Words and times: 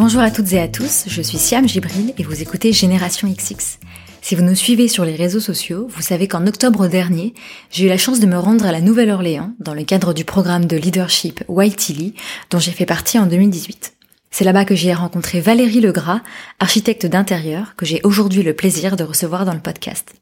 Bonjour 0.00 0.20
à 0.20 0.30
toutes 0.30 0.52
et 0.52 0.60
à 0.60 0.68
tous, 0.68 1.06
je 1.08 1.20
suis 1.20 1.38
Siam 1.38 1.66
Gibril 1.66 2.14
et 2.16 2.22
vous 2.22 2.40
écoutez 2.40 2.72
Génération 2.72 3.26
XX. 3.28 3.80
Si 4.22 4.36
vous 4.36 4.44
nous 4.44 4.54
suivez 4.54 4.86
sur 4.86 5.04
les 5.04 5.16
réseaux 5.16 5.40
sociaux, 5.40 5.88
vous 5.90 6.02
savez 6.02 6.28
qu'en 6.28 6.46
octobre 6.46 6.86
dernier, 6.86 7.34
j'ai 7.72 7.86
eu 7.86 7.88
la 7.88 7.98
chance 7.98 8.20
de 8.20 8.26
me 8.26 8.38
rendre 8.38 8.64
à 8.64 8.70
la 8.70 8.80
Nouvelle-Orléans 8.80 9.54
dans 9.58 9.74
le 9.74 9.82
cadre 9.82 10.14
du 10.14 10.24
programme 10.24 10.66
de 10.66 10.76
leadership 10.76 11.42
Whiteley 11.48 12.12
dont 12.50 12.60
j'ai 12.60 12.70
fait 12.70 12.86
partie 12.86 13.18
en 13.18 13.26
2018. 13.26 13.94
C'est 14.30 14.44
là-bas 14.44 14.64
que 14.64 14.76
j'ai 14.76 14.94
rencontré 14.94 15.40
Valérie 15.40 15.80
Legras, 15.80 16.20
architecte 16.60 17.06
d'intérieur, 17.06 17.74
que 17.74 17.84
j'ai 17.84 18.00
aujourd'hui 18.04 18.44
le 18.44 18.54
plaisir 18.54 18.94
de 18.94 19.02
recevoir 19.02 19.46
dans 19.46 19.54
le 19.54 19.58
podcast. 19.58 20.14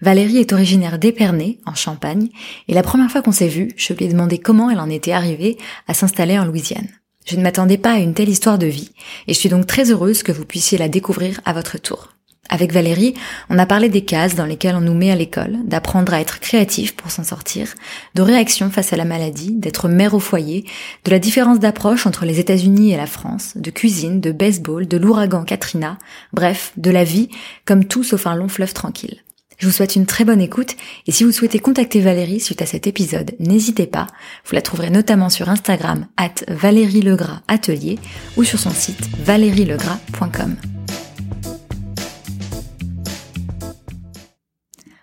Valérie 0.00 0.38
est 0.38 0.52
originaire 0.52 1.00
d'Épernay, 1.00 1.58
en 1.66 1.74
Champagne, 1.74 2.28
et 2.68 2.72
la 2.72 2.84
première 2.84 3.10
fois 3.10 3.22
qu'on 3.22 3.32
s'est 3.32 3.48
vu, 3.48 3.72
je 3.76 3.94
lui 3.94 4.04
ai 4.04 4.08
demandé 4.08 4.38
comment 4.38 4.70
elle 4.70 4.78
en 4.78 4.88
était 4.88 5.10
arrivée 5.10 5.58
à 5.88 5.94
s'installer 5.94 6.38
en 6.38 6.44
Louisiane. 6.44 6.86
Je 7.28 7.36
ne 7.36 7.42
m'attendais 7.42 7.76
pas 7.76 7.92
à 7.92 7.98
une 7.98 8.14
telle 8.14 8.30
histoire 8.30 8.58
de 8.58 8.66
vie, 8.66 8.90
et 9.26 9.34
je 9.34 9.38
suis 9.38 9.50
donc 9.50 9.66
très 9.66 9.90
heureuse 9.90 10.22
que 10.22 10.32
vous 10.32 10.46
puissiez 10.46 10.78
la 10.78 10.88
découvrir 10.88 11.42
à 11.44 11.52
votre 11.52 11.76
tour. 11.76 12.14
Avec 12.48 12.72
Valérie, 12.72 13.12
on 13.50 13.58
a 13.58 13.66
parlé 13.66 13.90
des 13.90 14.02
cases 14.02 14.34
dans 14.34 14.46
lesquelles 14.46 14.76
on 14.76 14.80
nous 14.80 14.94
met 14.94 15.10
à 15.10 15.14
l'école, 15.14 15.58
d'apprendre 15.66 16.14
à 16.14 16.22
être 16.22 16.40
créatif 16.40 16.96
pour 16.96 17.10
s'en 17.10 17.24
sortir, 17.24 17.74
de 18.14 18.22
réaction 18.22 18.70
face 18.70 18.94
à 18.94 18.96
la 18.96 19.04
maladie, 19.04 19.52
d'être 19.52 19.90
mère 19.90 20.14
au 20.14 20.20
foyer, 20.20 20.64
de 21.04 21.10
la 21.10 21.18
différence 21.18 21.58
d'approche 21.58 22.06
entre 22.06 22.24
les 22.24 22.40
États-Unis 22.40 22.92
et 22.94 22.96
la 22.96 23.04
France, 23.04 23.52
de 23.56 23.70
cuisine, 23.70 24.22
de 24.22 24.32
baseball, 24.32 24.88
de 24.88 24.96
l'ouragan 24.96 25.44
Katrina, 25.44 25.98
bref, 26.32 26.72
de 26.78 26.90
la 26.90 27.04
vie, 27.04 27.28
comme 27.66 27.84
tout 27.84 28.04
sauf 28.04 28.26
un 28.26 28.36
long 28.36 28.48
fleuve 28.48 28.72
tranquille. 28.72 29.22
Je 29.58 29.66
vous 29.66 29.72
souhaite 29.72 29.96
une 29.96 30.06
très 30.06 30.24
bonne 30.24 30.40
écoute 30.40 30.76
et 31.08 31.12
si 31.12 31.24
vous 31.24 31.32
souhaitez 31.32 31.58
contacter 31.58 32.00
Valérie 32.00 32.38
suite 32.38 32.62
à 32.62 32.66
cet 32.66 32.86
épisode, 32.86 33.32
n'hésitez 33.40 33.86
pas. 33.88 34.06
Vous 34.46 34.54
la 34.54 34.62
trouverez 34.62 34.90
notamment 34.90 35.30
sur 35.30 35.48
Instagram 35.48 36.06
at 36.16 36.30
Valérie 36.46 37.02
Legras 37.02 37.40
Atelier 37.48 37.98
ou 38.36 38.44
sur 38.44 38.60
son 38.60 38.70
site 38.70 39.08
valérielegras.com. 39.24 40.54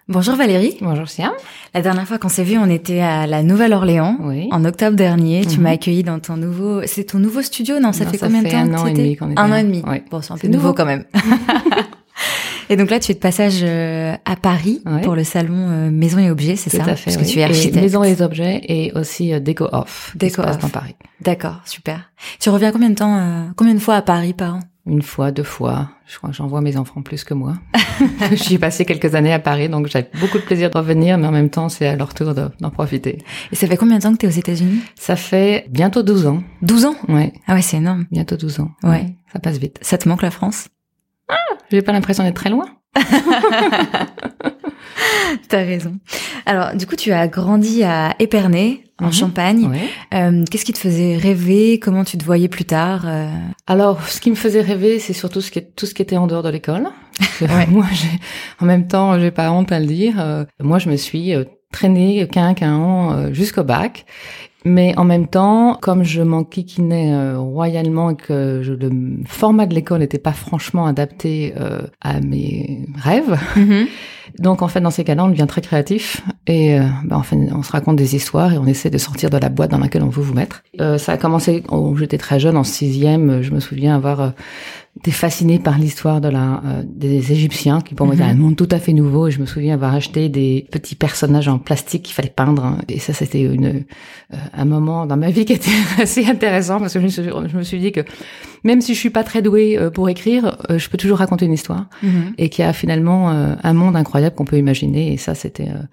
Bonjour 0.07 0.35
Valérie. 0.35 0.77
Bonjour 0.81 1.09
Siam. 1.09 1.31
La 1.73 1.81
dernière 1.81 2.08
fois 2.08 2.17
qu'on 2.17 2.30
s'est 2.30 2.43
vu, 2.45 2.58
on 2.58 2.69
était 2.69 3.02
à 3.02 3.27
la 3.27 3.43
Nouvelle-Orléans. 3.43 4.17
Oui. 4.21 4.47
En 4.52 4.63
octobre 4.63 4.95
dernier, 4.95 5.45
tu 5.45 5.58
Mhm. 5.58 5.63
m'as 5.63 5.71
accueilli 5.71 6.03
dans 6.03 6.19
ton 6.19 6.37
nouveau. 6.37 6.81
C'est 6.85 7.03
ton 7.05 7.19
nouveau 7.19 7.41
studio, 7.41 7.80
non? 7.81 7.91
Ça 7.91 8.05
Non, 8.05 8.11
fait 8.11 8.17
ça 8.19 8.27
combien 8.27 8.43
de 8.43 8.49
temps 8.49 8.58
un 8.59 8.73
an 8.75 8.85
et 8.87 8.93
demi 8.93 9.15
qu'on 9.17 9.31
est 9.31 9.37
Un 9.39 9.47
là. 9.49 9.55
an 9.55 9.58
et 9.58 9.63
demi. 9.63 9.81
Ouais. 9.85 10.03
Bon, 10.09 10.21
c'est 10.21 10.31
un 10.31 10.37
peu 10.37 10.47
nouveau. 10.47 10.73
quand 10.73 10.85
même. 10.85 11.03
et 12.69 12.75
donc 12.77 12.89
là, 12.89 12.99
tu 12.99 13.11
es 13.11 13.16
de 13.16 13.19
passage 13.19 13.59
euh, 13.63 14.16
à 14.25 14.35
Paris 14.35 14.81
Ouais. 14.85 15.02
pour 15.02 15.16
le 15.16 15.23
salon 15.23 15.69
euh, 15.69 15.89
Maison 15.91 16.19
et 16.19 16.30
Objets, 16.30 16.55
c'est 16.55 16.69
Tout 16.69 16.77
ça 16.77 16.83
à 16.83 16.95
fait. 16.95 17.05
Parce 17.05 17.17
oui. 17.17 17.23
que 17.23 17.27
tu 17.31 17.38
es 17.39 17.41
Et 17.41 17.45
architecte. 17.45 17.75
Maison 17.75 18.03
et 18.03 18.21
objets 18.21 18.61
et 18.67 18.91
aussi 18.95 19.33
euh, 19.33 19.39
Déco 19.39 19.67
Off. 19.71 20.13
Déco 20.16 20.41
Off. 20.41 20.58
dans 20.59 20.69
Paris. 20.69 20.95
D'accord, 21.21 21.61
super. 21.66 22.11
Tu 22.39 22.49
reviens 22.49 22.71
combien 22.71 22.89
de 22.89 22.95
temps 22.95 23.17
euh, 23.17 23.43
Combien 23.55 23.73
de 23.73 23.80
fois 23.80 23.95
à 23.95 24.02
Paris 24.02 24.33
par 24.33 24.55
an 24.55 24.59
Une 24.86 25.02
fois, 25.02 25.31
deux 25.31 25.43
fois. 25.43 25.89
Je 26.08 26.17
crois 26.17 26.30
que 26.30 26.36
j'envoie 26.36 26.61
mes 26.61 26.77
enfants 26.77 27.02
plus 27.02 27.23
que 27.23 27.33
moi. 27.33 27.55
J'y 28.33 28.55
ai 28.55 28.58
passé 28.59 28.86
quelques 28.86 29.16
années 29.16 29.33
à 29.33 29.39
Paris, 29.39 29.69
donc 29.69 29.88
j'ai 29.88 30.05
beaucoup 30.19 30.38
de 30.38 30.43
plaisir 30.43 30.69
de 30.69 30.77
revenir, 30.77 31.17
mais 31.17 31.25
en 31.27 31.31
même 31.31 31.49
temps, 31.49 31.69
c'est 31.69 31.88
à 31.88 31.95
leur 31.95 32.13
tour 32.13 32.36
de- 32.36 32.49
d'en 32.59 32.69
profiter. 32.69 33.19
Et 33.52 33.55
ça 33.55 33.66
fait 33.67 33.77
combien 33.77 33.97
de 33.97 34.03
temps 34.03 34.11
que 34.13 34.17
tu 34.17 34.25
es 34.25 34.30
aux 34.30 34.31
États-Unis 34.31 34.81
Ça 34.95 35.16
fait 35.16 35.66
bientôt 35.69 36.03
12 36.03 36.27
ans. 36.27 36.43
12 36.61 36.86
ans 36.86 36.95
Ouais, 37.08 37.33
Ah 37.47 37.55
ouais, 37.55 37.61
c'est 37.63 37.77
énorme. 37.77 38.05
bientôt 38.11 38.36
12 38.38 38.59
ans. 38.59 38.69
Ouais. 38.83 39.16
Ça 39.33 39.39
passe 39.39 39.58
vite. 39.58 39.80
Ça 39.81 39.97
te 39.97 40.08
manque 40.08 40.21
la 40.21 40.31
France 40.31 40.67
J'ai 41.71 41.81
pas 41.81 41.91
l'impression 41.91 42.23
d'être 42.23 42.35
très 42.35 42.49
loin. 42.49 42.65
T'as 45.49 45.57
raison. 45.63 45.97
Alors, 46.45 46.75
du 46.75 46.85
coup, 46.87 46.95
tu 46.95 47.11
as 47.11 47.27
grandi 47.27 47.83
à 47.83 48.15
Épernay, 48.19 48.83
en 49.01 49.07
Mhm. 49.07 49.13
Champagne. 49.13 49.67
Ouais. 49.67 49.89
Euh, 50.13 50.43
Qu'est-ce 50.49 50.63
qui 50.65 50.71
te 50.73 50.77
faisait 50.77 51.17
rêver? 51.17 51.80
Comment 51.80 52.03
tu 52.05 52.17
te 52.17 52.23
voyais 52.23 52.47
plus 52.47 52.64
tard 52.65 53.03
euh? 53.05 53.27
Alors, 53.67 54.02
ce 54.08 54.21
qui 54.21 54.30
me 54.30 54.35
faisait 54.35 54.61
rêver, 54.61 54.99
c'est 54.99 55.14
surtout 55.14 55.41
ce 55.41 55.52
qui, 55.52 55.61
tout 55.75 55.85
ce 55.85 55.93
qui 55.93 56.02
était 56.02 56.17
en 56.17 56.27
dehors 56.27 56.43
de 56.43 56.49
l'école. 56.49 56.87
Ouais. 57.41 57.65
Moi, 57.67 57.85
en 58.61 58.65
même 58.65 58.87
temps, 58.87 59.19
j'ai 59.19 59.31
pas 59.31 59.52
honte 59.52 59.71
à 59.71 59.80
le 59.80 59.85
dire. 59.87 60.15
euh, 60.19 60.45
moi, 60.61 60.80
je 60.80 60.89
me 60.89 60.95
suis 60.95 61.33
traînée 61.71 62.25
quinquant 62.31 63.11
euh, 63.14 63.33
jusqu'au 63.33 63.64
bac. 63.64 64.05
Mais 64.65 64.98
en 64.98 65.03
même 65.03 65.27
temps, 65.27 65.77
comme 65.80 66.03
je 66.03 66.23
m'enquiquinais 66.23 67.14
euh, 67.14 67.37
royalement 67.39 68.09
et 68.09 68.15
que 68.15 68.61
je, 68.64 68.73
le 68.73 68.89
format 69.27 69.67
de 69.67 69.76
l'école 69.76 69.99
n'était 69.99 70.17
pas 70.17 70.33
franchement 70.33 70.87
adapté 70.87 71.53
euh, 71.59 71.81
à 72.02 72.20
mes 72.20 72.87
rêves, 72.95 73.37
donc 74.39 74.64
en 74.64 74.67
fait 74.67 74.81
dans 74.81 74.89
ces 74.89 75.03
cas-là, 75.03 75.26
on 75.26 75.30
devient 75.30 75.45
très 75.48 75.61
créatif 75.61 76.23
et 76.48 76.80
euh, 76.80 76.83
en 77.09 77.23
fait, 77.23 77.37
on 77.52 77.64
se 77.64 77.71
raconte 77.71 77.95
des 77.95 78.15
histoires 78.15 78.53
et 78.53 78.58
on 78.58 78.67
essaie 78.67 78.89
de 78.89 78.98
sortir 78.98 79.30
de 79.30 79.37
la 79.37 79.49
boîte 79.49 79.71
dans 79.71 79.80
laquelle 79.80 80.03
on 80.03 80.09
veut 80.09 80.21
vous 80.21 80.33
mettre. 80.33 80.64
Euh, 80.80 80.97
ça 80.97 81.14
a 81.14 81.17
commencé 81.17 81.64
quand 81.65 81.95
j'étais 81.95 82.17
très 82.17 82.39
jeune, 82.39 82.58
en 82.58 82.64
sixième. 82.64 83.42
Je 83.42 83.52
me 83.52 83.59
souviens 83.59 83.95
avoir 83.95 84.21
euh, 84.21 84.30
été 84.98 85.11
fascinée 85.11 85.60
par 85.60 85.78
l'histoire 85.78 86.22
de 86.22 86.30
la 86.30 86.61
euh, 86.66 86.83
des 86.86 87.32
Égyptiens, 87.33 87.82
qui 87.82 87.95
pour 87.95 88.06
moi 88.06 88.16
Mhm. 88.16 88.22
était 88.22 88.32
un 88.32 88.36
monde 88.36 88.56
tout 88.56 88.67
à 88.72 88.80
fait 88.80 88.94
nouveau. 88.94 89.28
Et 89.28 89.32
je 89.32 89.39
me 89.42 89.45
souviens 89.45 89.73
avoir 89.73 89.94
acheté 89.94 90.30
des 90.30 90.67
petits 90.72 90.95
personnages 90.95 91.48
en 91.50 91.58
plastique 91.60 92.04
qu'il 92.04 92.14
fallait 92.14 92.33
peindre. 92.33 92.64
hein. 92.66 92.78
Et 92.88 93.00
ça, 93.00 93.11
c'était 93.14 93.42
une 93.42 93.66
euh, 93.66 94.38
un 94.54 94.66
moment 94.66 95.06
dans 95.06 95.17
ma 95.17 95.30
vie 95.32 95.44
qui 95.45 95.54
était 95.54 95.70
assez 96.02 96.26
intéressant 96.26 96.80
parce 96.80 96.94
que 96.94 97.00
je 97.00 97.06
me 97.06 97.10
suis, 97.10 97.23
je 97.23 97.58
me 97.58 97.64
suis 97.64 97.80
dit 97.80 97.92
que 97.92 98.02
même 98.64 98.82
si 98.82 98.95
je 98.95 99.00
suis 99.00 99.10
pas 99.11 99.23
très 99.23 99.42
douée 99.42 99.78
euh, 99.78 99.89
pour 99.92 100.10
écrire, 100.10 100.58
euh, 100.70 100.80
je 100.80 100.89
peux 100.89 100.98
toujours 100.98 101.17
raconter 101.20 101.45
une 101.45 101.54
histoire 101.54 101.86
Mhm. 102.02 102.33
et 102.38 102.50
qu'il 102.50 102.64
y 102.64 102.67
a 102.67 102.73
finalement 102.73 103.32
euh, 103.32 103.54
un 103.64 103.73
monde 103.73 103.95
incroyable 103.98 104.36
qu'on 104.36 104.45
peut 104.45 104.58
imaginer 104.58 105.12
et 105.14 105.17
ça 105.17 105.36
c'était 105.36 105.67
euh, 105.67 105.83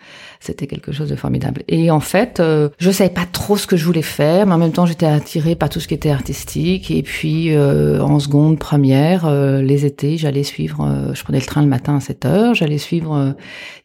c'était 0.41 0.67
quelque 0.67 0.93
chose 0.93 1.09
de 1.09 1.17
formidable 1.17 1.63
et 1.69 1.91
en 1.91 2.01
fait 2.01 2.41
euh, 2.41 2.69
je 2.79 2.91
savais 2.91 3.11
pas 3.11 3.27
trop 3.31 3.57
ce 3.57 3.67
que 3.67 3.77
je 3.77 3.85
voulais 3.85 4.03
faire 4.03 4.47
mais 4.47 4.55
en 4.55 4.59
même 4.59 4.73
temps 4.73 4.87
j'étais 4.87 5.07
attirée 5.07 5.55
par 5.55 5.69
tout 5.69 5.81
ce 5.81 5.89
qui 5.89 5.95
était 5.95 6.11
artistique 6.11 6.91
et 6.91 7.03
puis 7.03 7.53
euh, 7.55 8.01
en 8.03 8.19
seconde 8.19 8.59
première 8.59 8.92
euh, 8.97 9.63
les 9.63 9.85
étés 9.87 10.17
j'allais 10.17 10.43
suivre 10.43 10.81
euh, 10.85 11.15
je 11.15 11.23
prenais 11.23 11.39
le 11.41 11.45
train 11.47 11.63
le 11.63 11.69
matin 11.69 11.97
à 11.97 12.01
7 12.01 12.25
heures 12.27 12.55
j'allais 12.55 12.79
suivre 12.79 13.15
euh, 13.17 13.33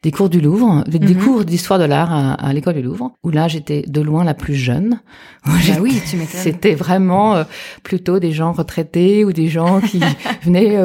des 0.03 0.11
cours 0.11 0.29
du 0.29 0.41
Louvre 0.41 0.83
des, 0.87 0.99
Mhm. 0.99 1.15
cours 1.23 1.45
d'histoire 1.45 1.79
de 1.79 1.85
l'art 1.85 2.11
à, 2.13 2.33
à 2.33 2.53
l'école 2.53 2.75
du 2.75 2.81
Louvre 2.81 3.11
où 3.23 3.29
là 3.29 3.47
j'étais 3.47 3.83
de 3.87 4.01
loin 4.01 4.23
la 4.23 4.33
plus 4.33 4.55
jeune 4.55 4.99
Bah 5.45 5.51
oui, 5.81 6.01
tu 6.09 6.17
m'étonnes. 6.17 6.39
c'était 6.41 6.75
vraiment 6.75 7.43
plutôt 7.83 8.19
des 8.19 8.31
gens 8.31 8.51
retraités 8.51 9.23
ou 9.25 9.31
des 9.33 9.47
gens 9.47 9.79
qui 9.81 9.99
venaient 10.43 10.77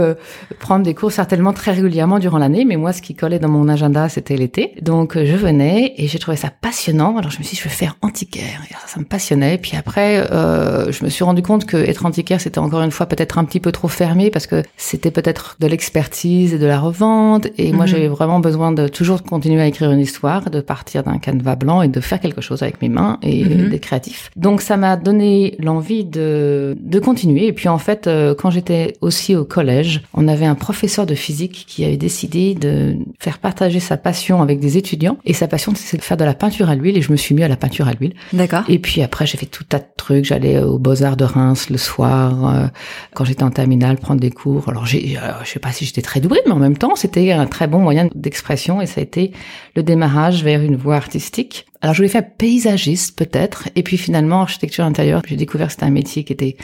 prendre 0.60 0.84
des 0.84 0.94
cours 0.94 1.10
certainement 1.12 1.52
très 1.52 1.72
régulièrement 1.72 2.18
durant 2.20 2.38
l'année. 2.38 2.64
Mais 2.64 2.76
moi, 2.76 2.92
ce 2.92 3.02
qui 3.02 3.14
collait 3.14 3.38
dans 3.40 3.48
mon 3.48 3.68
agenda, 3.68 4.08
c'était 4.08 4.36
l'été. 4.36 4.74
Donc, 4.80 5.16
je 5.16 5.36
venais 5.36 5.94
et 5.96 6.06
j'ai 6.06 6.18
trouvé 6.20 6.36
ça 6.36 6.50
passionnant. 6.50 7.16
Alors, 7.16 7.30
je 7.32 7.38
me 7.38 7.42
suis 7.42 7.56
dit, 7.56 7.62
je 7.62 7.68
vais 7.68 7.74
faire 7.74 7.96
antiquaire. 8.02 8.60
Et 8.70 8.72
ça, 8.74 8.78
ça 8.86 9.00
me 9.00 9.04
passionnait. 9.04 9.58
Puis 9.58 9.76
après, 9.76 10.24
je 10.30 11.04
me 11.04 11.10
suis 11.10 11.24
rendu 11.24 11.42
compte 11.42 11.64
que 11.66 11.76
être 11.76 12.06
antiquaire, 12.06 12.40
c'était 12.40 12.60
encore 12.60 12.82
une 12.82 12.92
fois 12.92 13.06
peut-être 13.06 13.38
un 13.38 13.44
petit 13.44 13.60
peu 13.60 13.72
trop 13.72 13.88
fermé 13.88 14.11
parce 14.32 14.46
que 14.46 14.62
c'était 14.76 15.10
peut-être 15.10 15.56
de 15.60 15.66
l'expertise 15.66 16.54
et 16.54 16.58
de 16.58 16.66
la 16.66 16.78
revente. 16.80 17.46
Et 17.58 17.72
moi, 17.72 17.84
Mhm. 17.84 17.90
j'avais 17.90 18.08
vraiment 18.08 18.40
besoin 18.40 18.72
de 18.72 18.88
toujours 18.88 19.22
continuer 19.22 19.60
à 19.60 19.66
écrire 19.66 19.90
une 19.90 20.00
histoire, 20.00 20.50
de 20.50 20.60
partir 20.60 21.02
d'un 21.02 21.18
canevas 21.18 21.56
blanc 21.56 21.82
et 21.82 21.88
de 21.88 22.00
faire 22.00 22.20
quelque 22.20 22.40
chose 22.40 22.62
avec 22.62 22.80
mes 22.82 22.88
mains 22.88 23.18
et 23.22 23.44
Mhm. 23.44 23.70
d'être 23.70 23.82
créatif. 23.82 24.30
Donc 24.36 24.60
ça 24.60 24.76
m'a 24.76 24.96
donné 24.96 25.56
l'envie 25.58 26.04
de, 26.04 26.76
de 26.80 26.98
continuer. 26.98 27.46
Et 27.46 27.52
puis 27.52 27.68
en 27.68 27.78
fait, 27.78 28.06
euh, 28.06 28.34
quand 28.34 28.50
j'étais 28.50 28.94
aussi 29.00 29.34
au 29.36 29.44
collège, 29.44 30.02
on 30.14 30.28
avait 30.28 30.46
un 30.46 30.54
professeur 30.54 31.06
de 31.06 31.14
physique 31.14 31.64
qui 31.66 31.84
avait 31.84 31.96
décidé 31.96 32.54
de 32.54 32.96
faire 33.18 33.38
partager 33.38 33.80
sa 33.80 33.96
passion 33.96 34.42
avec 34.42 34.60
des 34.60 34.76
étudiants. 34.78 35.16
Et 35.24 35.32
sa 35.32 35.48
passion, 35.48 35.72
c'est 35.74 35.96
de 35.96 36.02
faire 36.02 36.16
de 36.16 36.24
la 36.24 36.34
peinture 36.34 36.68
à 36.68 36.74
l'huile. 36.74 36.96
Et 36.96 37.02
je 37.02 37.10
me 37.12 37.16
suis 37.16 37.34
mis 37.34 37.42
à 37.42 37.48
la 37.48 37.56
peinture 37.56 37.88
à 37.88 37.92
l'huile. 37.92 38.14
D'accord. 38.32 38.62
Et 38.68 38.78
puis 38.78 39.02
après, 39.02 39.26
j'ai 39.26 39.38
fait 39.38 39.46
tout 39.46 39.62
un 39.64 39.66
tas 39.72 39.78
de 39.78 39.84
trucs. 39.96 40.24
J'allais 40.24 40.58
aux 40.60 40.78
Beaux-Arts 40.78 41.16
de 41.16 41.24
Reims 41.24 41.70
le 41.70 41.78
soir, 41.78 42.48
euh, 42.54 42.66
quand 43.14 43.24
j'étais 43.24 43.42
en 43.42 43.50
terminale, 43.50 43.96
prendre 44.02 44.20
des 44.20 44.30
cours. 44.30 44.68
Alors, 44.68 44.84
j'ai, 44.84 45.16
euh, 45.16 45.32
je 45.44 45.48
sais 45.48 45.58
pas 45.58 45.72
si 45.72 45.86
j'étais 45.86 46.02
très 46.02 46.20
douée, 46.20 46.40
mais 46.46 46.52
en 46.52 46.58
même 46.58 46.76
temps, 46.76 46.94
c'était 46.94 47.32
un 47.32 47.46
très 47.46 47.66
bon 47.66 47.78
moyen 47.78 48.08
d'expression 48.14 48.82
et 48.82 48.86
ça 48.86 49.00
a 49.00 49.04
été 49.04 49.32
le 49.75 49.82
démarrage 49.82 50.44
vers 50.44 50.60
une 50.60 50.76
voie 50.76 50.96
artistique. 50.96 51.64
Alors, 51.81 51.94
je 51.94 52.00
voulais 52.00 52.08
faire 52.08 52.28
paysagiste, 52.37 53.16
peut-être. 53.16 53.69
Et 53.76 53.82
puis, 53.82 53.96
finalement, 53.96 54.43
architecture 54.43 54.84
intérieure, 54.84 55.22
j'ai 55.26 55.37
découvert 55.37 55.69
que 55.69 55.72
c'était 55.72 55.87
un 55.87 55.90
métier 55.90 56.25
qui 56.25 56.32
était 56.32 56.56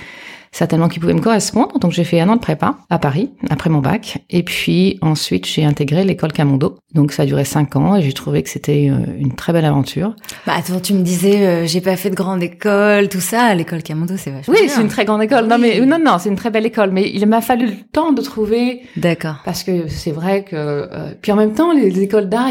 certainement 0.52 0.88
qui 0.88 0.98
pouvait 0.98 1.14
me 1.14 1.20
correspondre. 1.20 1.78
Donc 1.78 1.92
j'ai 1.92 2.04
fait 2.04 2.20
un 2.20 2.28
an 2.28 2.36
de 2.36 2.40
prépa 2.40 2.76
à 2.90 2.98
Paris 2.98 3.30
après 3.50 3.70
mon 3.70 3.78
bac. 3.80 4.24
Et 4.30 4.42
puis 4.42 4.98
ensuite 5.02 5.46
j'ai 5.46 5.64
intégré 5.64 6.04
l'école 6.04 6.32
Camondo. 6.32 6.78
Donc 6.94 7.12
ça 7.12 7.24
a 7.24 7.26
duré 7.26 7.44
cinq 7.44 7.76
ans 7.76 7.96
et 7.96 8.02
j'ai 8.02 8.12
trouvé 8.12 8.42
que 8.42 8.48
c'était 8.48 8.90
euh, 8.90 8.98
une 9.18 9.34
très 9.34 9.52
belle 9.52 9.66
aventure. 9.66 10.14
Bah 10.46 10.54
attends, 10.56 10.80
tu 10.80 10.94
me 10.94 11.02
disais, 11.02 11.46
euh, 11.46 11.66
j'ai 11.66 11.80
pas 11.80 11.96
fait 11.96 12.10
de 12.10 12.14
grande 12.14 12.42
école, 12.42 13.08
tout 13.08 13.20
ça. 13.20 13.54
L'école 13.54 13.82
Camondo, 13.82 14.14
c'est 14.16 14.30
vachement 14.30 14.54
Oui, 14.58 14.68
c'est 14.68 14.80
une 14.80 14.88
très 14.88 15.04
grande 15.04 15.22
école. 15.22 15.46
Non 15.46 15.58
mais 15.58 15.80
non 15.80 15.98
non, 15.98 16.16
c'est 16.18 16.28
une 16.30 16.36
très 16.36 16.50
belle 16.50 16.66
école. 16.66 16.90
Mais 16.92 17.10
il 17.12 17.26
m'a 17.26 17.40
fallu 17.40 17.66
le 17.66 17.72
temps 17.92 18.12
de 18.12 18.22
trouver 18.22 18.80
D'accord. 18.96 19.36
parce 19.44 19.64
que 19.64 19.88
c'est 19.88 20.12
vrai 20.12 20.44
que 20.44 20.56
euh, 20.56 21.12
puis 21.20 21.32
en 21.32 21.36
même 21.36 21.52
temps 21.52 21.72
les, 21.72 21.90
les 21.90 22.02
écoles 22.02 22.28
d'art, 22.28 22.50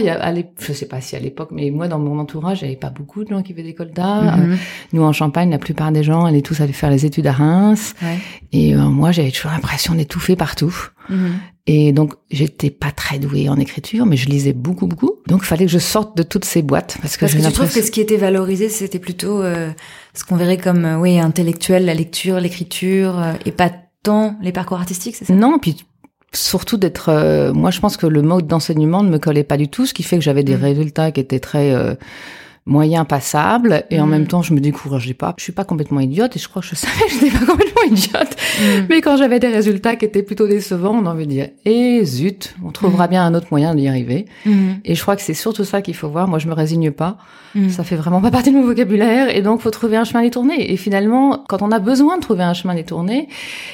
je 0.59 0.73
sais 0.73 0.85
pas 0.87 1.01
si 1.01 1.15
à 1.15 1.19
l'époque, 1.19 1.49
mais 1.51 1.71
moi 1.71 1.87
dans 1.87 1.99
mon 1.99 2.19
entourage, 2.19 2.61
il 2.61 2.65
y 2.65 2.67
avait 2.67 2.75
pas 2.75 2.89
beaucoup 2.89 3.23
de 3.23 3.29
gens 3.29 3.41
qui 3.41 3.53
faisaient 3.53 3.63
d'école 3.63 3.91
d'art. 3.91 4.37
Mhm. 4.37 4.51
Euh, 4.51 4.55
Nous 4.93 5.03
en 5.03 5.13
Champagne, 5.13 5.49
la 5.49 5.57
plupart 5.57 5.91
des 5.91 6.03
gens 6.03 6.25
allaient 6.25 6.41
tous 6.41 6.61
aller 6.61 6.73
faire 6.73 6.89
les 6.89 7.05
études 7.05 7.27
à 7.27 7.31
Reims. 7.31 7.86
Ouais. 8.01 8.17
Et 8.51 8.75
euh, 8.75 8.89
moi, 8.89 9.11
j'avais 9.11 9.31
toujours 9.31 9.51
l'impression 9.51 9.95
d'étouffer 9.95 10.35
partout. 10.35 10.75
Mhm. 11.09 11.39
Et 11.69 11.91
donc, 11.91 12.13
j'étais 12.31 12.69
pas 12.69 12.91
très 12.91 13.19
douée 13.19 13.49
en 13.49 13.57
écriture, 13.57 14.05
mais 14.05 14.15
je 14.15 14.29
lisais 14.29 14.53
beaucoup, 14.53 14.87
beaucoup. 14.87 15.15
Donc, 15.27 15.41
il 15.43 15.45
fallait 15.45 15.65
que 15.65 15.71
je 15.71 15.79
sorte 15.79 16.15
de 16.15 16.23
toutes 16.23 16.45
ces 16.45 16.61
boîtes. 16.61 16.97
Parce 17.01 17.17
que, 17.17 17.21
Parce 17.21 17.33
que 17.33 17.45
tu 17.45 17.51
trouves 17.51 17.73
que 17.73 17.81
ce 17.81 17.91
qui 17.91 17.99
était 17.99 18.17
valorisé, 18.17 18.69
c'était 18.69 18.99
plutôt 18.99 19.41
euh, 19.41 19.71
ce 20.13 20.23
qu'on 20.23 20.37
verrait 20.37 20.57
comme, 20.57 20.85
euh, 20.85 20.97
oui, 20.97 21.19
intellectuel, 21.19 21.85
la 21.85 21.93
lecture, 21.93 22.39
l'écriture, 22.39 23.21
et 23.45 23.51
pas 23.51 23.71
dans 24.03 24.37
les 24.41 24.53
parcours 24.53 24.77
artistiques, 24.77 25.17
c'est 25.17 25.25
ça? 25.25 25.33
Non, 25.33 25.59
puis 25.59 25.85
surtout 26.33 26.77
d'être 26.77 27.09
euh, 27.09 27.53
moi 27.53 27.71
je 27.71 27.79
pense 27.79 27.97
que 27.97 28.05
le 28.05 28.21
mode 28.21 28.47
d'enseignement 28.47 29.03
ne 29.03 29.09
me 29.09 29.17
collait 29.17 29.43
pas 29.43 29.57
du 29.57 29.67
tout 29.67 29.85
ce 29.85 29.93
qui 29.93 30.03
fait 30.03 30.17
que 30.17 30.23
j'avais 30.23 30.43
des 30.43 30.57
mm. 30.57 30.61
résultats 30.61 31.11
qui 31.11 31.19
étaient 31.19 31.39
très 31.39 31.73
euh, 31.73 31.95
moyen 32.67 33.05
passable 33.05 33.85
et 33.89 33.99
en 33.99 34.05
mm. 34.05 34.09
même 34.09 34.27
temps 34.27 34.41
je 34.43 34.53
me 34.53 34.59
décourageais 34.59 35.13
pas. 35.13 35.33
Je 35.37 35.43
suis 35.43 35.53
pas 35.53 35.63
complètement 35.63 35.99
idiote 35.99 36.35
et 36.35 36.39
je 36.39 36.47
crois 36.47 36.61
que 36.61 36.67
je 36.67 36.75
savais 36.75 37.05
que 37.07 37.13
j'étais 37.13 37.31
pas 37.31 37.45
complètement 37.45 37.81
idiote. 37.89 38.35
Mm. 38.59 38.85
mais 38.89 39.01
quand 39.01 39.17
j'avais 39.17 39.39
des 39.39 39.47
résultats 39.47 39.95
qui 39.95 40.05
étaient 40.05 40.23
plutôt 40.23 40.47
décevants 40.47 40.99
on 41.01 41.05
a 41.05 41.09
envie 41.09 41.25
de 41.25 41.31
dire 41.31 41.49
eh 41.65 42.03
zut 42.05 42.55
on 42.63 42.71
trouvera 42.71 43.07
bien 43.07 43.25
un 43.25 43.33
autre 43.33 43.47
moyen 43.49 43.73
d'y 43.73 43.87
arriver. 43.87 44.25
Et 44.85 44.95
je 44.95 45.01
crois 45.01 45.15
que 45.15 45.21
c'est 45.21 45.33
surtout 45.33 45.63
ça 45.63 45.81
qu'il 45.81 45.95
faut 45.95 46.09
voir. 46.09 46.27
Moi 46.27 46.39
je 46.39 46.47
me 46.47 46.53
résigne 46.53 46.91
pas. 46.91 47.17
Ça 47.69 47.83
fait 47.83 47.95
vraiment 47.95 48.21
pas 48.21 48.29
partie 48.29 48.51
de 48.51 48.55
mon 48.55 48.63
vocabulaire 48.63 49.35
et 49.35 49.41
donc 49.41 49.61
faut 49.61 49.71
trouver 49.71 49.97
un 49.97 50.03
chemin 50.03 50.21
détourné 50.21 50.71
et 50.71 50.77
finalement 50.77 51.43
quand 51.47 51.63
on 51.63 51.71
a 51.71 51.79
besoin 51.79 52.17
de 52.17 52.21
trouver 52.21 52.43
un 52.43 52.53
chemin 52.53 52.75
détourné 52.75 53.29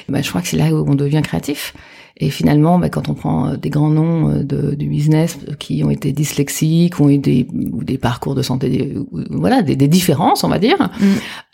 ben, 0.08 0.22
je 0.22 0.28
crois 0.30 0.40
que 0.40 0.48
c'est 0.48 0.56
là 0.56 0.72
où 0.72 0.86
on 0.88 0.94
devient 0.94 1.20
créatif 1.22 1.74
et 2.16 2.30
finalement, 2.30 2.78
bah, 2.78 2.88
quand 2.90 3.08
on 3.08 3.14
prend 3.14 3.48
euh, 3.48 3.56
des 3.56 3.70
grands 3.70 3.90
noms 3.90 4.30
euh, 4.30 4.42
de, 4.44 4.74
du 4.74 4.86
business 4.86 5.36
qui 5.58 5.82
ont 5.82 5.90
été 5.90 6.12
dyslexiques, 6.12 7.00
ont 7.00 7.10
eu 7.10 7.18
des, 7.18 7.48
ou 7.52 7.82
des 7.82 7.98
parcours 7.98 8.36
de 8.36 8.42
santé, 8.42 8.94
voilà, 9.30 9.62
des, 9.62 9.74
des, 9.74 9.88
différences, 9.88 10.44
on 10.44 10.48
va 10.48 10.60
dire, 10.60 10.76
mm. 10.80 11.06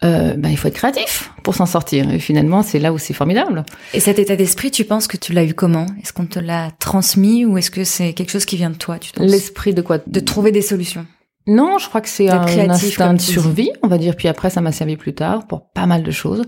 euh, 0.05 0.35
bah, 0.37 0.51
il 0.51 0.59
faut 0.59 0.69
être 0.69 0.75
créatif 0.75 1.31
pour 1.43 1.55
s'en 1.55 1.65
sortir. 1.65 2.11
Et 2.11 2.19
finalement, 2.19 2.63
c'est 2.63 2.79
là 2.79 2.93
où 2.93 2.99
c'est 2.99 3.15
formidable. 3.15 3.65
Et 3.95 4.01
cet 4.01 4.19
état 4.19 4.37
d'esprit, 4.37 4.71
tu 4.71 4.85
penses 4.85 5.07
que 5.07 5.17
tu 5.17 5.33
l'as 5.33 5.45
eu 5.45 5.55
comment? 5.55 5.87
Est-ce 6.03 6.13
qu'on 6.13 6.27
te 6.27 6.39
l'a 6.39 6.71
transmis 6.79 7.47
ou 7.47 7.57
est-ce 7.57 7.71
que 7.71 7.85
c'est 7.85 8.13
quelque 8.13 8.31
chose 8.31 8.45
qui 8.45 8.57
vient 8.57 8.71
de 8.71 8.77
toi 8.77 8.99
L'esprit 9.17 9.73
de 9.73 9.81
quoi? 9.81 9.99
De 10.07 10.21
trouver 10.21 10.53
des 10.53 10.63
solutions. 10.63 11.07
Non, 11.51 11.79
je 11.79 11.89
crois 11.89 12.01
que 12.01 12.09
c'est 12.09 12.29
un 12.29 12.71
instinct 12.71 13.15
de 13.15 13.21
survie, 13.21 13.73
on 13.83 13.89
va 13.89 13.99
dire. 13.99 14.15
Puis 14.15 14.29
après, 14.29 14.51
ça 14.51 14.61
m'a 14.61 14.71
servi 14.71 14.97
plus 14.97 15.15
tard 15.15 15.49
pour 15.49 15.69
pas 15.71 15.87
mal 15.87 16.05
de 16.05 16.11
choses. 16.13 16.45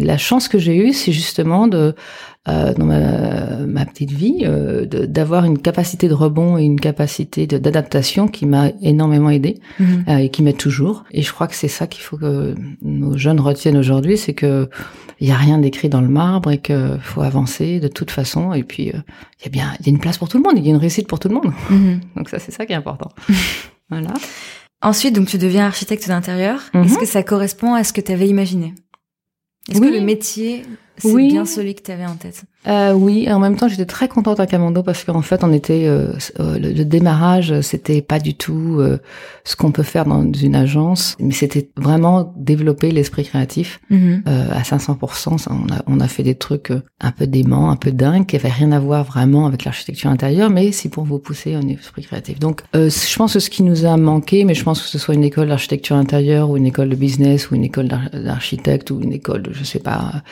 Et 0.00 0.04
la 0.04 0.18
chance 0.18 0.46
que 0.46 0.56
j'ai 0.56 0.76
eue, 0.76 0.92
c'est 0.92 1.10
justement 1.10 1.66
de 1.66 1.96
euh, 2.48 2.72
dans 2.74 2.84
ma, 2.84 3.66
ma, 3.66 3.84
petite 3.84 4.12
vie, 4.12 4.42
euh, 4.44 4.86
d'avoir 4.86 5.46
une 5.46 5.58
capacité 5.58 6.06
de 6.06 6.14
rebond 6.14 6.58
et 6.58 6.62
une 6.62 6.78
capacité 6.78 7.48
d'adaptation 7.48 8.28
qui 8.28 8.46
m'a 8.46 8.68
énormément 8.82 9.30
aidé 9.30 9.58
mhm. 9.80 10.04
euh, 10.06 10.16
et 10.18 10.28
qui 10.28 10.44
m'aide 10.44 10.56
toujours. 10.56 11.02
Et 11.10 11.22
je 11.22 11.32
crois 11.32 11.48
que 11.48 11.56
c'est 11.56 11.66
ça 11.66 11.88
qu'il 11.88 12.04
faut 12.04 12.16
que 12.16 12.54
nos 12.82 13.16
jeunes 13.16 13.40
retiennent 13.40 13.76
aujourd'hui, 13.76 14.16
c'est 14.16 14.34
que 14.34 14.70
il 15.18 15.26
y 15.26 15.32
a 15.32 15.36
rien 15.36 15.58
d'écrit 15.58 15.88
dans 15.88 16.00
le 16.00 16.08
marbre 16.08 16.52
et 16.52 16.58
qu'il 16.58 17.00
faut 17.02 17.22
avancer 17.22 17.80
de 17.80 17.88
toute 17.88 18.12
façon. 18.12 18.52
Et 18.52 18.62
puis 18.62 18.90
euh, 18.90 18.98
il 19.40 19.44
y 19.44 19.46
a 19.46 19.50
bien, 19.50 19.72
il 19.80 19.86
y 19.86 19.88
a 19.88 19.92
une 19.92 19.98
place 19.98 20.18
pour 20.18 20.28
tout 20.28 20.36
le 20.36 20.44
monde, 20.44 20.54
il 20.56 20.64
y 20.64 20.68
a 20.68 20.70
une 20.70 20.76
réussite 20.76 21.08
pour 21.08 21.18
tout 21.18 21.28
le 21.28 21.34
monde. 21.34 21.52
Mhm. 21.68 22.00
Donc 22.16 22.28
ça, 22.28 22.38
c'est 22.38 22.52
ça 22.52 22.64
qui 22.64 22.72
est 22.74 22.76
important. 22.76 23.10
voilà. 23.88 24.12
Ensuite, 24.82 25.14
donc 25.14 25.28
tu 25.28 25.38
deviens 25.38 25.66
architecte 25.66 26.06
d'intérieur. 26.08 26.62
Est-ce 26.74 26.94
mhm. 26.94 26.98
que 26.98 27.06
ça 27.06 27.22
correspond 27.22 27.74
à 27.74 27.84
ce 27.84 27.92
que 27.92 28.00
tu 28.00 28.12
avais 28.12 28.28
imaginé? 28.28 28.74
Est-ce 29.68 29.80
que 29.80 29.86
le 29.86 30.00
métier 30.00 30.64
c'est 30.98 31.12
oui. 31.12 31.28
bien 31.28 31.44
celui 31.44 31.74
que 31.74 31.82
tu 31.82 31.90
avais 31.90 32.06
en 32.06 32.14
tête. 32.14 32.44
Euh, 32.66 32.92
oui, 32.92 33.24
et 33.26 33.32
en 33.32 33.38
même 33.38 33.56
temps, 33.56 33.68
j'étais 33.68 33.86
très 33.86 34.08
contente 34.08 34.40
à 34.40 34.46
Camando 34.46 34.82
parce 34.82 35.04
qu'en 35.04 35.22
fait, 35.22 35.44
on 35.44 35.52
était 35.52 35.86
euh, 35.86 36.12
euh 36.40 36.58
le, 36.58 36.84
démarrage, 36.84 37.60
c'était 37.60 38.02
pas 38.02 38.18
du 38.18 38.34
tout 38.34 38.78
euh, 38.80 38.98
ce 39.44 39.54
qu'on 39.54 39.70
peut 39.70 39.84
faire 39.84 40.04
dans 40.04 40.32
une 40.32 40.56
agence, 40.56 41.16
mais 41.20 41.32
c'était 41.32 41.70
vraiment 41.76 42.34
développer 42.36 42.90
l'esprit 42.90 43.24
créatif 43.24 43.80
euh, 43.92 44.20
à 44.26 44.62
500%. 44.62 45.46
On 45.48 45.72
a, 45.72 45.82
on 45.86 46.00
a 46.00 46.08
fait 46.08 46.24
des 46.24 46.34
trucs 46.34 46.72
un 47.00 47.12
peu 47.12 47.26
déments, 47.26 47.70
un 47.70 47.76
peu 47.76 47.92
dingues, 47.92 48.26
qui 48.26 48.36
avaient 48.36 48.48
rien 48.48 48.72
à 48.72 48.80
voir 48.80 49.04
vraiment 49.04 49.46
avec 49.46 49.64
l'architecture 49.64 50.10
intérieure, 50.10 50.50
mais 50.50 50.72
c'est 50.72 50.88
pour 50.88 51.04
vous 51.04 51.18
pousser 51.18 51.54
un 51.54 51.68
esprit 51.68 52.02
créatif. 52.02 52.40
Donc, 52.40 52.62
je 52.74 53.16
pense 53.16 53.34
que 53.34 53.40
ce 53.40 53.50
qui 53.50 53.62
nous 53.62 53.84
a 53.84 53.96
manqué, 53.96 54.44
mais 54.44 54.54
je 54.54 54.64
pense 54.64 54.82
que 54.82 54.88
ce 54.88 54.98
soit 54.98 55.14
une 55.14 55.24
école 55.24 55.48
d'architecture 55.48 55.96
intérieure 55.96 56.50
ou 56.50 56.56
une 56.56 56.66
école 56.66 56.88
de 56.88 56.96
business 56.96 57.50
ou 57.50 57.54
une 57.54 57.64
école 57.64 57.86
d'architecte 57.86 58.90
ou 58.90 59.00
une 59.00 59.12
école 59.12 59.42
de, 59.42 59.52
je 59.52 59.62
sais 59.62 59.78
pas 59.78 60.22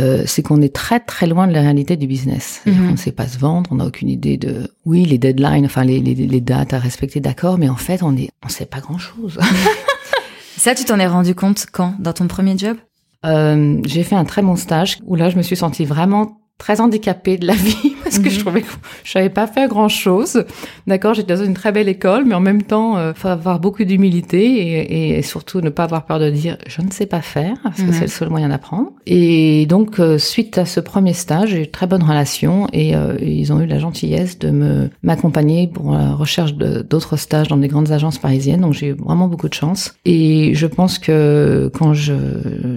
euh, 0.00 0.22
c'est 0.26 0.42
qu'on 0.42 0.60
est 0.62 0.74
très 0.74 1.00
très 1.00 1.26
loin 1.26 1.46
de 1.46 1.52
la 1.52 1.60
réalité 1.62 1.96
du 1.96 2.06
business. 2.06 2.60
Mhm. 2.66 2.88
On 2.88 2.92
ne 2.92 2.96
sait 2.96 3.12
pas 3.12 3.26
se 3.26 3.38
vendre, 3.38 3.70
on 3.72 3.76
n'a 3.76 3.86
aucune 3.86 4.08
idée 4.08 4.36
de, 4.36 4.70
oui, 4.84 5.04
les 5.04 5.18
deadlines, 5.18 5.64
enfin 5.64 5.84
les, 5.84 6.00
les, 6.00 6.14
les 6.14 6.40
dates 6.40 6.74
à 6.74 6.78
respecter, 6.78 7.20
d'accord, 7.20 7.58
mais 7.58 7.68
en 7.68 7.76
fait, 7.76 8.02
on 8.02 8.16
est, 8.16 8.30
on 8.44 8.48
sait 8.48 8.66
pas 8.66 8.80
grand 8.80 8.98
chose. 8.98 9.38
Ça, 10.56 10.74
tu 10.74 10.84
t'en 10.84 10.98
es 10.98 11.06
rendu 11.06 11.34
compte 11.34 11.66
quand? 11.70 11.94
Dans 11.98 12.12
ton 12.12 12.26
premier 12.26 12.56
job? 12.56 12.76
Euh, 13.24 13.80
J'ai 13.84 14.02
fait 14.04 14.14
un 14.14 14.24
très 14.24 14.42
bon 14.42 14.56
stage 14.56 14.98
où 15.04 15.14
là, 15.14 15.30
je 15.30 15.36
me 15.36 15.42
suis 15.42 15.56
sentie 15.56 15.84
vraiment 15.84 16.40
très 16.58 16.80
handicapée 16.80 17.36
de 17.36 17.46
la 17.46 17.54
vie 17.54 17.94
parce 18.02 18.18
que 18.18 18.30
je 18.30 18.38
mhm. 18.38 18.44
trouvais 18.44 18.62
que 18.62 18.68
je 19.04 19.10
savais 19.12 19.30
pas 19.30 19.46
faire 19.46 19.68
grand 19.68 19.88
chose. 19.88 20.44
D'accord, 20.86 21.14
j'étais 21.14 21.34
dans 21.34 21.44
une 21.44 21.54
très 21.54 21.72
belle 21.72 21.88
école, 21.88 22.24
mais 22.24 22.34
en 22.34 22.40
même 22.40 22.62
temps, 22.62 22.96
euh, 22.96 23.12
faut 23.14 23.28
avoir 23.28 23.60
beaucoup 23.60 23.84
d'humilité 23.84 24.44
et, 24.44 25.18
et, 25.18 25.22
surtout 25.22 25.60
ne 25.60 25.70
pas 25.70 25.84
avoir 25.84 26.06
peur 26.06 26.18
de 26.18 26.30
dire 26.30 26.56
je 26.66 26.82
ne 26.82 26.90
sais 26.90 27.06
pas 27.06 27.20
faire 27.20 27.56
parce 27.62 27.82
que 27.82 27.92
c'est 27.92 28.02
le 28.02 28.06
seul 28.08 28.30
moyen 28.30 28.48
d'apprendre. 28.48 28.92
Et 29.06 29.66
donc 29.66 29.98
euh, 29.98 30.18
suite 30.18 30.58
à 30.58 30.64
ce 30.64 30.80
premier 30.80 31.12
stage, 31.12 31.50
j'ai 31.50 31.58
eu 31.58 31.64
une 31.64 31.70
très 31.70 31.86
bonne 31.86 32.02
relation 32.02 32.68
et 32.72 32.94
euh, 32.94 33.16
ils 33.20 33.52
ont 33.52 33.60
eu 33.60 33.66
la 33.66 33.78
gentillesse 33.78 34.38
de 34.38 34.50
me 34.50 34.90
m'accompagner 35.02 35.66
pour 35.66 35.92
la 35.92 36.14
recherche 36.14 36.54
d'autres 36.54 37.16
stages 37.16 37.48
dans 37.48 37.56
des 37.56 37.68
grandes 37.68 37.92
agences 37.92 38.18
parisiennes. 38.18 38.60
Donc 38.60 38.72
j'ai 38.72 38.88
eu 38.88 38.92
vraiment 38.92 39.28
beaucoup 39.28 39.48
de 39.48 39.54
chance 39.54 39.94
et 40.04 40.54
je 40.54 40.66
pense 40.66 40.98
que 40.98 41.70
quand 41.74 41.94
je 41.94 42.14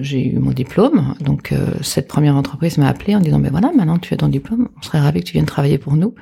j'ai 0.02 0.28
eu 0.28 0.40
mon 0.40 0.52
diplôme, 0.52 1.16
donc 1.22 1.52
euh, 1.52 1.68
cette 1.82 2.08
première 2.08 2.36
entreprise 2.36 2.78
m'a 2.78 2.88
appelé 2.88 3.16
en 3.16 3.20
disant 3.20 3.40
mais 3.40 3.50
voilà 3.50 3.69
maintenant 3.76 3.98
tu 3.98 4.14
as 4.14 4.18
ton 4.18 4.28
diplôme, 4.28 4.70
on 4.78 4.82
serait 4.82 5.00
ravi 5.00 5.22
que 5.22 5.26
tu 5.26 5.34
viennes 5.34 5.46
travailler 5.46 5.78
pour 5.78 5.96
nous. 5.96 6.14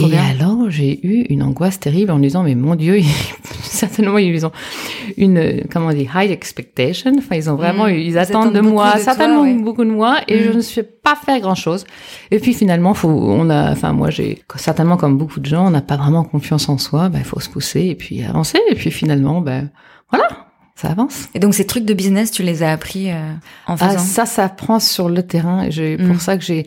et 0.00 0.16
alors, 0.16 0.70
j'ai 0.70 1.06
eu 1.06 1.22
une 1.28 1.42
angoisse 1.42 1.78
terrible 1.80 2.10
en 2.10 2.18
disant, 2.18 2.42
mais 2.42 2.54
mon 2.54 2.74
Dieu, 2.74 3.00
certainement, 3.62 4.18
ils 4.18 4.44
ont 4.46 4.52
une, 5.16 5.62
comment 5.70 5.88
on 5.88 5.92
dit, 5.92 6.08
high 6.14 6.30
expectation. 6.30 7.12
Enfin, 7.18 7.36
ils 7.36 7.50
ont 7.50 7.54
vraiment, 7.54 7.86
mm. 7.86 7.94
ils, 7.94 8.18
attendent 8.18 8.52
de 8.52 8.60
moi, 8.60 8.98
certainement 8.98 9.44
beaucoup 9.62 9.84
de 9.84 9.90
moi, 9.90 10.18
et 10.28 10.42
je 10.42 10.50
mm. 10.50 10.56
ne 10.56 10.60
sais 10.60 10.82
pas 10.82 11.14
faire 11.16 11.40
grand 11.40 11.54
chose. 11.54 11.84
Et 12.30 12.38
puis 12.38 12.54
finalement, 12.54 12.94
faut, 12.94 13.08
on 13.08 13.50
a, 13.50 13.72
enfin, 13.72 13.92
moi, 13.92 14.10
j'ai, 14.10 14.42
certainement 14.56 14.96
comme 14.96 15.18
beaucoup 15.18 15.40
de 15.40 15.46
gens, 15.46 15.66
on 15.66 15.70
n'a 15.70 15.82
pas 15.82 15.96
vraiment 15.96 16.24
confiance 16.24 16.68
en 16.68 16.78
soi, 16.78 17.08
ben, 17.08 17.18
il 17.18 17.24
faut 17.24 17.40
se 17.40 17.48
pousser 17.48 17.82
et 17.82 17.94
puis 17.94 18.22
avancer. 18.22 18.58
Et 18.70 18.74
puis 18.74 18.90
finalement, 18.90 19.40
ben, 19.40 19.70
voilà, 20.10 20.28
ça 20.76 20.88
avance. 20.88 21.28
Et 21.34 21.38
donc 21.38 21.54
ces 21.54 21.66
trucs 21.66 21.84
de 21.84 21.94
business, 21.94 22.32
tu 22.32 22.42
les 22.42 22.64
as 22.64 22.72
appris 22.72 23.08
euh, 23.12 23.32
en 23.68 23.76
faisant 23.76 23.92
ah, 23.94 23.98
Ça, 23.98 24.26
ça 24.26 24.44
apprend 24.44 24.80
sur 24.80 25.08
le 25.08 25.22
terrain. 25.22 25.70
J'ai 25.70 25.96
pour 25.96 26.16
mm. 26.16 26.18
ça 26.18 26.36
que 26.36 26.42
j'ai 26.42 26.66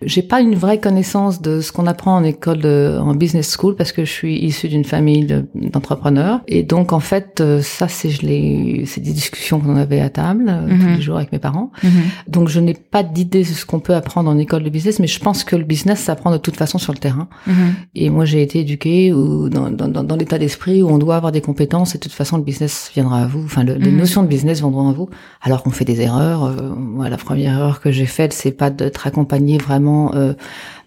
j'ai 0.00 0.22
pas 0.22 0.40
une 0.40 0.54
vraie 0.54 0.78
connaissance 0.78 1.42
de 1.42 1.60
ce 1.60 1.72
qu'on 1.72 1.88
apprend 1.88 2.14
en 2.14 2.22
école 2.22 2.58
de, 2.58 2.96
en 3.00 3.16
business 3.16 3.56
school 3.56 3.74
parce 3.74 3.90
que 3.90 4.04
je 4.04 4.12
suis 4.12 4.38
issue 4.38 4.68
d'une 4.68 4.84
famille 4.84 5.44
d'entrepreneurs 5.56 6.40
et 6.46 6.62
donc 6.62 6.92
en 6.92 7.00
fait 7.00 7.40
euh, 7.40 7.60
ça 7.60 7.88
c'est 7.88 8.10
je 8.10 8.22
l'ai 8.22 8.84
c'est 8.86 9.00
des 9.00 9.12
discussions 9.12 9.58
qu'on 9.58 9.74
avait 9.74 10.00
à 10.00 10.08
table 10.08 10.44
euh, 10.48 10.68
tous 10.68 10.74
mm-hmm. 10.74 10.94
les 10.94 11.02
jours 11.02 11.16
avec 11.16 11.32
mes 11.32 11.40
parents. 11.40 11.72
Mm-hmm. 11.82 11.88
Donc 12.28 12.48
je 12.48 12.60
n'ai 12.60 12.74
pas 12.74 13.02
d'idée 13.02 13.42
de 13.42 13.48
ce 13.48 13.66
qu'on 13.66 13.80
peut 13.80 13.96
apprendre 13.96 14.30
en 14.30 14.38
école 14.38 14.62
de 14.62 14.70
business, 14.70 15.00
mais 15.00 15.08
je 15.08 15.18
pense 15.18 15.42
que 15.42 15.56
le 15.56 15.64
business 15.64 15.98
s'apprend 15.98 16.30
de 16.30 16.38
toute 16.38 16.56
façon 16.56 16.78
sur 16.78 16.92
le 16.92 16.98
terrain. 16.98 17.26
Mm-hmm. 17.48 17.52
Et 17.96 18.10
moi 18.10 18.24
j'ai 18.24 18.40
été 18.40 18.60
éduquée 18.60 19.12
ou 19.12 19.48
dans 19.48 19.68
dans, 19.68 19.88
dans, 19.88 20.04
dans 20.04 20.16
l'état 20.16 20.38
d'esprit 20.38 20.80
où 20.80 20.88
on 20.90 20.98
doit 20.98 21.16
avoir 21.16 21.32
des 21.32 21.40
compétences 21.40 21.96
et 21.96 21.98
de 21.98 22.02
toute 22.04 22.12
façon 22.12 22.36
le 22.36 22.44
business 22.44 22.92
viendra 22.94 23.22
à 23.22 23.26
vous 23.26 23.47
enfin 23.48 23.64
le, 23.64 23.74
les 23.74 23.90
mhm. 23.90 23.96
notions 23.96 24.22
de 24.22 24.28
business 24.28 24.60
vendront 24.60 24.88
à 24.88 24.92
vous, 24.92 25.08
alors 25.40 25.62
qu'on 25.62 25.70
fait 25.70 25.84
des 25.84 26.00
erreurs. 26.02 26.44
Euh, 26.44 26.74
moi, 26.76 27.08
la 27.08 27.16
première 27.16 27.54
erreur 27.54 27.80
que 27.80 27.90
j'ai 27.90 28.06
faite, 28.06 28.32
c'est 28.32 28.52
pas 28.52 28.70
d'être 28.70 29.06
accompagné 29.06 29.56
vraiment 29.56 30.14
euh, 30.14 30.34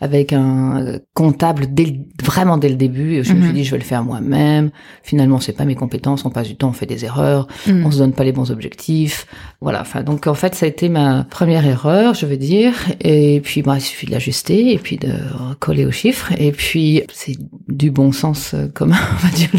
avec 0.02 0.34
un 0.34 1.00
comptable 1.14 1.68
dès 1.70 2.02
vraiment 2.24 2.58
dès 2.58 2.70
le 2.70 2.76
début. 2.76 3.24
Je 3.24 3.34
me 3.34 3.42
suis 3.42 3.50
mhm. 3.50 3.54
dit, 3.54 3.64
je 3.64 3.72
vais 3.72 3.78
le 3.78 3.84
faire 3.84 4.04
moi-même. 4.04 4.72
Finalement, 5.04 5.40
c'est 5.40 5.54
pas 5.54 5.66
mes 5.66 5.76
compétences. 5.76 6.26
On 6.26 6.32
passe 6.32 6.48
du 6.48 6.56
temps, 6.56 6.70
on 6.70 6.74
fait 6.74 6.88
des 6.88 7.06
erreurs, 7.06 7.48
mhm. 7.68 7.86
on 7.86 7.92
se 7.92 8.00
donne 8.00 8.14
pas 8.14 8.24
les 8.24 8.32
bons 8.32 8.50
objectifs. 8.52 9.28
Voilà. 9.62 9.82
Enfin, 9.82 10.02
donc 10.02 10.26
en 10.26 10.34
fait, 10.34 10.56
ça 10.56 10.66
a 10.66 10.70
été 10.70 10.90
ma 10.90 11.24
première 11.24 11.66
erreur, 11.66 12.16
je 12.16 12.26
veux 12.26 12.38
dire. 12.38 12.74
Et 13.00 13.42
puis, 13.42 13.62
bah, 13.62 13.76
il 13.78 13.82
suffit 13.82 14.08
de 14.08 14.12
l'ajuster 14.12 14.74
et 14.74 14.80
puis 14.80 14.98
de 14.98 15.14
coller 15.60 15.86
aux 15.86 15.92
chiffres. 15.92 16.32
Et 16.40 16.52
puis, 16.52 17.04
c'est 17.14 17.38
du 17.68 17.92
bon 17.92 18.12
sens 18.12 18.56
euh, 18.56 18.68
commun, 18.68 18.98
on 19.14 19.28
va 19.28 19.34
dire. 19.34 19.50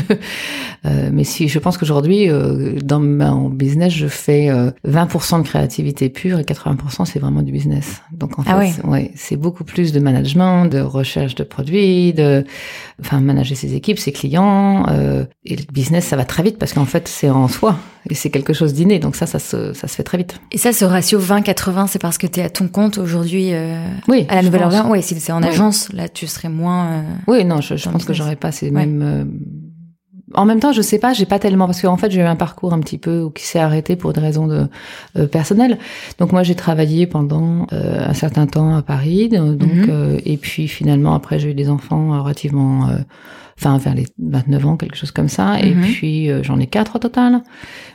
Euh, 0.84 1.10
mais 1.12 1.22
si, 1.22 1.46
je 1.46 1.60
pense 1.60 1.78
qu'aujourd'hui, 1.78 2.28
euh, 2.28 2.80
dans 2.82 2.98
mon 2.98 3.48
business, 3.48 3.92
je 3.92 4.08
fais 4.08 4.48
20% 4.88 5.42
de 5.42 5.46
créativité 5.46 6.08
pure 6.08 6.40
et 6.40 6.42
80% 6.42 7.04
c'est 7.04 7.20
vraiment 7.20 7.42
du 7.42 7.52
business. 7.52 8.02
Donc 8.10 8.38
en 8.38 8.42
ah 8.46 8.60
fait, 8.60 8.82
ouais, 8.84 9.12
c'est 9.14 9.36
beaucoup 9.36 9.62
plus 9.62 9.92
de 9.92 10.00
management 10.00 10.31
de 10.34 10.80
recherche 10.80 11.34
de 11.34 11.44
produits, 11.44 12.12
de 12.12 12.44
enfin 13.00 13.20
manager 13.20 13.56
ses 13.56 13.74
équipes, 13.74 13.98
ses 13.98 14.12
clients. 14.12 14.86
Euh, 14.88 15.24
et 15.44 15.56
le 15.56 15.64
business, 15.72 16.06
ça 16.06 16.16
va 16.16 16.24
très 16.24 16.42
vite 16.42 16.58
parce 16.58 16.72
qu'en 16.72 16.84
fait, 16.84 17.08
c'est 17.08 17.30
en 17.30 17.48
soi 17.48 17.76
et 18.08 18.14
c'est 18.14 18.30
quelque 18.30 18.52
chose 18.52 18.74
d'inné. 18.74 18.98
Donc 18.98 19.16
ça, 19.16 19.26
ça 19.26 19.38
se, 19.38 19.72
ça 19.72 19.88
se 19.88 19.94
fait 19.94 20.02
très 20.02 20.18
vite. 20.18 20.40
Et 20.50 20.58
ça, 20.58 20.72
ce 20.72 20.84
ratio 20.84 21.20
20-80, 21.20 21.86
c'est 21.88 22.00
parce 22.00 22.18
que 22.18 22.26
tu 22.26 22.40
es 22.40 22.42
à 22.42 22.50
ton 22.50 22.68
compte 22.68 22.98
aujourd'hui 22.98 23.52
euh, 23.52 23.86
oui, 24.08 24.26
à 24.28 24.36
la 24.36 24.42
Nouvelle-Orléans 24.42 24.90
Oui, 24.90 25.02
si 25.02 25.18
c'est 25.20 25.32
en 25.32 25.42
agence, 25.42 25.92
là, 25.92 26.08
tu 26.08 26.26
serais 26.26 26.48
moins... 26.48 26.86
Euh, 26.86 27.02
oui, 27.26 27.44
non, 27.44 27.60
je, 27.60 27.76
je 27.76 27.88
pense 27.88 28.04
que 28.04 28.12
j'aurais 28.12 28.36
pas 28.36 28.52
ces 28.52 28.70
mêmes 28.70 29.28
En 30.34 30.44
même 30.44 30.60
temps, 30.60 30.72
je 30.72 30.82
sais 30.82 30.98
pas, 30.98 31.12
j'ai 31.12 31.26
pas 31.26 31.38
tellement 31.38 31.66
parce 31.66 31.82
qu'en 31.82 31.96
fait, 31.96 32.10
j'ai 32.10 32.20
eu 32.20 32.24
un 32.24 32.36
parcours 32.36 32.72
un 32.72 32.80
petit 32.80 32.98
peu 32.98 33.28
qui 33.34 33.44
s'est 33.44 33.58
arrêté 33.60 33.96
pour 33.96 34.12
des 34.12 34.20
raisons 34.20 34.46
de 34.46 34.66
euh, 35.16 35.26
personnelles. 35.26 35.78
Donc 36.18 36.32
moi, 36.32 36.42
j'ai 36.42 36.54
travaillé 36.54 37.06
pendant 37.06 37.66
euh, 37.72 38.08
un 38.08 38.14
certain 38.14 38.46
temps 38.46 38.74
à 38.74 38.82
Paris, 38.82 39.28
donc 39.28 39.60
Mhm. 39.62 39.86
euh, 39.88 40.18
et 40.24 40.36
puis 40.36 40.68
finalement 40.68 41.14
après, 41.14 41.38
j'ai 41.38 41.50
eu 41.50 41.54
des 41.54 41.68
enfants 41.68 42.14
euh, 42.14 42.20
relativement, 42.20 42.88
euh, 42.88 42.96
enfin 43.58 43.78
vers 43.78 43.94
les 43.94 44.06
29 44.18 44.66
ans, 44.66 44.76
quelque 44.76 44.96
chose 44.96 45.10
comme 45.10 45.28
ça. 45.28 45.60
Et 45.60 45.74
Mhm. 45.74 45.80
puis 45.82 46.30
euh, 46.30 46.42
j'en 46.42 46.58
ai 46.58 46.66
quatre 46.66 46.96
au 46.96 46.98
total. 46.98 47.42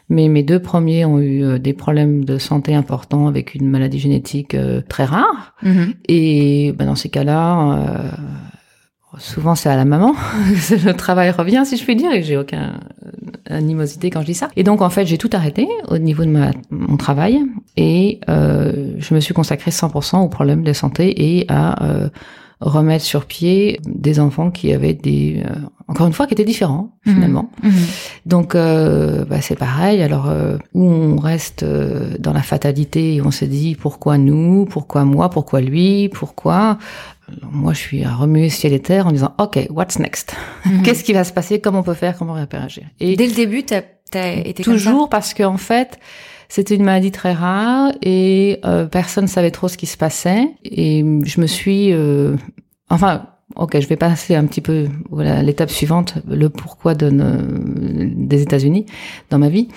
Mais 0.09 0.29
mes 0.29 0.43
deux 0.43 0.59
premiers 0.59 1.03
ont 1.05 1.19
eu 1.19 1.59
des 1.59 1.73
problèmes 1.73 2.23
de 2.23 2.37
santé 2.37 2.73
importants 2.73 3.27
avec 3.27 3.55
une 3.55 3.67
maladie 3.67 3.99
génétique 3.99 4.55
euh, 4.55 4.81
très 4.87 5.03
rare. 5.03 5.53
Mhm. 5.63 5.93
Et 6.07 6.73
ben, 6.77 6.85
dans 6.85 6.95
ces 6.95 7.09
cas-là, 7.09 7.73
euh, 7.73 8.09
souvent 9.19 9.55
c'est 9.55 9.69
à 9.69 9.75
la 9.75 9.85
maman. 9.85 10.13
le 10.85 10.91
travail 10.93 11.31
revient, 11.31 11.63
si 11.65 11.77
je 11.77 11.83
puis 11.83 11.95
dire, 11.95 12.11
et 12.11 12.23
j'ai 12.23 12.37
aucun 12.37 12.79
euh, 13.05 13.57
animosité 13.57 14.09
quand 14.09 14.21
je 14.21 14.27
dis 14.27 14.33
ça. 14.33 14.49
Et 14.55 14.63
donc 14.63 14.81
en 14.81 14.89
fait, 14.89 15.05
j'ai 15.05 15.17
tout 15.17 15.29
arrêté 15.33 15.67
au 15.87 15.97
niveau 15.97 16.23
de 16.23 16.29
ma, 16.29 16.51
mon 16.69 16.97
travail 16.97 17.41
et 17.75 18.19
euh, 18.29 18.93
je 18.97 19.13
me 19.13 19.19
suis 19.19 19.33
consacrée 19.33 19.71
100% 19.71 20.23
aux 20.23 20.29
problèmes 20.29 20.63
de 20.63 20.73
santé 20.73 21.37
et 21.37 21.45
à 21.49 21.83
euh, 21.85 22.09
remettre 22.59 23.05
sur 23.05 23.25
pied 23.25 23.79
des 23.85 24.19
enfants 24.19 24.49
qui 24.49 24.73
avaient 24.73 24.93
des, 24.93 25.43
euh, 25.45 25.55
encore 25.87 26.07
une 26.07 26.13
fois, 26.13 26.27
qui 26.27 26.33
étaient 26.33 26.43
différents 26.43 26.97
finalement. 27.03 27.51
Mhm. 27.63 27.71
Donc 28.25 28.55
euh, 28.55 29.25
bah, 29.25 29.41
c'est 29.41 29.55
pareil. 29.55 30.01
Alors 30.01 30.27
euh, 30.27 30.57
où 30.73 30.83
on 30.83 31.17
reste 31.17 31.63
euh, 31.63 32.15
dans 32.19 32.33
la 32.33 32.41
fatalité 32.41 33.15
et 33.15 33.21
on 33.21 33.31
se 33.31 33.45
dit 33.45 33.75
pourquoi 33.75 34.17
nous, 34.17 34.65
pourquoi 34.65 35.05
moi, 35.05 35.29
pourquoi 35.29 35.61
lui, 35.61 36.09
pourquoi. 36.09 36.77
Alors, 37.27 37.51
moi 37.51 37.73
je 37.73 37.79
suis 37.79 38.03
à 38.03 38.15
remuer 38.15 38.49
ciel 38.49 38.73
et 38.73 38.81
terre 38.81 39.07
en 39.07 39.11
disant 39.11 39.33
ok 39.37 39.67
what's 39.69 39.99
next? 39.99 40.35
Mhm. 40.65 40.81
Qu'est-ce 40.83 41.03
qui 41.03 41.13
va 41.13 41.23
se 41.23 41.33
passer? 41.33 41.59
Comment 41.59 41.79
on 41.79 41.83
peut 41.83 41.93
faire? 41.93 42.17
Comment 42.17 42.33
on 42.33 42.47
réagir? 42.57 42.83
Et 42.99 43.15
Dès 43.15 43.27
le 43.27 43.33
début, 43.33 43.63
t'as 43.63 43.81
as 44.13 44.33
été 44.33 44.63
comme 44.63 44.73
ça? 44.73 44.79
Toujours 44.79 45.09
parce 45.09 45.33
qu'en 45.33 45.57
fait 45.57 45.99
c'était 46.49 46.75
une 46.75 46.83
maladie 46.83 47.11
très 47.11 47.33
rare 47.33 47.91
et 48.01 48.59
euh, 48.65 48.85
personne 48.85 49.27
savait 49.27 49.51
trop 49.51 49.67
ce 49.67 49.77
qui 49.77 49.85
se 49.85 49.97
passait. 49.97 50.49
Et 50.63 50.99
je 51.23 51.41
me 51.41 51.47
suis 51.47 51.91
euh, 51.93 52.35
enfin 52.89 53.27
ok 53.55 53.79
je 53.79 53.87
vais 53.87 53.95
passer 53.95 54.35
un 54.35 54.45
petit 54.45 54.61
peu 54.61 54.87
voilà 55.09 55.41
l'étape 55.41 55.69
suivante 55.69 56.15
le 56.27 56.49
pourquoi 56.49 56.95
de 56.95 57.09
ne- 57.09 58.13
des 58.27 58.41
États-Unis 58.41 58.85
dans 59.29 59.39
ma 59.39 59.49
vie 59.49 59.67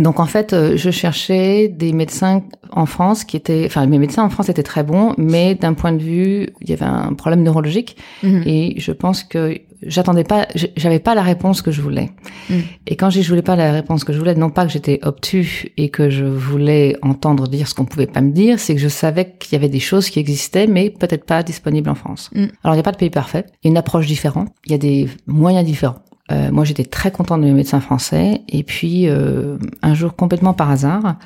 donc 0.00 0.20
en 0.20 0.26
fait, 0.26 0.52
euh, 0.52 0.76
je 0.76 0.90
cherchais 0.90 1.68
des 1.68 1.92
médecins 1.92 2.42
en 2.72 2.86
France 2.86 3.24
qui 3.24 3.36
étaient, 3.36 3.64
enfin 3.66 3.86
mes 3.86 3.98
médecins 3.98 4.24
en 4.24 4.30
France 4.30 4.48
étaient 4.48 4.62
très 4.62 4.82
bons, 4.82 5.14
mais 5.18 5.54
d'un 5.54 5.74
point 5.74 5.92
de 5.92 6.02
vue, 6.02 6.48
il 6.60 6.70
y 6.70 6.72
avait 6.72 6.84
un 6.84 7.12
problème 7.14 7.42
neurologique 7.42 7.96
Mhm. 8.22 8.42
et 8.46 8.74
je 8.78 8.92
pense 8.92 9.24
que 9.24 9.58
j'attendais 9.82 10.24
pas, 10.24 10.46
j'avais 10.76 10.98
pas 10.98 11.14
la 11.14 11.22
réponse 11.22 11.62
que 11.62 11.70
je 11.70 11.80
voulais. 11.80 12.10
Mm. 12.48 12.54
Et 12.86 12.96
quand 12.96 13.10
j'ai 13.10 13.22
je 13.22 13.28
voulais 13.28 13.42
pas 13.42 13.56
la 13.56 13.72
réponse 13.72 14.04
que 14.04 14.12
je 14.12 14.18
voulais, 14.18 14.34
non 14.34 14.50
pas 14.50 14.66
que 14.66 14.72
j'étais 14.72 15.00
obtus 15.02 15.72
et 15.76 15.88
que 15.88 16.10
je 16.10 16.24
voulais 16.24 16.96
entendre 17.02 17.48
dire 17.48 17.66
ce 17.68 17.74
qu'on 17.74 17.84
pouvait 17.84 18.06
pas 18.06 18.20
me 18.20 18.32
dire, 18.32 18.58
c'est 18.60 18.74
que 18.74 18.80
je 18.80 18.88
savais 18.88 19.34
qu'il 19.38 19.52
y 19.52 19.56
avait 19.56 19.68
des 19.68 19.80
choses 19.80 20.10
qui 20.10 20.18
existaient, 20.18 20.66
mais 20.66 20.90
peut-être 20.90 21.24
pas 21.24 21.42
disponibles 21.42 21.88
en 21.90 21.94
France. 21.94 22.30
Mm. 22.34 22.46
Alors 22.62 22.74
il 22.74 22.76
n'y 22.76 22.80
a 22.80 22.82
pas 22.82 22.92
de 22.92 22.98
pays 22.98 23.10
parfait, 23.10 23.46
il 23.62 23.66
y 23.66 23.68
a 23.68 23.70
une 23.70 23.78
approche 23.78 24.06
différente, 24.06 24.48
il 24.66 24.72
y 24.72 24.74
a 24.74 24.78
des 24.78 25.08
moyens 25.26 25.64
différents. 25.64 26.00
Euh, 26.30 26.50
moi, 26.52 26.64
j'étais 26.64 26.84
très 26.84 27.10
contente 27.10 27.40
de 27.40 27.46
mes 27.46 27.52
médecins 27.52 27.80
français. 27.80 28.42
Et 28.48 28.62
puis, 28.62 29.08
euh, 29.08 29.58
un 29.82 29.94
jour, 29.94 30.14
complètement 30.14 30.54
par 30.54 30.70
hasard, 30.70 31.16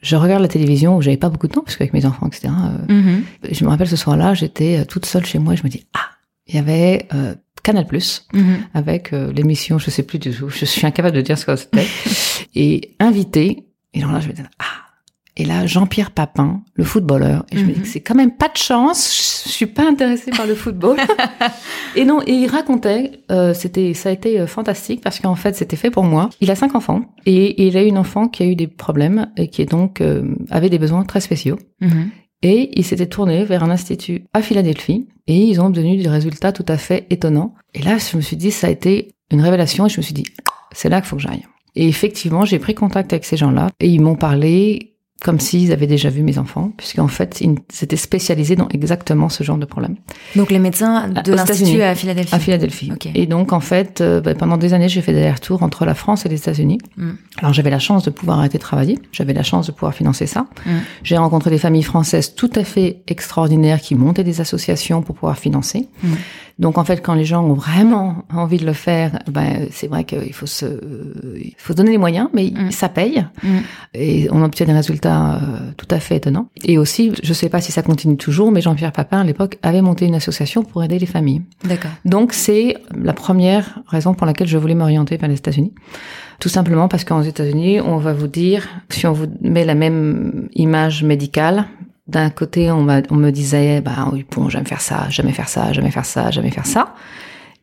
je 0.00 0.16
regarde 0.16 0.42
la 0.42 0.48
télévision 0.48 0.96
où 0.96 1.02
j'avais 1.02 1.16
pas 1.16 1.28
beaucoup 1.30 1.48
de 1.48 1.52
temps, 1.52 1.62
parce 1.62 1.76
qu'avec 1.76 1.92
mes 1.92 2.04
enfants, 2.06 2.26
etc. 2.26 2.48
euh, 2.88 2.94
Mhm. 2.94 3.22
je 3.50 3.64
me 3.64 3.70
rappelle 3.70 3.88
ce 3.88 3.96
soir-là, 3.96 4.34
j'étais 4.34 4.80
euh, 4.80 4.84
toute 4.84 5.06
seule 5.06 5.24
chez 5.24 5.38
moi 5.38 5.54
et 5.54 5.56
je 5.56 5.64
me 5.64 5.68
dis 5.68 5.84
ah, 5.94 6.00
il 6.46 6.54
y 6.54 6.58
avait 6.58 7.08
euh, 7.14 7.34
Canal 7.62 7.86
Plus 7.86 8.26
Mhm. 8.34 8.58
avec 8.74 9.12
euh, 9.14 9.32
l'émission, 9.32 9.78
je 9.78 9.88
sais 9.90 10.02
plus 10.02 10.18
du 10.18 10.30
tout, 10.30 10.50
je 10.50 10.66
suis 10.66 10.86
incapable 10.86 11.16
de 11.16 11.22
dire 11.22 11.38
ce 11.38 11.46
que 11.46 11.56
c'était, 11.56 11.86
et 12.54 12.94
invité. 13.00 13.64
Et 13.94 14.00
alors 14.02 14.12
là, 14.12 14.20
je 14.20 14.28
me 14.28 14.32
dis 14.34 14.42
ah. 14.58 14.64
Et 15.36 15.44
là, 15.44 15.66
Jean-Pierre 15.66 16.12
Papin, 16.12 16.62
le 16.74 16.84
footballeur, 16.84 17.44
et 17.50 17.56
je 17.58 17.62
me 17.64 17.72
dis 17.72 17.78
Mhm. 17.78 17.82
que 17.82 17.88
c'est 17.88 18.00
quand 18.00 18.14
même 18.14 18.30
pas 18.36 18.48
de 18.48 18.56
chance. 18.56 19.42
Je 19.46 19.50
suis 19.50 19.66
pas 19.66 19.84
intéressée 19.88 20.30
par 20.30 20.46
le 20.46 20.54
football. 20.54 20.96
et 21.96 22.04
non, 22.04 22.20
et 22.26 22.32
il 22.32 22.46
racontait, 22.46 23.20
euh, 23.32 23.52
c'était, 23.52 23.94
ça 23.94 24.10
a 24.10 24.12
été 24.12 24.38
euh, 24.40 24.46
fantastique 24.46 25.00
parce 25.00 25.18
qu'en 25.18 25.34
fait, 25.34 25.56
c'était 25.56 25.76
fait 25.76 25.90
pour 25.90 26.04
moi. 26.04 26.30
Il 26.40 26.50
a 26.50 26.54
cinq 26.54 26.74
enfants 26.76 27.02
et 27.26 27.66
il 27.66 27.76
a 27.76 27.82
une 27.82 27.98
enfant 27.98 28.28
qui 28.28 28.42
a 28.42 28.46
eu 28.46 28.54
des 28.54 28.68
problèmes 28.68 29.28
et 29.36 29.48
qui 29.48 29.60
est 29.62 29.66
donc 29.70 30.00
euh, 30.00 30.22
avait 30.50 30.70
des 30.70 30.78
besoins 30.78 31.02
très 31.04 31.20
spéciaux. 31.20 31.58
Mhm. 31.80 32.10
Et 32.42 32.70
il 32.78 32.84
s'était 32.84 33.06
tourné 33.06 33.44
vers 33.44 33.64
un 33.64 33.70
institut 33.70 34.24
à 34.34 34.42
Philadelphie 34.42 35.08
et 35.26 35.36
ils 35.36 35.60
ont 35.60 35.66
obtenu 35.66 35.96
des 35.96 36.08
résultats 36.08 36.52
tout 36.52 36.66
à 36.68 36.76
fait 36.76 37.06
étonnants. 37.10 37.54
Et 37.74 37.82
là, 37.82 37.96
je 37.98 38.16
me 38.16 38.22
suis 38.22 38.36
dit, 38.36 38.50
ça 38.50 38.66
a 38.66 38.70
été 38.70 39.08
une 39.30 39.40
révélation 39.40 39.86
et 39.86 39.88
je 39.88 39.96
me 39.96 40.02
suis 40.02 40.14
dit, 40.14 40.24
c'est 40.72 40.88
là 40.90 41.00
qu'il 41.00 41.08
faut 41.08 41.16
que 41.16 41.22
j'aille. 41.22 41.44
Et 41.74 41.88
effectivement, 41.88 42.44
j'ai 42.44 42.58
pris 42.60 42.74
contact 42.74 43.12
avec 43.12 43.24
ces 43.24 43.36
gens-là 43.36 43.70
et 43.80 43.88
ils 43.88 44.00
m'ont 44.00 44.14
parlé 44.14 44.93
comme 45.22 45.40
s'ils 45.40 45.72
avaient 45.72 45.86
déjà 45.86 46.10
vu 46.10 46.22
mes 46.22 46.38
enfants, 46.38 46.72
puisqu'en 46.76 47.08
fait, 47.08 47.40
ils 47.40 47.54
s'étaient 47.70 47.96
spécialisés 47.96 48.56
dans 48.56 48.68
exactement 48.68 49.30
ce 49.30 49.42
genre 49.42 49.56
de 49.56 49.64
problème 49.64 49.96
Donc 50.36 50.50
les 50.50 50.58
médecins 50.58 51.08
de 51.08 51.32
Aux 51.32 51.34
l'institut 51.34 51.80
à 51.80 51.94
Philadelphie. 51.94 52.34
à 52.34 52.38
Philadelphie. 52.38 52.90
Ok. 52.92 53.08
Et 53.14 53.26
donc, 53.26 53.54
en 53.54 53.60
fait, 53.60 54.02
euh, 54.02 54.20
bah, 54.20 54.34
pendant 54.34 54.58
des 54.58 54.74
années, 54.74 54.88
j'ai 54.88 55.00
fait 55.00 55.12
des 55.12 55.20
allers-retours 55.20 55.62
entre 55.62 55.86
la 55.86 55.94
France 55.94 56.26
et 56.26 56.28
les 56.28 56.36
États-Unis. 56.36 56.78
Mm. 56.98 57.10
Alors, 57.38 57.54
j'avais 57.54 57.70
la 57.70 57.78
chance 57.78 58.04
de 58.04 58.10
pouvoir 58.10 58.40
arrêter 58.40 58.58
de 58.58 58.62
travailler. 58.62 58.98
J'avais 59.12 59.32
la 59.32 59.42
chance 59.42 59.66
de 59.66 59.72
pouvoir 59.72 59.94
financer 59.94 60.26
ça. 60.26 60.46
Mm. 60.66 60.70
J'ai 61.04 61.16
rencontré 61.16 61.48
des 61.48 61.58
familles 61.58 61.84
françaises 61.84 62.34
tout 62.34 62.50
à 62.54 62.64
fait 62.64 63.02
extraordinaires 63.06 63.80
qui 63.80 63.94
montaient 63.94 64.24
des 64.24 64.42
associations 64.42 65.00
pour 65.00 65.14
pouvoir 65.14 65.38
financer. 65.38 65.88
Mm. 66.02 66.14
Donc, 66.58 66.78
en 66.78 66.84
fait, 66.84 66.98
quand 67.02 67.14
les 67.14 67.24
gens 67.24 67.42
ont 67.44 67.54
vraiment 67.54 68.24
envie 68.32 68.58
de 68.58 68.66
le 68.66 68.72
faire, 68.72 69.18
ben, 69.30 69.66
c'est 69.70 69.88
vrai 69.88 70.04
qu'il 70.04 70.32
faut 70.32 70.46
se, 70.46 70.66
il 71.36 71.54
faut 71.58 71.74
donner 71.74 71.90
les 71.90 71.98
moyens, 71.98 72.28
mais 72.32 72.50
Mm. 72.54 72.70
ça 72.70 72.88
paye. 72.88 73.24
Mm. 73.42 73.48
Et 73.94 74.28
on 74.30 74.42
obtient 74.42 74.66
des 74.66 74.72
résultats 74.72 75.34
euh, 75.36 75.38
tout 75.76 75.88
à 75.90 75.98
fait 75.98 76.16
étonnants. 76.16 76.48
Et 76.64 76.78
aussi, 76.78 77.12
je 77.22 77.32
sais 77.32 77.48
pas 77.48 77.60
si 77.60 77.72
ça 77.72 77.82
continue 77.82 78.16
toujours, 78.16 78.52
mais 78.52 78.60
Jean-Pierre 78.60 78.92
Papin, 78.92 79.20
à 79.20 79.24
l'époque, 79.24 79.58
avait 79.62 79.82
monté 79.82 80.06
une 80.06 80.14
association 80.14 80.62
pour 80.62 80.82
aider 80.84 80.98
les 80.98 81.06
familles. 81.06 81.42
D'accord. 81.64 81.90
Donc 82.04 82.32
c'est 82.32 82.76
la 82.96 83.12
première 83.12 83.80
raison 83.88 84.14
pour 84.14 84.26
laquelle 84.26 84.46
je 84.48 84.58
voulais 84.58 84.74
m'orienter 84.74 85.16
vers 85.16 85.28
les 85.28 85.36
États-Unis. 85.36 85.72
Tout 86.40 86.48
simplement 86.48 86.88
parce 86.88 87.04
qu'aux 87.04 87.22
États-Unis, 87.22 87.80
on 87.80 87.96
va 87.96 88.12
vous 88.12 88.26
dire, 88.26 88.68
si 88.90 89.06
on 89.06 89.12
vous 89.12 89.26
met 89.40 89.64
la 89.64 89.74
même 89.74 90.48
image 90.54 91.02
médicale, 91.04 91.66
d'un 92.06 92.30
côté, 92.30 92.70
on, 92.70 92.86
on 93.10 93.14
me 93.16 93.30
disait, 93.30 93.80
bah 93.80 94.08
oui, 94.12 94.24
bon, 94.30 94.48
jamais 94.48 94.66
faire 94.66 94.80
ça, 94.80 95.08
jamais 95.10 95.32
faire 95.32 95.48
ça, 95.48 95.72
jamais 95.72 95.90
faire 95.90 96.04
ça, 96.04 96.30
jamais 96.30 96.50
faire 96.50 96.66
ça. 96.66 96.94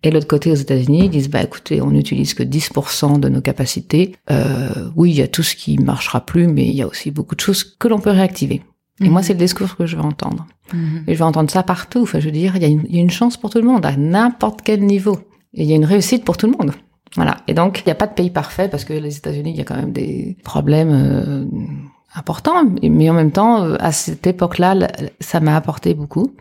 Et 0.04 0.10
l'autre 0.10 0.28
côté, 0.28 0.52
aux 0.52 0.56
États-Unis, 0.56 1.06
ils 1.06 1.10
disent, 1.12 1.30
bah 1.30 1.44
écoutez, 1.44 1.80
on 1.82 1.92
n'utilise 1.92 2.34
que 2.34 2.42
10% 2.42 3.20
de 3.20 3.30
nos 3.30 3.42
capacités. 3.42 4.16
Euh, 4.32 4.90
oui, 4.96 5.12
il 5.12 5.18
y 5.18 5.22
a 5.22 5.28
tout 5.28 5.44
ce 5.44 5.56
qui 5.56 5.78
marchera 5.78 6.26
plus, 6.26 6.48
mais 6.48 6.66
il 6.66 6.74
y 6.76 6.82
a 6.82 6.88
aussi 6.88 7.12
beaucoup 7.12 7.36
de 7.36 7.40
choses 7.42 7.64
que 7.64 7.88
l'on 7.88 8.00
peut 8.00 8.10
réactiver. 8.10 8.64
Et 9.00 9.10
moi, 9.10 9.22
Mhm. 9.22 9.26
c'est 9.28 9.34
le 9.34 9.40
discours 9.40 9.76
que 9.76 9.86
je 9.86 9.96
veux 9.96 10.02
entendre. 10.04 10.48
Mhm. 10.74 11.04
Et 11.08 11.14
je 11.14 11.20
vais 11.20 11.24
entendre 11.24 11.52
ça 11.52 11.62
partout. 11.62 12.02
Enfin, 12.02 12.20
je 12.20 12.26
veux 12.26 12.32
dire, 12.32 12.56
il 12.56 12.62
y, 12.64 12.66
a 12.66 12.68
une, 12.68 12.84
il 12.90 12.96
y 12.96 13.00
a 13.00 13.02
une 13.02 13.12
chance 13.12 13.38
pour 13.38 13.52
tout 13.52 13.60
le 13.60 13.68
monde, 13.68 13.86
à 13.86 13.96
n'importe 13.96 14.62
quel 14.64 14.82
niveau. 14.84 15.20
Et 15.54 15.64
il 15.64 15.70
y 15.70 15.74
a 15.74 15.76
une 15.76 15.86
réussite 15.86 16.24
pour 16.26 16.38
tout 16.38 16.48
le 16.48 16.54
monde. 16.54 16.72
Voilà. 17.16 17.38
Et 17.48 17.54
donc, 17.54 17.82
il 17.82 17.84
n'y 17.88 17.92
a 17.92 17.96
pas 17.96 18.08
de 18.08 18.14
pays 18.14 18.30
parfait 18.32 18.70
parce 18.70 18.86
que 18.86 18.94
les 18.94 19.18
États-Unis, 19.18 19.52
il 19.52 19.58
y 19.58 19.62
a 19.62 19.66
quand 19.66 19.76
même 19.76 19.92
des 19.92 20.38
problèmes 20.44 20.92
euh, 20.92 21.46
importants. 22.16 22.64
Mais 22.82 23.10
en 23.10 23.14
même 23.14 23.32
temps, 23.32 23.64
euh, 23.64 23.76
à 23.80 23.92
cette 23.92 24.26
époque-là, 24.28 24.76
ça 25.20 25.40
m'a 25.40 25.56
apporté 25.56 25.94
beaucoup. 25.94 26.34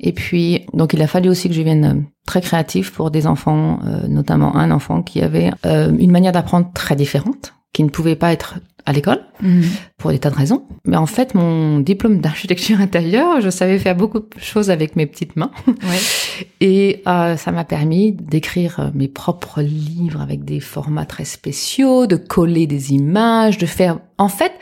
Et 0.00 0.12
puis, 0.12 0.64
donc, 0.72 0.94
il 0.94 1.02
a 1.02 1.06
fallu 1.06 1.28
aussi 1.28 1.48
que 1.48 1.54
je 1.54 1.60
vienne 1.62 1.84
euh, 1.84 2.00
très 2.26 2.40
créatif 2.40 2.92
pour 2.92 3.10
des 3.10 3.26
enfants, 3.26 3.80
euh, 3.84 4.08
notamment 4.08 4.56
un 4.56 4.70
enfant 4.70 5.02
qui 5.02 5.20
avait 5.20 5.50
euh, 5.66 5.92
une 5.98 6.10
manière 6.10 6.32
d'apprendre 6.32 6.70
très 6.72 6.96
différente, 6.96 7.52
qui 7.72 7.84
ne 7.84 7.90
pouvait 7.90 8.16
pas 8.16 8.32
être 8.32 8.58
à 8.86 8.92
l'école 8.92 9.20
Mhm. 9.42 9.64
pour 9.98 10.10
des 10.10 10.18
tas 10.18 10.30
de 10.30 10.34
raisons. 10.34 10.64
Mais 10.86 10.96
en 10.96 11.06
fait, 11.06 11.34
mon 11.34 11.80
diplôme 11.80 12.20
d'architecture 12.20 12.80
intérieure, 12.80 13.40
je 13.42 13.50
savais 13.50 13.78
faire 13.78 13.94
beaucoup 13.94 14.20
de 14.20 14.26
choses 14.38 14.70
avec 14.70 14.96
mes 14.96 15.06
petites 15.06 15.36
mains. 15.36 15.50
Ouais. 15.66 16.46
Et 16.60 17.02
euh, 17.06 17.36
ça 17.36 17.52
m'a 17.52 17.64
permis 17.64 18.12
d'écrire 18.12 18.90
mes 18.94 19.08
propres 19.08 19.60
livres 19.60 20.20
avec 20.22 20.44
des 20.44 20.60
formats 20.60 21.04
très 21.04 21.26
spéciaux, 21.26 22.06
de 22.06 22.16
coller 22.16 22.66
des 22.66 22.92
images, 22.94 23.58
de 23.58 23.66
faire, 23.66 23.98
en 24.18 24.28
fait, 24.28 24.52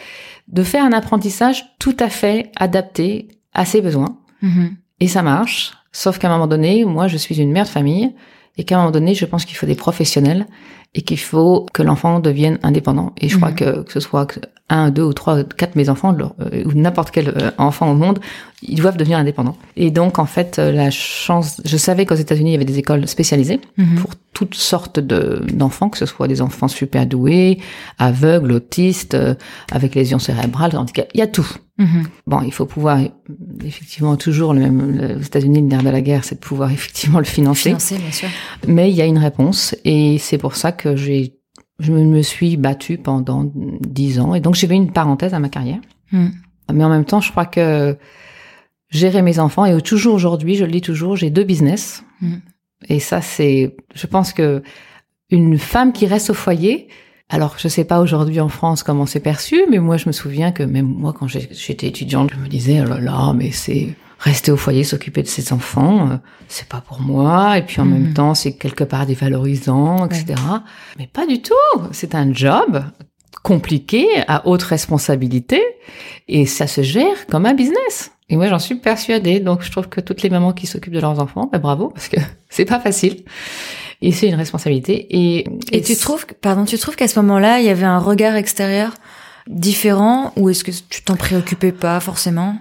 de 0.48 0.62
faire 0.62 0.84
un 0.84 0.92
apprentissage 0.92 1.64
tout 1.78 1.96
à 2.00 2.08
fait 2.08 2.50
adapté 2.56 3.28
à 3.54 3.64
ses 3.64 3.80
besoins. 3.80 4.18
Mhm. 4.42 4.76
Et 5.00 5.08
ça 5.08 5.22
marche. 5.22 5.72
Sauf 5.92 6.18
qu'à 6.18 6.28
un 6.28 6.32
moment 6.32 6.46
donné, 6.46 6.84
moi, 6.84 7.08
je 7.08 7.16
suis 7.16 7.40
une 7.40 7.52
mère 7.52 7.64
de 7.64 7.68
famille 7.70 8.14
et 8.56 8.64
qu'à 8.64 8.76
un 8.76 8.78
moment 8.78 8.90
donné, 8.90 9.14
je 9.14 9.24
pense 9.24 9.44
qu'il 9.44 9.56
faut 9.56 9.66
des 9.66 9.74
professionnels 9.74 10.46
et 10.94 11.02
qu'il 11.02 11.18
faut 11.18 11.66
que 11.72 11.82
l'enfant 11.82 12.18
devienne 12.20 12.58
indépendant. 12.62 13.12
Et 13.20 13.28
je 13.28 13.36
crois 13.36 13.50
Mhm. 13.50 13.54
que, 13.56 13.82
que 13.82 13.92
ce 13.92 14.00
soit 14.00 14.26
un, 14.70 14.90
deux 14.90 15.02
ou 15.02 15.12
trois, 15.12 15.44
quatre 15.44 15.74
de 15.74 15.78
mes 15.78 15.88
enfants, 15.88 16.12
leur- 16.12 16.34
euh, 16.40 16.64
ou 16.66 16.72
n'importe 16.74 17.10
quel 17.10 17.28
euh, 17.28 17.50
enfant 17.58 17.90
au 17.90 17.94
monde, 17.94 18.18
ils 18.62 18.76
doivent 18.80 18.96
devenir 18.96 19.18
indépendants. 19.18 19.56
Et 19.76 19.90
donc, 19.90 20.18
en 20.18 20.26
fait, 20.26 20.58
euh, 20.58 20.72
la 20.72 20.90
chance, 20.90 21.60
je 21.64 21.76
savais 21.76 22.04
qu'aux 22.06 22.14
États-Unis, 22.16 22.50
il 22.50 22.52
y 22.52 22.56
avait 22.56 22.64
des 22.64 22.78
écoles 22.78 23.06
spécialisées 23.08 23.60
Mhm. 23.78 23.94
pour 24.00 24.10
toutes 24.34 24.54
sortes 24.54 25.00
de 25.00 25.42
d'enfants, 25.52 25.88
que 25.88 25.96
ce 25.98 26.06
soit 26.06 26.28
des 26.28 26.42
enfants 26.42 26.68
super 26.68 27.06
doués, 27.06 27.58
aveugles, 27.98 28.52
autistes, 28.52 29.14
euh, 29.14 29.34
avec 29.72 29.94
lésions 29.94 30.18
cérébrales, 30.18 30.76
handicap, 30.76 31.08
il 31.14 31.18
y 31.20 31.22
a 31.22 31.26
tout. 31.26 31.48
Mhm. 31.78 32.04
Bon, 32.26 32.42
il 32.42 32.52
faut 32.52 32.66
pouvoir 32.66 32.98
effectivement 33.64 34.16
toujours 34.16 34.52
le 34.54 34.60
même 34.60 35.16
aux 35.18 35.22
États-Unis 35.22 35.60
le 35.60 35.66
nerf 35.66 35.82
de 35.82 35.90
la 35.90 36.00
guerre, 36.00 36.24
c'est 36.24 36.34
de 36.36 36.40
pouvoir 36.40 36.70
effectivement 36.72 37.18
le 37.18 37.24
financer. 37.24 37.70
Financer, 37.70 37.96
bien 37.98 38.12
sûr. 38.12 38.28
Mais 38.66 38.90
il 38.90 38.96
y 38.96 39.02
a 39.02 39.06
une 39.06 39.18
réponse 39.18 39.74
et 39.84 40.18
c'est 40.18 40.38
pour 40.38 40.56
ça 40.56 40.72
que 40.72 40.96
j'ai 40.96 41.34
je 41.78 41.92
me 41.92 42.22
suis 42.22 42.56
battue 42.56 42.98
pendant 42.98 43.50
dix 43.54 44.18
ans 44.18 44.34
et 44.34 44.40
donc 44.40 44.54
j'ai 44.54 44.66
eu 44.66 44.72
une 44.72 44.92
parenthèse 44.92 45.34
à 45.34 45.38
ma 45.38 45.48
carrière. 45.48 45.80
Mhm. 46.12 46.32
Mais 46.72 46.84
en 46.84 46.88
même 46.88 47.04
temps, 47.04 47.20
je 47.20 47.30
crois 47.30 47.46
que 47.46 47.96
gérer 48.90 49.22
mes 49.22 49.38
enfants 49.38 49.64
et 49.64 49.80
toujours 49.80 50.14
aujourd'hui, 50.14 50.56
je 50.56 50.64
le 50.64 50.70
dis 50.70 50.80
toujours, 50.80 51.16
j'ai 51.16 51.30
deux 51.30 51.44
business. 51.44 52.04
Mhm. 52.20 52.40
Et 52.88 53.00
ça, 53.00 53.20
c'est, 53.20 53.76
je 53.94 54.06
pense 54.06 54.32
que 54.32 54.62
une 55.30 55.58
femme 55.58 55.92
qui 55.92 56.06
reste 56.06 56.30
au 56.30 56.34
foyer, 56.34 56.88
alors 57.28 57.56
je 57.58 57.68
sais 57.68 57.84
pas 57.84 58.00
aujourd'hui 58.00 58.40
en 58.40 58.48
France 58.48 58.82
comment 58.82 59.04
c'est 59.04 59.20
perçu, 59.20 59.60
mais 59.70 59.78
moi 59.78 59.98
je 59.98 60.06
me 60.08 60.12
souviens 60.12 60.52
que 60.52 60.62
même 60.62 60.86
moi 60.86 61.12
quand 61.12 61.28
j'étais 61.28 61.86
étudiante, 61.86 62.30
je 62.34 62.40
me 62.40 62.48
disais 62.48 62.82
oh 62.84 62.88
là 62.88 62.98
là, 62.98 63.32
mais 63.34 63.50
c'est 63.50 63.94
rester 64.18 64.50
au 64.50 64.56
foyer, 64.56 64.82
s'occuper 64.84 65.22
de 65.22 65.28
ses 65.28 65.52
enfants, 65.52 66.10
euh, 66.10 66.16
c'est 66.48 66.68
pas 66.68 66.80
pour 66.80 67.00
moi. 67.00 67.56
Et 67.58 67.62
puis 67.62 67.80
en 67.80 67.84
Mhm. 67.84 67.92
même 67.92 68.14
temps, 68.14 68.34
c'est 68.34 68.52
quelque 68.52 68.84
part 68.84 69.06
dévalorisant, 69.06 70.06
etc. 70.06 70.34
Mais 70.98 71.06
pas 71.06 71.26
du 71.26 71.40
tout. 71.40 71.54
C'est 71.92 72.14
un 72.14 72.32
job 72.32 72.82
compliqué, 73.42 74.06
à 74.26 74.46
haute 74.46 74.62
responsabilité, 74.62 75.62
et 76.26 76.46
ça 76.46 76.66
se 76.66 76.82
gère 76.82 77.26
comme 77.30 77.46
un 77.46 77.54
business. 77.54 78.10
Et 78.28 78.36
moi, 78.36 78.48
j'en 78.48 78.58
suis 78.58 78.74
persuadée. 78.74 79.40
Donc, 79.40 79.62
je 79.62 79.70
trouve 79.70 79.88
que 79.88 80.00
toutes 80.02 80.20
les 80.22 80.28
mamans 80.28 80.52
qui 80.52 80.66
s'occupent 80.66 80.92
de 80.92 81.00
leurs 81.00 81.18
enfants, 81.20 81.48
ben, 81.50 81.58
bravo, 81.58 81.88
parce 81.88 82.08
que 82.08 82.16
c'est 82.50 82.66
pas 82.66 82.80
facile. 82.80 83.24
Et 84.02 84.12
c'est 84.12 84.28
une 84.28 84.34
responsabilité. 84.34 85.06
Et, 85.10 85.46
Et 85.72 85.80
tu 85.82 85.96
trouves, 85.96 86.26
pardon, 86.40 86.64
tu 86.64 86.76
trouves 86.78 86.94
qu'à 86.96 87.08
ce 87.08 87.18
moment-là, 87.20 87.60
il 87.60 87.66
y 87.66 87.70
avait 87.70 87.86
un 87.86 87.98
regard 87.98 88.36
extérieur 88.36 88.92
différent 89.48 90.32
ou 90.36 90.50
est-ce 90.50 90.62
que 90.62 90.70
tu 90.90 91.02
t'en 91.02 91.16
préoccupais 91.16 91.72
pas 91.72 91.98
forcément? 92.00 92.56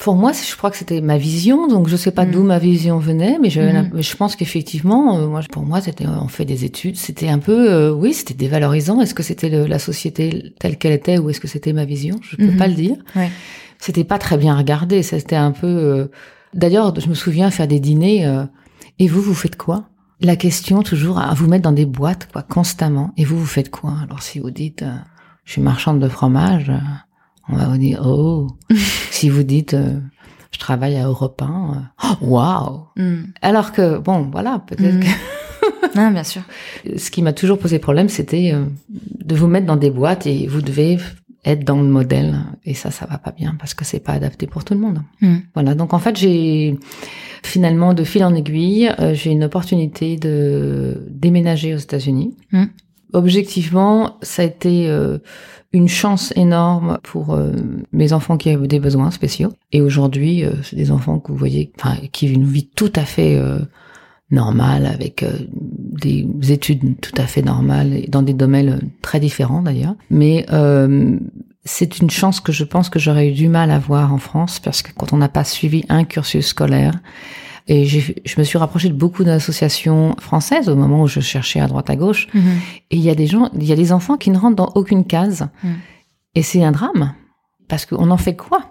Pour 0.00 0.14
moi, 0.14 0.30
je 0.32 0.54
crois 0.56 0.70
que 0.70 0.76
c'était 0.76 1.00
ma 1.00 1.18
vision, 1.18 1.66
donc 1.66 1.88
je 1.88 1.96
sais 1.96 2.12
pas 2.12 2.24
Mhm. 2.24 2.30
d'où 2.32 2.42
ma 2.44 2.58
vision 2.58 2.98
venait, 2.98 3.36
mais 3.40 3.50
je, 3.50 3.60
Mhm. 3.60 3.90
mais 3.92 4.02
je 4.02 4.16
pense 4.16 4.36
qu'effectivement, 4.36 5.18
euh, 5.18 5.26
moi, 5.26 5.40
pour 5.50 5.64
moi, 5.64 5.80
c'était, 5.80 6.06
on 6.06 6.28
fait 6.28 6.44
des 6.44 6.64
études, 6.64 6.96
c'était 6.96 7.28
un 7.28 7.38
peu, 7.40 7.70
euh, 7.72 7.90
oui, 7.92 8.14
c'était 8.14 8.34
dévalorisant. 8.34 9.00
Est-ce 9.00 9.14
que 9.14 9.24
c'était 9.24 9.48
la 9.66 9.78
société 9.80 10.52
telle 10.60 10.78
qu'elle 10.78 10.92
était 10.92 11.18
ou 11.18 11.30
est-ce 11.30 11.40
que 11.40 11.48
c'était 11.48 11.72
ma 11.72 11.84
vision? 11.84 12.16
Je 12.22 12.36
peux 12.36 12.44
Mhm. 12.52 12.56
pas 12.56 12.68
le 12.68 12.74
dire. 12.74 12.96
Ouais. 13.16 13.30
C'était 13.80 14.04
pas 14.04 14.18
très 14.18 14.36
bien 14.36 14.56
regardé. 14.56 15.02
C'était 15.02 15.36
un 15.36 15.50
peu. 15.52 15.66
euh, 15.66 16.06
D'ailleurs, 16.54 16.98
je 16.98 17.08
me 17.08 17.14
souviens 17.14 17.50
faire 17.50 17.66
des 17.68 17.80
dîners. 17.80 18.24
euh, 18.26 18.44
Et 19.00 19.06
vous, 19.06 19.20
vous 19.20 19.34
faites 19.34 19.56
quoi? 19.56 19.84
La 20.20 20.34
question 20.34 20.82
toujours 20.82 21.20
à 21.20 21.32
vous 21.34 21.46
mettre 21.46 21.62
dans 21.62 21.72
des 21.72 21.86
boîtes, 21.86 22.28
quoi, 22.32 22.42
constamment. 22.42 23.12
Et 23.16 23.24
vous, 23.24 23.38
vous 23.38 23.46
faites 23.46 23.70
quoi? 23.70 23.94
Alors, 24.04 24.22
si 24.22 24.38
vous 24.40 24.50
dites, 24.50 24.82
euh, 24.82 24.90
je 25.44 25.52
suis 25.52 25.60
marchande 25.62 26.00
de 26.00 26.08
fromage, 26.08 26.70
euh, 26.70 26.78
on 27.48 27.56
va 27.56 27.66
vous 27.66 27.78
dire, 27.78 28.02
oh. 28.04 28.48
si 29.10 29.28
vous 29.28 29.42
dites, 29.42 29.74
euh, 29.74 29.98
je 30.52 30.58
travaille 30.58 30.96
à 30.96 31.06
Europe 31.06 31.40
1, 31.42 31.46
euh, 31.46 32.04
oh, 32.04 32.14
waouh. 32.26 32.80
Hmm. 32.96 33.22
Alors 33.42 33.72
que, 33.72 33.98
bon, 33.98 34.28
voilà, 34.30 34.62
peut-être 34.66 34.94
Mhm. 34.94 35.00
que 35.02 35.06
Non, 35.96 36.10
bien 36.10 36.24
sûr. 36.24 36.42
ce 36.96 37.10
qui 37.10 37.22
m'a 37.22 37.32
toujours 37.32 37.58
posé 37.58 37.78
problème, 37.78 38.08
c'était 38.08 38.52
euh, 38.52 38.64
de 38.88 39.34
vous 39.34 39.46
mettre 39.46 39.66
dans 39.66 39.76
des 39.76 39.90
boîtes 39.90 40.26
et 40.26 40.46
vous 40.46 40.62
devez 40.62 40.98
être 41.44 41.64
dans 41.64 41.76
le 41.80 41.88
modèle. 41.88 42.36
Et 42.64 42.74
ça, 42.74 42.90
ça 42.90 43.06
va 43.06 43.16
pas 43.18 43.30
bien 43.32 43.56
parce 43.58 43.72
que 43.74 43.84
c'est 43.84 44.00
pas 44.00 44.12
adapté 44.12 44.46
pour 44.46 44.64
tout 44.64 44.74
le 44.74 44.80
monde. 44.80 45.00
Hmm. 45.20 45.36
Voilà. 45.54 45.74
Donc 45.74 45.94
en 45.94 45.98
fait, 45.98 46.16
j'ai 46.16 46.78
finalement 47.42 47.94
de 47.94 48.04
fil 48.04 48.24
en 48.24 48.34
aiguille, 48.34 48.90
euh, 48.98 49.14
j'ai 49.14 49.30
une 49.30 49.44
opportunité 49.44 50.16
de 50.16 51.06
déménager 51.10 51.74
aux 51.74 51.78
États-Unis. 51.78 52.36
Objectivement, 53.12 54.18
ça 54.22 54.42
a 54.42 54.44
été 54.44 54.90
euh, 54.90 55.18
une 55.72 55.88
chance 55.88 56.32
énorme 56.36 56.98
pour 57.02 57.34
euh, 57.34 57.52
mes 57.92 58.12
enfants 58.12 58.36
qui 58.36 58.50
avaient 58.50 58.68
des 58.68 58.80
besoins 58.80 59.10
spéciaux. 59.10 59.52
Et 59.72 59.82
aujourd'hui, 59.82 60.44
euh, 60.44 60.52
c'est 60.62 60.76
des 60.76 60.90
enfants 60.90 61.18
que 61.18 61.30
vous 61.30 61.38
voyez, 61.38 61.72
enfin, 61.78 61.96
qui 62.12 62.26
vivent 62.26 62.36
une 62.36 62.44
vie 62.44 62.68
tout 62.74 62.92
à 62.94 63.04
fait 63.04 63.36
euh, 63.36 63.58
normale, 64.30 64.86
avec 64.86 65.24
des 65.50 66.26
études 66.52 67.00
tout 67.00 67.14
à 67.16 67.26
fait 67.26 67.42
normales, 67.42 68.04
dans 68.08 68.22
des 68.22 68.34
domaines 68.34 68.78
très 69.00 69.20
différents 69.20 69.62
d'ailleurs. 69.62 69.94
Mais 70.10 70.44
c'est 71.64 71.98
une 71.98 72.10
chance 72.10 72.38
que 72.40 72.52
je 72.52 72.64
pense 72.64 72.90
que 72.90 72.98
j'aurais 72.98 73.30
eu 73.30 73.32
du 73.32 73.48
mal 73.48 73.70
à 73.70 73.78
voir 73.78 74.12
en 74.12 74.18
France, 74.18 74.60
parce 74.60 74.82
que 74.82 74.90
quand 74.92 75.14
on 75.14 75.16
n'a 75.16 75.30
pas 75.30 75.44
suivi 75.44 75.82
un 75.88 76.04
cursus 76.04 76.48
scolaire, 76.48 76.92
et 77.68 77.84
je 77.86 78.38
me 78.38 78.44
suis 78.44 78.56
rapprochée 78.58 78.88
de 78.88 78.94
beaucoup 78.94 79.24
d'associations 79.24 80.16
françaises 80.18 80.68
au 80.68 80.74
moment 80.76 81.02
où 81.02 81.06
je 81.06 81.20
cherchais 81.20 81.60
à 81.60 81.66
droite 81.66 81.90
à 81.90 81.96
gauche, 81.96 82.26
Mhm. 82.34 82.42
et 82.90 82.96
il 82.96 83.02
y 83.02 83.10
a 83.10 83.14
des 83.14 83.26
gens, 83.26 83.50
il 83.54 83.64
y 83.64 83.72
a 83.72 83.76
des 83.76 83.92
enfants 83.92 84.16
qui 84.16 84.30
ne 84.30 84.38
rentrent 84.38 84.56
dans 84.56 84.72
aucune 84.74 85.04
case. 85.04 85.48
Mm. 85.62 85.68
Et 86.34 86.42
c'est 86.42 86.64
un 86.64 86.72
drame. 86.72 87.14
Parce 87.68 87.84
qu'on 87.84 88.10
en 88.10 88.16
fait 88.16 88.34
quoi? 88.36 88.67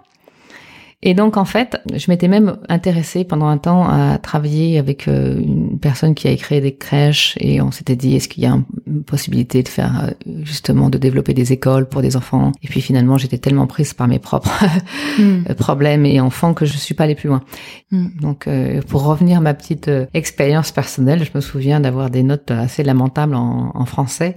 Et 1.00 1.14
donc, 1.14 1.36
en 1.36 1.44
fait, 1.44 1.80
je 1.94 2.10
m'étais 2.10 2.26
même 2.26 2.56
intéressée 2.68 3.22
pendant 3.22 3.46
un 3.46 3.56
temps 3.58 3.88
à 3.88 4.18
travailler 4.18 4.80
avec 4.80 5.06
euh, 5.06 5.38
une 5.38 5.78
personne 5.78 6.12
qui 6.16 6.26
a 6.26 6.34
créé 6.34 6.60
des 6.60 6.74
crèches 6.74 7.36
et 7.40 7.60
on 7.62 7.70
s'était 7.70 7.94
dit, 7.94 8.16
est-ce 8.16 8.26
qu'il 8.28 8.42
y 8.42 8.46
a 8.46 8.52
un- 8.54 8.64
une 8.84 9.04
possibilité 9.04 9.62
de 9.62 9.68
faire, 9.68 10.06
euh, 10.08 10.30
justement, 10.42 10.90
de 10.90 10.98
développer 10.98 11.34
des 11.34 11.52
écoles 11.52 11.88
pour 11.88 12.02
des 12.02 12.16
enfants? 12.16 12.50
Et 12.64 12.66
puis 12.68 12.80
finalement, 12.80 13.16
j'étais 13.16 13.38
tellement 13.38 13.68
prise 13.68 13.94
par 13.94 14.08
mes 14.08 14.18
propres 14.18 14.50
Hmm. 15.20 15.44
problèmes 15.56 16.04
et 16.04 16.20
enfants 16.20 16.52
que 16.52 16.66
je 16.66 16.76
suis 16.76 16.94
pas 16.94 17.04
allée 17.04 17.14
plus 17.14 17.28
loin. 17.28 17.42
Hmm. 17.92 18.08
Donc, 18.20 18.48
euh, 18.48 18.82
pour 18.88 19.04
revenir 19.04 19.38
à 19.38 19.40
ma 19.40 19.54
petite 19.54 19.88
expérience 20.14 20.72
personnelle, 20.72 21.22
je 21.24 21.30
me 21.32 21.40
souviens 21.40 21.78
d'avoir 21.78 22.10
des 22.10 22.24
notes 22.24 22.50
assez 22.50 22.82
lamentables 22.82 23.36
en, 23.36 23.70
en 23.72 23.84
français. 23.84 24.36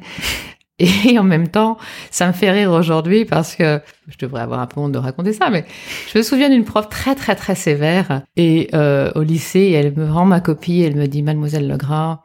Et 0.84 1.20
en 1.20 1.24
même 1.24 1.48
temps, 1.48 1.78
ça 2.10 2.26
me 2.28 2.32
fait 2.34 2.50
rire 2.50 2.72
aujourd'hui 2.72 3.26
parce 3.26 3.56
que 3.56 3.80
je 4.08 4.18
devrais 4.18 4.42
avoir 4.42 4.60
un 4.60 4.66
peu 4.68 4.80
honte 4.80 4.92
de 4.92 4.98
raconter 4.98 5.32
ça, 5.34 5.50
mais 5.52 5.66
je 6.12 6.18
me 6.18 6.24
souviens 6.24 6.50
d'une 6.50 6.66
prof 6.66 6.90
très 6.90 7.14
très 7.14 7.36
très 7.36 7.54
sévère 7.56 8.22
et 8.36 8.70
euh, 8.74 9.12
au 9.16 9.22
lycée, 9.22 9.72
elle 9.76 9.94
me 9.96 10.12
rend 10.12 10.26
ma 10.26 10.40
copie, 10.40 10.82
elle 10.82 10.96
me 10.96 11.06
dit 11.08 11.22
Mademoiselle 11.22 11.68
Legras, 11.68 12.22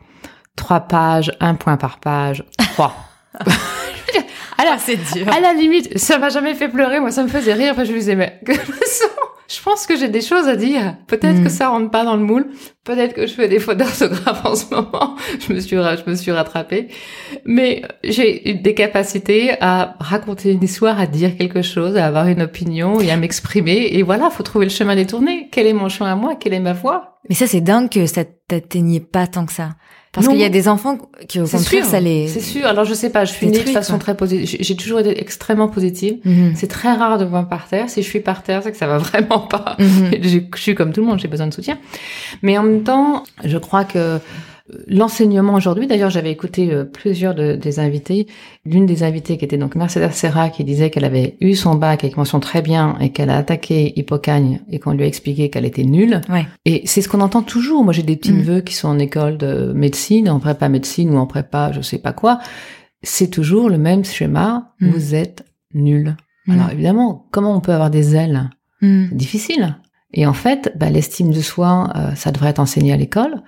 trois 0.56 0.80
pages, 0.80 1.32
un 1.40 1.54
point 1.54 1.76
par 1.76 1.98
page, 1.98 2.44
trois. 2.58 2.94
Alors, 4.58 4.74
Ah, 4.76 4.78
c'est 4.78 4.96
dur. 4.96 5.28
à 5.30 5.40
la 5.40 5.52
limite, 5.52 5.98
ça 5.98 6.18
m'a 6.18 6.30
jamais 6.30 6.54
fait 6.54 6.68
pleurer, 6.68 6.98
moi 6.98 7.10
ça 7.10 7.22
me 7.22 7.28
faisait 7.28 7.52
rire, 7.52 7.72
enfin 7.72 7.84
je 7.84 7.92
me 7.92 7.98
disais, 7.98 8.16
mais 8.16 8.40
façon, 8.46 9.04
je 9.48 9.62
pense 9.62 9.86
que 9.86 9.96
j'ai 9.96 10.08
des 10.08 10.20
choses 10.20 10.48
à 10.48 10.56
dire. 10.56 10.96
Peut-être 11.06 11.42
que 11.42 11.48
ça 11.48 11.68
rentre 11.68 11.90
pas 11.90 12.04
dans 12.04 12.16
le 12.16 12.22
moule, 12.22 12.48
peut-être 12.84 13.14
que 13.14 13.26
je 13.26 13.32
fais 13.32 13.48
des 13.48 13.58
fautes 13.58 13.78
d'orthographe 13.78 14.44
en 14.44 14.54
ce 14.54 14.74
moment, 14.74 15.16
je 15.46 15.52
me 15.52 15.60
suis, 15.60 15.76
je 15.76 16.10
me 16.10 16.14
suis 16.14 16.32
rattrapée, 16.32 16.88
mais 17.44 17.82
j'ai 18.04 18.54
des 18.54 18.74
capacités 18.74 19.52
à 19.60 19.96
raconter 20.00 20.52
une 20.52 20.62
histoire, 20.62 20.98
à 20.98 21.06
dire 21.06 21.36
quelque 21.36 21.62
chose, 21.62 21.96
à 21.96 22.06
avoir 22.06 22.26
une 22.26 22.42
opinion 22.42 23.00
et 23.00 23.10
à 23.10 23.16
m'exprimer, 23.16 23.88
et 23.92 24.02
voilà, 24.02 24.30
faut 24.30 24.42
trouver 24.42 24.66
le 24.66 24.70
chemin 24.70 24.96
détourné. 24.96 25.48
Quel 25.52 25.66
est 25.66 25.72
mon 25.72 25.88
chemin 25.88 26.12
à 26.12 26.16
moi? 26.16 26.34
Quelle 26.36 26.54
est 26.54 26.60
ma 26.60 26.72
voie? 26.72 27.18
Mais 27.28 27.34
ça, 27.34 27.46
c'est 27.46 27.60
dingue 27.60 27.88
que 27.88 28.06
ça 28.06 28.24
t'atteignait 28.24 29.00
pas 29.00 29.26
tant 29.26 29.46
que 29.46 29.52
ça. 29.52 29.70
Parce 30.16 30.28
qu'il 30.28 30.38
y 30.38 30.44
a 30.44 30.48
des 30.48 30.66
enfants 30.68 30.98
qui, 31.28 31.40
au 31.40 31.46
contraire, 31.46 31.84
ça 31.84 32.00
les... 32.00 32.26
c'est 32.26 32.40
sûr. 32.40 32.66
Alors 32.66 32.84
je 32.84 32.94
sais 32.94 33.10
pas, 33.10 33.24
je 33.24 33.32
suis 33.32 33.46
née 33.46 33.62
de 33.62 33.68
façon 33.70 33.92
quoi. 33.94 34.00
très 34.00 34.16
positive. 34.16 34.58
J'ai- 34.60 34.74
toujours 34.76 34.98
été 35.00 35.20
extrêmement 35.20 35.68
positive. 35.68 36.16
Mhm. 36.24 36.54
C'est 36.56 36.66
très 36.66 36.92
rare 36.92 37.18
de 37.18 37.24
voir 37.24 37.48
par 37.48 37.68
terre. 37.68 37.88
Si 37.88 38.02
je 38.02 38.08
suis 38.08 38.20
par 38.20 38.42
terre, 38.42 38.62
c'est 38.64 38.72
que 38.72 38.76
ça 38.78 38.86
va 38.88 38.98
vraiment 39.10 39.40
pas. 39.40 39.76
Mhm. 39.78 40.10
Je 40.56 40.60
suis 40.60 40.74
comme 40.74 40.92
tout 40.92 41.00
le 41.02 41.06
monde, 41.06 41.20
j'ai 41.20 41.28
besoin 41.28 41.46
de 41.46 41.54
soutien. 41.54 41.78
Mais 42.42 42.58
en 42.58 42.62
même 42.64 42.82
temps, 42.82 43.22
je 43.44 43.58
crois 43.58 43.84
que 43.84 44.18
l'enseignement 44.88 45.54
aujourd'hui, 45.54 45.86
d'ailleurs, 45.86 46.10
j'avais 46.10 46.30
écouté 46.32 46.72
euh, 46.72 46.84
plusieurs 46.84 47.34
de- 47.34 47.54
des 47.56 47.78
invités. 47.78 48.26
L'une 48.64 48.86
des 48.86 49.02
invitées 49.02 49.38
qui 49.38 49.44
était 49.44 49.58
donc 49.58 49.74
Mercedes 49.76 50.10
Serra, 50.12 50.48
qui 50.50 50.64
disait 50.64 50.90
qu'elle 50.90 51.04
avait 51.04 51.36
eu 51.40 51.54
son 51.54 51.74
bac 51.74 52.02
avec 52.04 52.16
mention 52.16 52.40
très 52.40 52.62
bien 52.62 52.96
et 53.00 53.10
qu'elle 53.10 53.30
a 53.30 53.36
attaqué 53.36 53.92
Hippocagne 53.98 54.60
et 54.70 54.78
qu'on 54.78 54.92
lui 54.92 55.04
a 55.04 55.06
expliqué 55.06 55.50
qu'elle 55.50 55.64
était 55.64 55.84
nulle. 55.84 56.20
Ouais. 56.28 56.46
Et 56.64 56.82
c'est 56.86 57.00
ce 57.02 57.08
qu'on 57.08 57.20
entend 57.20 57.42
toujours. 57.42 57.84
Moi, 57.84 57.92
j'ai 57.92 58.02
des 58.02 58.16
petits 58.16 58.32
Mm. 58.32 58.38
neveux 58.38 58.60
qui 58.60 58.74
sont 58.74 58.88
en 58.88 58.98
école 58.98 59.36
de 59.38 59.72
médecine, 59.74 60.28
en 60.28 60.40
prépa 60.40 60.68
médecine 60.68 61.10
ou 61.10 61.18
en 61.18 61.26
prépa, 61.26 61.70
je 61.72 61.80
sais 61.80 61.98
pas 61.98 62.12
quoi. 62.12 62.38
C'est 63.02 63.28
toujours 63.30 63.68
le 63.68 63.78
même 63.78 64.04
schéma. 64.04 64.72
Mm. 64.80 64.88
Vous 64.90 65.14
êtes 65.14 65.44
nul. 65.74 66.16
Mm. 66.46 66.52
Alors 66.52 66.70
évidemment, 66.70 67.26
comment 67.30 67.54
on 67.54 67.60
peut 67.60 67.72
avoir 67.72 67.90
des 67.90 68.16
ailes? 68.16 68.50
Difficile. 69.12 69.76
Et 70.14 70.26
en 70.26 70.32
fait, 70.32 70.72
bah, 70.76 70.90
l'estime 70.90 71.30
de 71.30 71.40
soi, 71.40 71.90
euh, 71.96 72.14
ça 72.14 72.30
devrait 72.30 72.50
être 72.50 72.60
enseigné 72.60 72.92
à 72.92 72.96
l'école. 72.96 73.42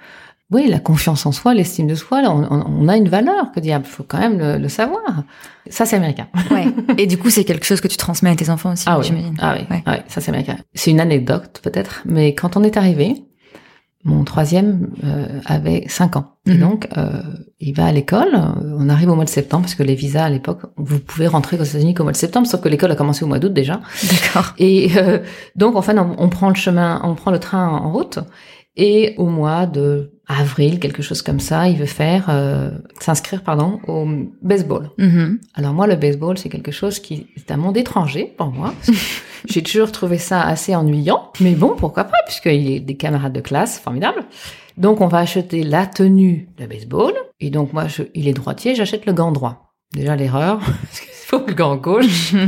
Oui, 0.50 0.66
la 0.68 0.78
confiance 0.78 1.26
en 1.26 1.32
soi, 1.32 1.52
l'estime 1.52 1.86
de 1.86 1.94
soi, 1.94 2.22
là, 2.22 2.30
on, 2.30 2.42
on- 2.50 2.88
a 2.88 2.96
une 2.96 3.08
valeur, 3.08 3.52
que 3.52 3.60
diable, 3.60 3.84
faut 3.84 4.02
quand 4.02 4.18
même 4.18 4.38
le, 4.38 4.56
le 4.56 4.68
savoir. 4.70 5.02
Ça, 5.68 5.84
c'est 5.84 5.96
américain. 5.96 6.26
Ouais. 6.50 6.66
Et 6.96 7.06
du 7.06 7.18
coup, 7.18 7.28
c'est 7.28 7.44
quelque 7.44 7.66
chose 7.66 7.82
que 7.82 7.88
tu 7.88 7.98
transmets 7.98 8.30
à 8.30 8.34
tes 8.36 8.48
enfants 8.48 8.72
aussi, 8.72 8.84
Ah 8.86 8.98
oui, 8.98 9.04
j'imagine. 9.04 9.34
ah 9.40 9.54
oui, 9.58 9.66
Ouais. 9.70 9.82
ah 9.84 9.92
oui, 9.98 10.02
ça 10.08 10.22
c'est 10.22 10.30
américain. 10.30 10.56
C'est 10.74 10.90
une 10.90 11.00
anecdote 11.00 11.60
peut-être, 11.62 12.02
mais 12.06 12.34
quand 12.34 12.56
on 12.56 12.62
est 12.64 12.78
arrivé, 12.78 13.14
mon 14.04 14.24
troisième 14.24 14.88
euh, 15.04 15.26
avait 15.44 15.84
cinq 15.88 16.16
ans. 16.16 16.36
Et 16.46 16.52
Mhm. 16.52 16.60
donc, 16.60 16.88
euh, 16.96 17.20
il 17.60 17.74
va 17.76 17.84
à 17.84 17.92
l'école. 17.92 18.34
euh, 18.34 18.76
On 18.78 18.88
arrive 18.88 19.10
au 19.10 19.16
mois 19.16 19.24
de 19.26 19.28
septembre, 19.28 19.64
parce 19.64 19.74
que 19.74 19.82
les 19.82 19.96
visas 19.96 20.24
à 20.24 20.30
l'époque, 20.30 20.60
vous 20.78 20.98
pouvez 20.98 21.26
rentrer 21.26 21.58
aux 21.60 21.64
États-Unis 21.64 21.92
qu'au 21.92 22.04
mois 22.04 22.12
de 22.12 22.16
septembre, 22.16 22.46
sauf 22.46 22.62
que 22.62 22.70
l'école 22.70 22.90
a 22.92 22.96
commencé 22.96 23.22
au 23.22 23.28
mois 23.28 23.38
d'août 23.38 23.52
déjà. 23.52 23.82
D'accord. 24.10 24.54
Et 24.58 24.92
euh, 24.96 25.18
donc, 25.56 25.76
en 25.76 25.82
fait, 25.82 25.98
on, 25.98 26.14
on 26.16 26.28
prend 26.30 26.48
le 26.48 26.54
chemin, 26.54 27.02
on 27.04 27.14
prend 27.16 27.32
le 27.32 27.38
train 27.38 27.68
en 27.68 27.92
route. 27.92 28.18
Et 28.76 29.14
au 29.18 29.26
mois 29.26 29.66
de 29.66 30.12
avril, 30.28 30.78
quelque 30.78 31.02
chose 31.02 31.22
comme 31.22 31.40
ça, 31.40 31.68
il 31.68 31.76
veut 31.78 31.86
faire 31.86 32.26
euh, 32.28 32.70
s'inscrire 33.00 33.42
pardon 33.42 33.80
au 33.88 34.06
baseball. 34.42 34.90
Mhm. 34.98 35.38
Alors 35.54 35.72
moi 35.72 35.86
le 35.86 35.96
baseball 35.96 36.36
c'est 36.38 36.48
quelque 36.50 36.70
chose 36.72 37.00
qui 37.00 37.26
est 37.36 37.50
un 37.50 37.56
monde 37.56 37.76
étranger 37.76 38.34
pour 38.36 38.48
moi. 38.48 38.74
J'ai 39.48 39.62
toujours 39.62 39.90
trouvé 39.92 40.18
ça 40.18 40.42
assez 40.42 40.74
ennuyant, 40.76 41.30
mais 41.40 41.52
bon 41.52 41.74
pourquoi 41.76 42.04
pas 42.04 42.18
puisqu'il 42.26 42.70
est 42.70 42.80
des 42.80 42.96
camarades 42.96 43.32
de 43.32 43.40
classe 43.40 43.78
formidables. 43.78 44.22
Donc 44.76 45.00
on 45.00 45.06
va 45.08 45.18
acheter 45.18 45.62
la 45.62 45.86
tenue 45.86 46.48
de 46.58 46.66
baseball 46.66 47.14
et 47.40 47.50
donc 47.50 47.72
moi 47.72 47.88
je, 47.88 48.02
il 48.14 48.28
est 48.28 48.32
droitier, 48.34 48.74
j'achète 48.74 49.06
le 49.06 49.12
gant 49.14 49.32
droit. 49.32 49.72
Déjà 49.94 50.14
l'erreur 50.14 50.58
parce 50.82 51.00
qu'il 51.00 51.08
faut 51.12 51.42
le 51.46 51.54
gant 51.54 51.76
gauche. 51.76 52.34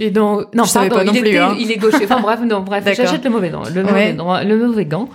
Et 0.00 0.12
donc, 0.12 0.54
non, 0.54 0.62
Je 0.62 0.72
pardon, 0.74 0.94
pas 0.94 1.02
non 1.02 1.12
il, 1.12 1.18
plus, 1.22 1.28
était- 1.30 1.38
hein. 1.38 1.56
il 1.58 1.72
est 1.72 1.76
gaucher. 1.76 2.04
Enfin 2.04 2.20
bref, 2.20 2.38
non, 2.46 2.60
bref, 2.60 2.84
j'achète 2.94 3.24
le 3.24 3.30
mauvais 3.30 3.50
gant, 3.50 3.64
le 3.64 3.82
mauvais, 3.82 3.92
Ouais. 3.92 4.12
droit- 4.12 4.44
le 4.44 4.56
mauvais 4.56 4.84
gant. 4.84 5.08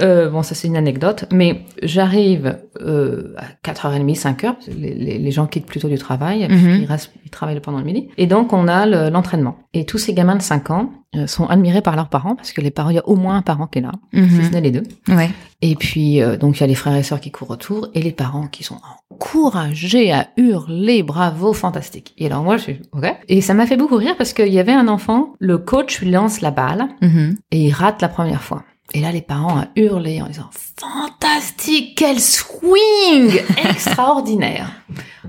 Euh, 0.00 0.30
bon, 0.30 0.42
ça 0.42 0.54
c'est 0.54 0.68
une 0.68 0.76
anecdote, 0.76 1.26
mais 1.32 1.62
j'arrive 1.82 2.58
euh, 2.80 3.34
à 3.36 3.44
4h30, 3.70 4.16
5h, 4.18 4.40
parce 4.54 4.66
que 4.66 4.70
les, 4.72 4.94
les, 4.94 5.18
les 5.18 5.30
gens 5.30 5.46
quittent 5.46 5.66
plutôt 5.66 5.88
du 5.88 5.98
travail, 5.98 6.46
Mhm. 6.48 6.80
ils, 6.82 6.84
restent, 6.86 7.12
ils 7.24 7.30
travaillent 7.30 7.60
pendant 7.60 7.78
le 7.78 7.84
midi, 7.84 8.08
et 8.16 8.26
donc 8.26 8.52
on 8.52 8.68
a 8.68 8.86
le- 8.86 9.10
l'entraînement. 9.10 9.56
et 9.74 9.86
tous 9.86 9.96
ces 9.98 10.12
gamins 10.14 10.36
de 10.36 10.42
5 10.42 10.70
ans 10.70 10.90
euh, 11.16 11.26
sont 11.26 11.46
admirés 11.46 11.80
par 11.82 11.94
leurs 11.96 12.08
parents, 12.08 12.34
parce 12.36 12.52
que 12.52 12.60
les 12.60 12.70
parents, 12.70 12.90
il 12.90 12.96
y 12.96 12.98
a 12.98 13.06
au 13.08 13.16
moins 13.16 13.36
un 13.36 13.42
parent 13.42 13.66
qui 13.66 13.78
est 13.78 13.82
là, 13.82 13.92
Mhm. 14.12 14.28
si 14.30 14.44
ce 14.46 14.50
n'est 14.50 14.60
les 14.62 14.70
deux. 14.70 14.82
Ouais. 15.08 15.30
Et 15.62 15.76
puis, 15.76 16.20
donc, 16.40 16.56
il 16.58 16.60
y 16.60 16.64
a 16.64 16.66
les 16.66 16.74
frères 16.74 16.96
et 16.96 17.02
sœurs 17.04 17.20
qui 17.20 17.30
courent 17.30 17.50
autour 17.50 17.88
et 17.94 18.02
les 18.02 18.10
parents 18.12 18.48
qui 18.48 18.64
sont 18.64 18.78
encouragés 19.10 20.12
à 20.12 20.28
hurler, 20.36 21.02
bravo, 21.02 21.52
fantastique. 21.52 22.14
Et 22.18 22.26
alors, 22.26 22.42
moi, 22.42 22.56
je 22.56 22.62
suis, 22.62 22.80
ok. 22.92 23.04
Et 23.28 23.40
ça 23.40 23.54
m'a 23.54 23.66
fait 23.66 23.76
beaucoup 23.76 23.96
rire 23.96 24.14
parce 24.18 24.32
qu'il 24.32 24.52
y 24.52 24.58
avait 24.58 24.72
un 24.72 24.88
enfant, 24.88 25.34
le 25.38 25.58
coach 25.58 26.00
lui 26.00 26.10
lance 26.10 26.40
la 26.40 26.50
balle 26.50 26.88
Mhm. 27.00 27.36
et 27.52 27.64
il 27.66 27.72
rate 27.72 28.02
la 28.02 28.08
première 28.08 28.42
fois. 28.42 28.64
Et 28.94 29.00
là, 29.00 29.10
les 29.12 29.22
parents 29.22 29.60
ont 29.60 29.66
hurlé 29.76 30.20
en 30.20 30.26
disant, 30.26 30.50
fantastique, 30.78 31.94
quel 31.96 32.20
swing 32.20 33.40
extraordinaire. 33.70 34.70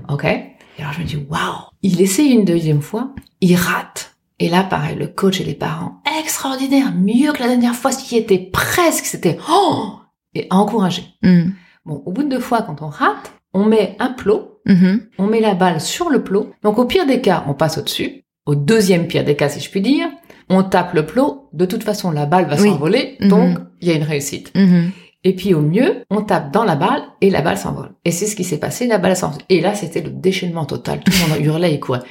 Ok. 0.08 0.24
Et 0.24 0.80
alors, 0.80 0.92
je 0.92 1.00
me 1.00 1.04
dis, 1.04 1.16
waouh. 1.16 1.70
Il 1.82 2.00
essaie 2.00 2.26
une 2.26 2.44
deuxième 2.44 2.82
fois, 2.82 3.10
il 3.40 3.54
rate. 3.56 4.16
Et 4.40 4.48
là, 4.48 4.64
pareil, 4.64 4.96
le 4.96 5.06
coach 5.06 5.40
et 5.40 5.44
les 5.44 5.54
parents, 5.54 6.00
extraordinaire, 6.20 6.92
mieux 6.92 7.32
que 7.32 7.40
la 7.40 7.48
dernière 7.48 7.74
fois, 7.74 7.92
ce 7.92 8.02
qui 8.04 8.16
était 8.16 8.38
presque, 8.52 9.04
c'était, 9.04 9.38
oh, 9.50 9.92
et 10.34 10.46
encouragé. 10.50 11.04
Mhm. 11.22 11.54
Bon, 11.86 12.02
au 12.06 12.12
bout 12.12 12.24
de 12.24 12.28
deux 12.30 12.40
fois, 12.40 12.62
quand 12.62 12.82
on 12.82 12.88
rate, 12.88 13.32
on 13.52 13.64
met 13.64 13.96
un 14.00 14.08
plot, 14.10 14.60
Mhm. 14.66 15.06
on 15.18 15.26
met 15.26 15.40
la 15.40 15.54
balle 15.54 15.80
sur 15.80 16.08
le 16.10 16.24
plot. 16.24 16.50
Donc, 16.62 16.78
au 16.78 16.84
pire 16.86 17.06
des 17.06 17.20
cas, 17.20 17.44
on 17.46 17.54
passe 17.54 17.78
au-dessus. 17.78 18.24
Au 18.46 18.54
deuxième 18.54 19.06
pire 19.06 19.24
des 19.24 19.36
cas, 19.36 19.48
si 19.48 19.60
je 19.60 19.70
puis 19.70 19.80
dire, 19.82 20.08
on 20.48 20.62
tape 20.62 20.94
le 20.94 21.06
plot. 21.06 21.48
De 21.52 21.66
toute 21.66 21.82
façon, 21.84 22.10
la 22.10 22.26
balle 22.26 22.46
va 22.46 22.56
Oui. 22.60 22.68
s'envoler. 22.68 23.16
Mhm. 23.20 23.28
Donc, 23.28 23.58
il 23.80 23.88
y 23.88 23.90
a 23.90 23.94
une 23.94 24.02
réussite. 24.02 24.52
Mhm. 24.54 24.90
Et 25.26 25.34
puis, 25.34 25.54
au 25.54 25.60
mieux, 25.62 26.02
on 26.10 26.20
tape 26.22 26.52
dans 26.52 26.64
la 26.64 26.76
balle 26.76 27.02
et 27.20 27.30
la 27.30 27.40
balle 27.40 27.56
s'envole. 27.56 27.90
Et 28.04 28.10
c'est 28.10 28.26
ce 28.26 28.36
qui 28.36 28.44
s'est 28.44 28.58
passé, 28.58 28.86
la 28.86 28.98
balle 28.98 29.16
s'envole. 29.16 29.40
Et 29.48 29.60
là, 29.60 29.74
c'était 29.74 30.02
le 30.02 30.10
déchaînement 30.10 30.66
total. 30.66 31.00
Tout 31.00 31.12
le 31.12 31.28
monde 31.34 31.44
hurlait 31.44 31.72
et 31.74 31.80
courait. 31.80 32.02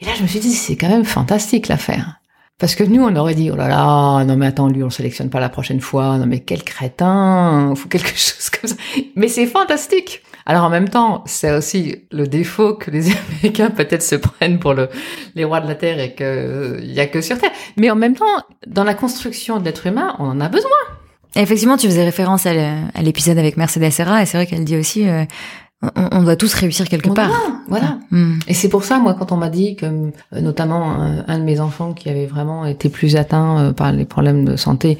Et 0.00 0.06
là, 0.06 0.12
je 0.16 0.22
me 0.22 0.26
suis 0.26 0.40
dit, 0.40 0.52
c'est 0.52 0.76
quand 0.76 0.88
même 0.88 1.04
fantastique 1.04 1.68
l'affaire. 1.68 2.16
Parce 2.58 2.74
que 2.74 2.84
nous, 2.84 3.02
on 3.02 3.14
aurait 3.16 3.34
dit, 3.34 3.50
oh 3.50 3.56
là 3.56 3.66
là, 3.68 4.24
non 4.24 4.36
mais 4.36 4.46
attends, 4.46 4.68
lui, 4.68 4.82
on 4.82 4.86
le 4.86 4.90
sélectionne 4.92 5.30
pas 5.30 5.40
la 5.40 5.48
prochaine 5.48 5.80
fois. 5.80 6.16
Non 6.18 6.26
mais 6.26 6.40
quel 6.40 6.62
crétin, 6.62 7.70
il 7.70 7.76
faut 7.76 7.88
quelque 7.88 8.08
chose 8.16 8.50
comme 8.50 8.70
ça. 8.70 8.76
Mais 9.16 9.26
c'est 9.28 9.46
fantastique. 9.46 10.22
Alors 10.46 10.64
en 10.64 10.70
même 10.70 10.88
temps, 10.88 11.22
c'est 11.26 11.54
aussi 11.54 11.96
le 12.10 12.26
défaut 12.26 12.74
que 12.74 12.90
les 12.90 13.10
Américains 13.42 13.70
peut-être 13.70 14.02
se 14.02 14.16
prennent 14.16 14.58
pour 14.58 14.74
le, 14.74 14.88
les 15.34 15.44
rois 15.44 15.60
de 15.60 15.68
la 15.68 15.74
Terre 15.74 16.00
et 16.00 16.14
que 16.14 16.78
il 16.82 16.92
y 16.92 17.00
a 17.00 17.06
que 17.06 17.20
sur 17.20 17.38
Terre. 17.38 17.52
Mais 17.76 17.90
en 17.90 17.96
même 17.96 18.14
temps, 18.14 18.24
dans 18.66 18.84
la 18.84 18.94
construction 18.94 19.58
de 19.58 19.64
l'être 19.64 19.86
humain, 19.86 20.14
on 20.18 20.26
en 20.26 20.40
a 20.40 20.48
besoin. 20.48 20.70
Effectivement, 21.34 21.76
tu 21.76 21.86
faisais 21.86 22.04
référence 22.04 22.44
à 22.46 23.02
l'épisode 23.02 23.38
avec 23.38 23.56
Mercedes 23.56 23.90
Serra, 23.90 24.22
et 24.22 24.26
c'est 24.26 24.36
vrai 24.36 24.46
qu'elle 24.46 24.64
dit 24.64 24.76
aussi, 24.76 25.08
euh, 25.08 25.24
on, 25.82 26.08
on 26.12 26.22
doit 26.22 26.36
tous 26.36 26.52
réussir 26.54 26.86
quelque 26.88 27.08
On 27.08 27.14
part. 27.14 27.28
doit, 27.28 27.60
voilà. 27.68 27.98
Mhm. 28.10 28.40
Et 28.48 28.54
c'est 28.54 28.68
pour 28.68 28.84
ça, 28.84 28.98
moi, 28.98 29.14
quand 29.14 29.32
on 29.32 29.36
m'a 29.36 29.48
dit 29.48 29.74
que, 29.76 29.86
euh, 29.86 30.40
notamment, 30.40 30.92
un, 30.92 31.24
un 31.26 31.38
de 31.38 31.44
mes 31.44 31.58
enfants 31.60 31.94
qui 31.94 32.10
avait 32.10 32.26
vraiment 32.26 32.66
été 32.66 32.90
plus 32.90 33.16
atteint 33.16 33.58
euh, 33.58 33.72
par 33.72 33.92
les 33.92 34.04
problèmes 34.04 34.44
de 34.44 34.56
santé, 34.56 34.98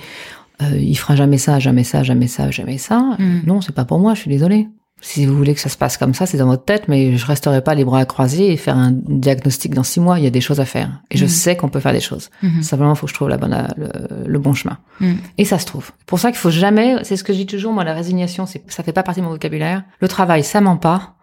euh, 0.63 0.77
il 0.79 0.97
fera 0.97 1.17
jamais 1.17 1.39
ça, 1.39 1.59
jamais 1.59 1.85
ça, 1.85 2.03
jamais 2.03 2.29
ça, 2.29 2.51
jamais 2.51 2.79
ça. 2.79 3.01
Mm. 3.19 3.41
Non, 3.47 3.61
c'est 3.61 3.75
pas 3.75 3.85
pour 3.85 3.99
moi, 3.99 4.15
je 4.15 4.21
suis 4.21 4.31
désolée. 4.31 4.69
Si 5.05 5.27
vous 5.27 5.37
voulez 5.37 5.53
que 5.53 5.61
ça 5.61 5.69
se 5.69 5.77
passe 5.77 5.97
comme 5.97 6.15
ça, 6.15 6.27
c'est 6.27 6.37
dans 6.39 6.47
votre 6.47 6.65
tête, 6.65 6.87
mais 6.87 7.17
je 7.17 7.27
resterai 7.27 7.61
pas 7.61 7.75
les 7.75 7.85
bras 7.85 8.05
croisés 8.07 8.53
et 8.53 8.57
faire 8.57 8.77
un 8.77 8.93
diagnostic 8.93 9.75
dans 9.75 9.83
six 9.83 9.99
mois. 9.99 10.19
Il 10.21 10.25
y 10.25 10.29
a 10.29 10.31
des 10.31 10.41
choses 10.41 10.61
à 10.61 10.65
faire. 10.65 11.03
Et 11.11 11.19
je 11.19 11.25
Mm. 11.25 11.29
sais 11.29 11.57
qu'on 11.57 11.69
peut 11.69 11.81
faire 11.81 11.93
des 11.93 12.01
choses. 12.01 12.31
Mhm. 12.43 12.63
Simplement, 12.63 12.93
il 12.95 12.97
faut 12.97 13.07
que 13.07 13.11
je 13.11 13.15
trouve 13.17 13.29
la 13.29 13.37
bonne, 13.37 13.67
le, 13.77 14.25
le 14.27 14.39
bon 14.39 14.53
chemin. 14.55 14.79
Mm. 15.01 15.15
Et 15.39 15.45
ça 15.45 15.59
se 15.59 15.67
trouve. 15.67 15.91
Pour 16.07 16.21
ça 16.21 16.31
qu'il 16.31 16.39
faut 16.39 16.51
jamais, 16.51 16.97
c'est 17.03 17.17
ce 17.17 17.25
que 17.25 17.33
je 17.33 17.39
dis 17.39 17.47
toujours, 17.47 17.73
moi, 17.73 17.83
la 17.83 17.95
résignation, 17.95 18.47
c'est, 18.47 18.63
ça 18.71 18.85
fait 18.85 18.93
pas 18.93 19.03
partie 19.03 19.21
de 19.21 19.25
mon 19.27 19.33
vocabulaire. 19.33 19.83
Le 20.01 20.07
travail, 20.07 20.45
ça 20.45 20.61
ment 20.61 20.77
pas. 20.77 21.17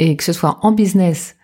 Et 0.00 0.16
que 0.16 0.24
ce 0.24 0.32
soit 0.32 0.58
en 0.62 0.72
business, 0.72 1.36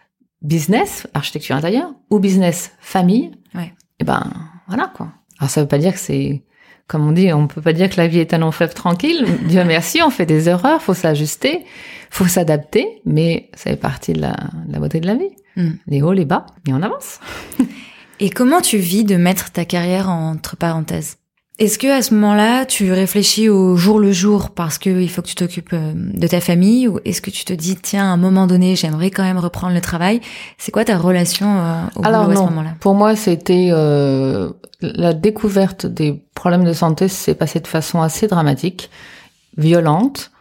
business, 0.42 1.06
architecture 1.14 1.56
intérieure, 1.56 1.90
ou 2.10 2.18
business, 2.18 2.72
famille, 2.80 3.30
Ouais. 3.54 3.72
et 4.00 4.04
ben, 4.04 4.24
voilà, 4.68 4.90
quoi. 4.94 5.08
Alors, 5.38 5.50
ça 5.50 5.60
veut 5.60 5.68
pas 5.68 5.78
dire 5.78 5.92
que 5.92 5.98
c'est, 6.00 6.42
comme 6.88 7.06
on 7.06 7.12
dit, 7.12 7.32
on 7.32 7.46
peut 7.46 7.60
pas 7.60 7.72
dire 7.72 7.90
que 7.90 7.96
la 7.96 8.06
vie 8.06 8.20
est 8.20 8.32
un 8.34 8.38
long 8.38 8.52
fleuve 8.52 8.74
tranquille. 8.74 9.26
Dieu 9.48 9.64
merci, 9.64 10.02
on 10.02 10.10
fait 10.10 10.26
des 10.26 10.48
erreurs, 10.48 10.80
faut 10.80 10.94
s'ajuster, 10.94 11.64
faut 12.10 12.26
s'adapter, 12.26 13.00
mais 13.04 13.50
ça 13.54 13.70
fait 13.70 13.76
partie 13.76 14.12
de 14.12 14.20
la, 14.20 14.36
de 14.66 14.72
la 14.72 14.78
beauté 14.78 15.00
de 15.00 15.06
la 15.06 15.14
vie. 15.14 15.30
Mm. 15.56 15.70
Les 15.88 16.02
hauts, 16.02 16.12
les 16.12 16.24
bas, 16.24 16.46
et 16.68 16.72
on 16.72 16.82
avance. 16.82 17.20
Et 18.20 18.30
comment 18.30 18.60
tu 18.60 18.78
vis 18.78 19.04
de 19.04 19.16
mettre 19.16 19.50
ta 19.50 19.64
carrière 19.64 20.08
entre 20.08 20.56
parenthèses? 20.56 21.18
Est-ce 21.58 21.78
que 21.78 21.86
à 21.86 22.02
ce 22.02 22.12
moment-là, 22.14 22.66
tu 22.66 22.92
réfléchis 22.92 23.48
au 23.48 23.76
jour 23.76 23.98
le 23.98 24.12
jour 24.12 24.50
parce 24.50 24.76
que 24.76 24.90
il 24.90 25.08
faut 25.08 25.22
que 25.22 25.28
tu 25.28 25.34
t'occupes 25.34 25.72
euh, 25.72 25.92
de 25.94 26.26
ta 26.26 26.40
famille, 26.42 26.86
ou 26.86 27.00
est-ce 27.06 27.22
que 27.22 27.30
tu 27.30 27.46
te 27.46 27.54
dis 27.54 27.76
tiens 27.76 28.04
à 28.04 28.08
un 28.08 28.18
moment 28.18 28.46
donné, 28.46 28.76
j'aimerais 28.76 29.10
quand 29.10 29.22
même 29.22 29.38
reprendre 29.38 29.72
le 29.72 29.80
travail? 29.80 30.20
C'est 30.58 30.70
quoi 30.70 30.84
ta 30.84 30.98
relation 30.98 31.46
euh, 31.48 31.82
au 31.96 32.04
Alors 32.04 32.24
boulot 32.24 32.32
à 32.32 32.36
ce 32.36 32.40
non, 32.40 32.50
moment-là? 32.50 32.74
Pour 32.80 32.94
moi 32.94 33.16
c'était 33.16 33.68
euh, 33.70 34.50
la 34.82 35.14
découverte 35.14 35.86
des 35.86 36.22
problèmes 36.34 36.64
de 36.64 36.74
santé 36.74 37.08
s'est 37.08 37.34
passée 37.34 37.60
de 37.60 37.66
façon 37.66 38.02
assez 38.02 38.26
dramatique, 38.26 38.90
violente, 39.56 40.32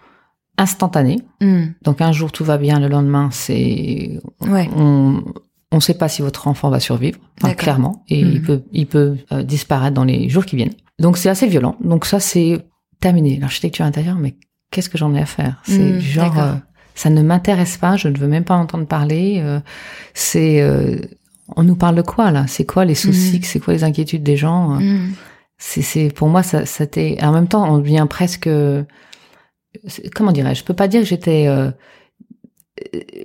instantanée. 0.57 1.21
Hmm. 1.39 1.67
Donc 1.83 2.01
un 2.01 2.11
jour 2.11 2.33
tout 2.33 2.43
va 2.43 2.57
bien, 2.57 2.77
le 2.81 2.89
lendemain 2.89 3.29
c'est 3.31 4.19
Ouais. 4.41 4.69
on 4.75 5.23
on 5.71 5.79
sait 5.79 5.93
pas 5.93 6.09
si 6.09 6.21
votre 6.21 6.47
enfant 6.49 6.69
va 6.69 6.79
survivre, 6.81 7.19
enfin, 7.41 7.53
clairement, 7.53 8.03
et 8.09 8.19
il 8.19 8.41
peut 8.41 8.63
il 8.73 8.85
peut 8.85 9.15
euh, 9.31 9.43
disparaître 9.43 9.93
dans 9.93 10.03
les 10.03 10.27
jours 10.27 10.45
qui 10.45 10.57
viennent. 10.57 10.73
Donc 10.99 11.17
c'est 11.17 11.29
assez 11.29 11.47
violent. 11.47 11.75
Donc 11.81 12.05
ça 12.05 12.19
c'est 12.19 12.57
terminé. 13.01 13.37
L'architecture 13.39 13.85
intérieure, 13.85 14.17
mais 14.17 14.35
qu'est-ce 14.71 14.89
que 14.89 14.97
j'en 14.97 15.13
ai 15.13 15.21
à 15.21 15.25
faire? 15.25 15.61
C'est 15.65 15.97
du 15.97 16.05
genre 16.07 16.39
euh, 16.39 16.53
ça 16.95 17.09
ne 17.09 17.21
m'intéresse 17.21 17.77
pas, 17.77 17.97
je 17.97 18.07
ne 18.07 18.17
veux 18.17 18.27
même 18.27 18.45
pas 18.45 18.55
entendre 18.55 18.85
parler. 18.87 19.39
euh, 19.43 19.59
c'est 20.13 20.61
euh, 20.61 20.97
on 21.55 21.63
nous 21.63 21.75
parle 21.75 21.95
de 21.95 22.01
quoi 22.01 22.31
là? 22.31 22.45
C'est 22.47 22.65
quoi 22.65 22.85
les 22.85 22.95
soucis 22.95 23.37
Mhm. 23.37 23.43
C'est 23.43 23.59
quoi 23.59 23.73
les 23.73 23.83
inquiétudes 23.83 24.23
des 24.23 24.37
gens 24.37 24.79
Hmm. 24.79 25.11
C'est 25.57 25.81
c'est 25.81 26.09
pour 26.09 26.27
moi 26.27 26.43
ça 26.43 26.65
c'était 26.65 27.17
en 27.21 27.31
même 27.31 27.47
temps 27.47 27.69
on 27.71 27.77
devient 27.77 28.07
presque 28.09 28.49
comment 30.13 30.31
dirais-je? 30.31 30.59
Je 30.61 30.65
peux 30.65 30.73
pas 30.73 30.87
dire 30.87 31.01
que 31.01 31.07
j'étais 31.07 31.47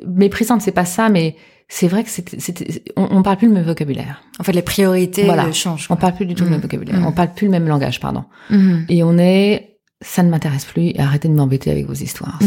méprisante, 0.07 0.63
c'est 0.63 0.73
pas 0.73 0.85
ça, 0.85 1.09
mais 1.09 1.37
c'est 1.73 1.87
vrai 1.89 2.03
que 2.05 2.11
c'était 2.11 2.39
c'était 2.41 2.83
on, 2.97 3.07
on 3.11 3.23
parle 3.23 3.37
plus 3.39 3.47
le 3.49 3.55
même 3.55 3.65
vocabulaire. 3.65 4.23
En 4.41 4.43
fait, 4.45 4.53
les 4.53 4.61
priorités 4.61 5.25
Voilà. 5.25 5.51
changent. 5.53 5.85
On 5.85 5.95
quoi. 5.95 5.97
parle 5.97 6.15
plus 6.17 6.27
du 6.27 6.35
tout 6.35 6.45
le 6.45 6.51
même 6.51 6.61
vocabulaire. 6.61 6.97
Mhm. 6.99 7.07
On 7.07 7.13
parle 7.13 7.33
plus 7.33 7.47
le 7.47 7.53
même 7.53 7.67
langage, 7.69 8.01
pardon. 8.01 8.25
Mhm. 8.51 8.87
Et 8.89 9.03
on 9.05 9.17
est 9.17 9.79
ça 10.03 10.23
ne 10.23 10.31
m'intéresse 10.31 10.65
plus. 10.65 10.89
et 10.89 10.99
Arrêtez 11.01 11.29
de 11.29 11.35
m'embêter 11.35 11.71
avec 11.71 11.87
vos 11.87 11.93
histoires. 11.95 12.39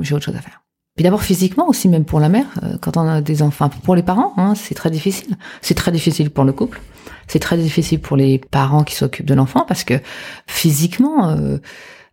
J'ai 0.00 0.14
autre 0.14 0.24
chose 0.24 0.36
à 0.36 0.40
faire. 0.40 0.62
Puis 0.94 1.02
d'abord 1.04 1.22
physiquement 1.22 1.66
aussi, 1.68 1.88
même 1.88 2.04
pour 2.04 2.20
la 2.20 2.28
mère, 2.28 2.44
euh, 2.62 2.76
quand 2.80 2.98
on 2.98 3.08
a 3.08 3.22
des 3.22 3.42
enfants, 3.42 3.70
pour 3.70 3.96
les 3.96 4.02
parents, 4.02 4.34
hein, 4.36 4.54
c'est 4.54 4.74
très 4.74 4.90
difficile. 4.90 5.36
C'est 5.62 5.74
très 5.74 5.90
difficile 5.90 6.28
pour 6.30 6.44
le 6.44 6.52
couple. 6.52 6.80
C'est 7.28 7.38
très 7.38 7.56
difficile 7.56 7.98
pour 7.98 8.16
les 8.18 8.38
parents 8.38 8.84
qui 8.84 8.94
s'occupent 8.94 9.24
de 9.26 9.32
l'enfant 9.34 9.64
parce 9.66 9.84
que 9.84 9.94
physiquement, 10.46 11.30
euh, 11.30 11.58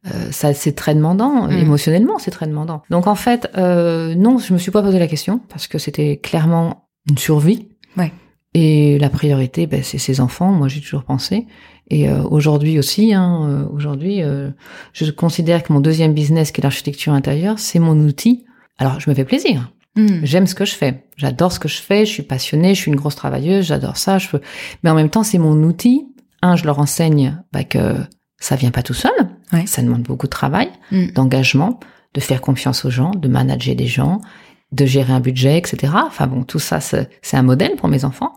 euh, 0.07 0.31
ça 0.31 0.53
c'est 0.53 0.73
très 0.73 0.95
demandant. 0.95 1.47
Mm. 1.47 1.51
Émotionnellement, 1.51 2.19
c'est 2.19 2.31
très 2.31 2.47
demandant. 2.47 2.81
Donc 2.89 3.07
en 3.07 3.15
fait, 3.15 3.49
euh, 3.57 4.15
non, 4.15 4.37
je 4.37 4.53
me 4.53 4.57
suis 4.57 4.71
pas 4.71 4.81
posé 4.81 4.99
la 4.99 5.07
question 5.07 5.41
parce 5.49 5.67
que 5.67 5.77
c'était 5.77 6.17
clairement 6.17 6.89
une 7.09 7.17
survie. 7.17 7.69
Ouais. 7.97 8.11
Et 8.53 8.97
la 8.97 9.09
priorité, 9.09 9.67
ben, 9.67 9.83
c'est 9.83 9.99
ses 9.99 10.21
enfants. 10.21 10.51
Moi, 10.51 10.67
j'ai 10.67 10.81
toujours 10.81 11.03
pensé. 11.03 11.45
Et 11.89 12.09
euh, 12.09 12.23
aujourd'hui 12.23 12.79
aussi, 12.79 13.13
hein, 13.13 13.47
euh, 13.47 13.65
aujourd'hui, 13.71 14.21
euh, 14.21 14.49
je 14.93 15.09
considère 15.11 15.63
que 15.63 15.71
mon 15.71 15.79
deuxième 15.79 16.13
business, 16.13 16.51
qui 16.51 16.61
est 16.61 16.63
l'architecture 16.63 17.13
intérieure, 17.13 17.59
c'est 17.59 17.79
mon 17.79 17.97
outil. 17.99 18.45
Alors, 18.77 18.99
je 18.99 19.09
me 19.09 19.15
fais 19.15 19.25
plaisir. 19.25 19.71
Hmm. 19.95 20.23
J'aime 20.23 20.47
ce 20.47 20.55
que 20.55 20.65
je 20.65 20.75
fais. 20.75 21.03
J'adore 21.15 21.51
ce 21.51 21.59
que 21.59 21.67
je 21.67 21.81
fais. 21.81 22.05
Je 22.05 22.11
suis 22.11 22.23
passionnée. 22.23 22.73
Je 22.73 22.81
suis 22.81 22.91
une 22.91 22.97
grosse 22.97 23.15
travailleuse. 23.15 23.65
J'adore 23.65 23.97
ça. 23.97 24.17
Je 24.17 24.29
peux... 24.29 24.41
Mais 24.83 24.89
en 24.89 24.95
même 24.95 25.09
temps, 25.09 25.23
c'est 25.23 25.39
mon 25.39 25.61
outil. 25.63 26.07
Un, 26.41 26.55
je 26.55 26.65
leur 26.65 26.79
enseigne 26.79 27.41
bah, 27.51 27.63
que 27.63 27.95
ça 28.39 28.55
vient 28.55 28.71
pas 28.71 28.83
tout 28.83 28.93
seul. 28.93 29.11
Ouais. 29.53 29.65
Ça 29.65 29.81
demande 29.81 30.03
beaucoup 30.03 30.27
de 30.27 30.31
travail, 30.31 30.69
Hmm. 30.91 31.07
d'engagement, 31.15 31.79
de 32.13 32.19
faire 32.21 32.41
confiance 32.41 32.85
aux 32.85 32.89
gens, 32.89 33.11
de 33.11 33.27
manager 33.27 33.75
des 33.75 33.87
gens, 33.87 34.21
de 34.71 34.85
gérer 34.85 35.13
un 35.13 35.19
budget, 35.19 35.57
etc. 35.57 35.93
Enfin 36.07 36.27
bon, 36.27 36.43
tout 36.43 36.59
ça, 36.59 36.79
c'est 36.79 37.09
c'est 37.21 37.37
un 37.37 37.43
modèle 37.43 37.75
pour 37.75 37.89
mes 37.89 38.05
enfants. 38.05 38.33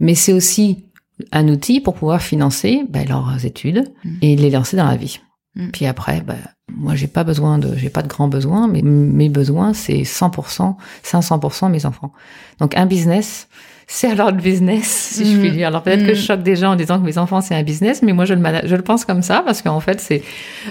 Mais 0.00 0.14
c'est 0.14 0.32
aussi 0.32 0.86
un 1.32 1.46
outil 1.48 1.80
pour 1.80 1.94
pouvoir 1.94 2.20
financer 2.22 2.82
bah, 2.88 3.04
leurs 3.04 3.44
études 3.44 3.92
Mm. 4.04 4.10
et 4.22 4.36
les 4.36 4.50
lancer 4.50 4.76
dans 4.76 4.84
la 4.86 4.96
vie. 4.96 5.20
Mm. 5.54 5.68
Puis 5.70 5.86
après, 5.86 6.20
bah, 6.22 6.34
moi, 6.72 6.94
j'ai 6.96 7.06
pas 7.06 7.22
besoin 7.24 7.58
de, 7.58 7.76
j'ai 7.76 7.90
pas 7.90 8.02
de 8.02 8.08
grands 8.08 8.26
besoins, 8.28 8.66
mais 8.66 8.82
mes 8.82 9.28
besoins, 9.28 9.74
c'est 9.74 10.02
100%, 10.04 10.76
500% 11.04 11.68
mes 11.70 11.86
enfants. 11.86 12.12
Donc, 12.58 12.76
un 12.76 12.86
business, 12.86 13.48
c'est 13.86 14.10
alors 14.10 14.30
le 14.30 14.38
business, 14.38 14.84
si 14.84 15.32
je 15.32 15.38
puis 15.38 15.50
mm. 15.50 15.52
dire. 15.52 15.68
Alors 15.68 15.82
peut-être 15.82 16.06
que 16.06 16.14
je 16.14 16.20
mm. 16.20 16.24
choque 16.24 16.42
des 16.42 16.56
gens 16.56 16.72
en 16.72 16.76
disant 16.76 16.98
que 16.98 17.04
mes 17.04 17.18
enfants 17.18 17.40
c'est 17.40 17.54
un 17.54 17.62
business, 17.62 18.02
mais 18.02 18.12
moi 18.12 18.24
je 18.24 18.34
le 18.34 18.42
je 18.64 18.76
le 18.76 18.82
pense 18.82 19.04
comme 19.04 19.22
ça 19.22 19.42
parce 19.44 19.62
qu'en 19.62 19.80
fait 19.80 20.00
c'est 20.00 20.22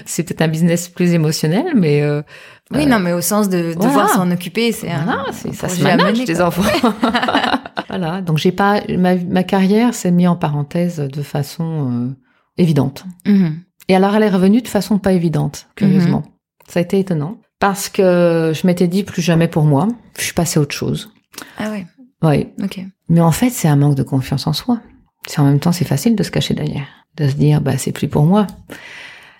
c'est 0.04 0.22
peut-être 0.22 0.42
un 0.42 0.48
business 0.48 0.88
plus 0.88 1.14
émotionnel, 1.14 1.72
mais 1.74 2.02
euh, 2.02 2.22
oui, 2.70 2.86
non, 2.86 2.98
mais 2.98 3.12
au 3.12 3.20
sens 3.20 3.48
de 3.48 3.74
devoir 3.74 4.08
s'en 4.08 4.30
occuper, 4.30 4.72
c'est 4.72 4.90
un, 4.90 5.26
ça 5.52 5.68
se 5.68 5.82
manage 5.82 6.24
des 6.24 6.40
enfants. 6.40 6.62
voilà, 7.88 8.22
donc 8.22 8.38
j'ai 8.38 8.52
pas 8.52 8.80
ma, 8.88 9.16
ma 9.16 9.42
carrière 9.42 9.94
s'est 9.94 10.10
mise 10.10 10.28
en 10.28 10.36
parenthèse 10.36 10.96
de 10.96 11.22
façon 11.22 11.90
euh, 11.90 12.16
évidente. 12.56 13.04
Mm-hmm. 13.26 13.52
Et 13.88 13.96
alors 13.96 14.14
elle 14.16 14.22
est 14.22 14.30
revenue 14.30 14.62
de 14.62 14.68
façon 14.68 14.98
pas 14.98 15.12
évidente, 15.12 15.68
curieusement. 15.76 16.20
Mm-hmm. 16.20 16.72
Ça 16.72 16.80
a 16.80 16.82
été 16.82 16.98
étonnant 16.98 17.38
parce 17.60 17.88
que 17.88 18.52
je 18.54 18.66
m'étais 18.66 18.88
dit 18.88 19.04
plus 19.04 19.22
jamais 19.22 19.48
pour 19.48 19.64
moi. 19.64 19.88
Je 20.18 20.24
suis 20.24 20.32
passée 20.32 20.58
à 20.58 20.62
autre 20.62 20.74
chose. 20.74 21.10
Ah 21.58 21.68
oui. 21.70 21.84
Oui. 22.24 22.48
Ok. 22.62 22.80
Mais 23.08 23.20
en 23.20 23.32
fait, 23.32 23.50
c'est 23.50 23.68
un 23.68 23.76
manque 23.76 23.94
de 23.94 24.02
confiance 24.02 24.46
en 24.46 24.52
soi. 24.52 24.80
C'est 25.26 25.40
en 25.40 25.44
même 25.44 25.60
temps, 25.60 25.72
c'est 25.72 25.84
facile 25.84 26.16
de 26.16 26.22
se 26.22 26.30
cacher 26.30 26.54
derrière, 26.54 26.86
de 27.16 27.28
se 27.28 27.34
dire, 27.34 27.60
bah, 27.60 27.78
c'est 27.78 27.92
plus 27.92 28.08
pour 28.08 28.24
moi. 28.24 28.46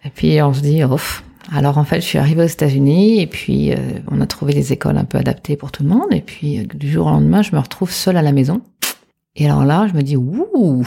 Et 0.04 0.10
puis, 0.10 0.40
on 0.42 0.52
se 0.52 0.60
dit, 0.60 0.84
ouf. 0.84 1.24
Alors, 1.52 1.76
en 1.76 1.84
fait, 1.84 2.00
je 2.00 2.06
suis 2.06 2.18
arrivée 2.18 2.42
aux 2.44 2.48
États-Unis 2.48 3.20
et 3.20 3.26
puis, 3.26 3.72
euh, 3.72 3.76
on 4.10 4.20
a 4.20 4.26
trouvé 4.26 4.54
des 4.54 4.72
écoles 4.72 4.96
un 4.96 5.04
peu 5.04 5.18
adaptées 5.18 5.56
pour 5.56 5.72
tout 5.72 5.82
le 5.82 5.90
monde. 5.90 6.12
Et 6.12 6.20
puis, 6.20 6.60
euh, 6.60 6.64
du 6.64 6.90
jour 6.90 7.06
au 7.06 7.10
lendemain, 7.10 7.42
je 7.42 7.54
me 7.54 7.60
retrouve 7.60 7.90
seule 7.90 8.16
à 8.16 8.22
la 8.22 8.32
maison. 8.32 8.62
Et 9.36 9.46
alors 9.46 9.64
là, 9.64 9.86
je 9.88 9.94
me 9.94 10.02
dis, 10.02 10.16
ouh, 10.16 10.86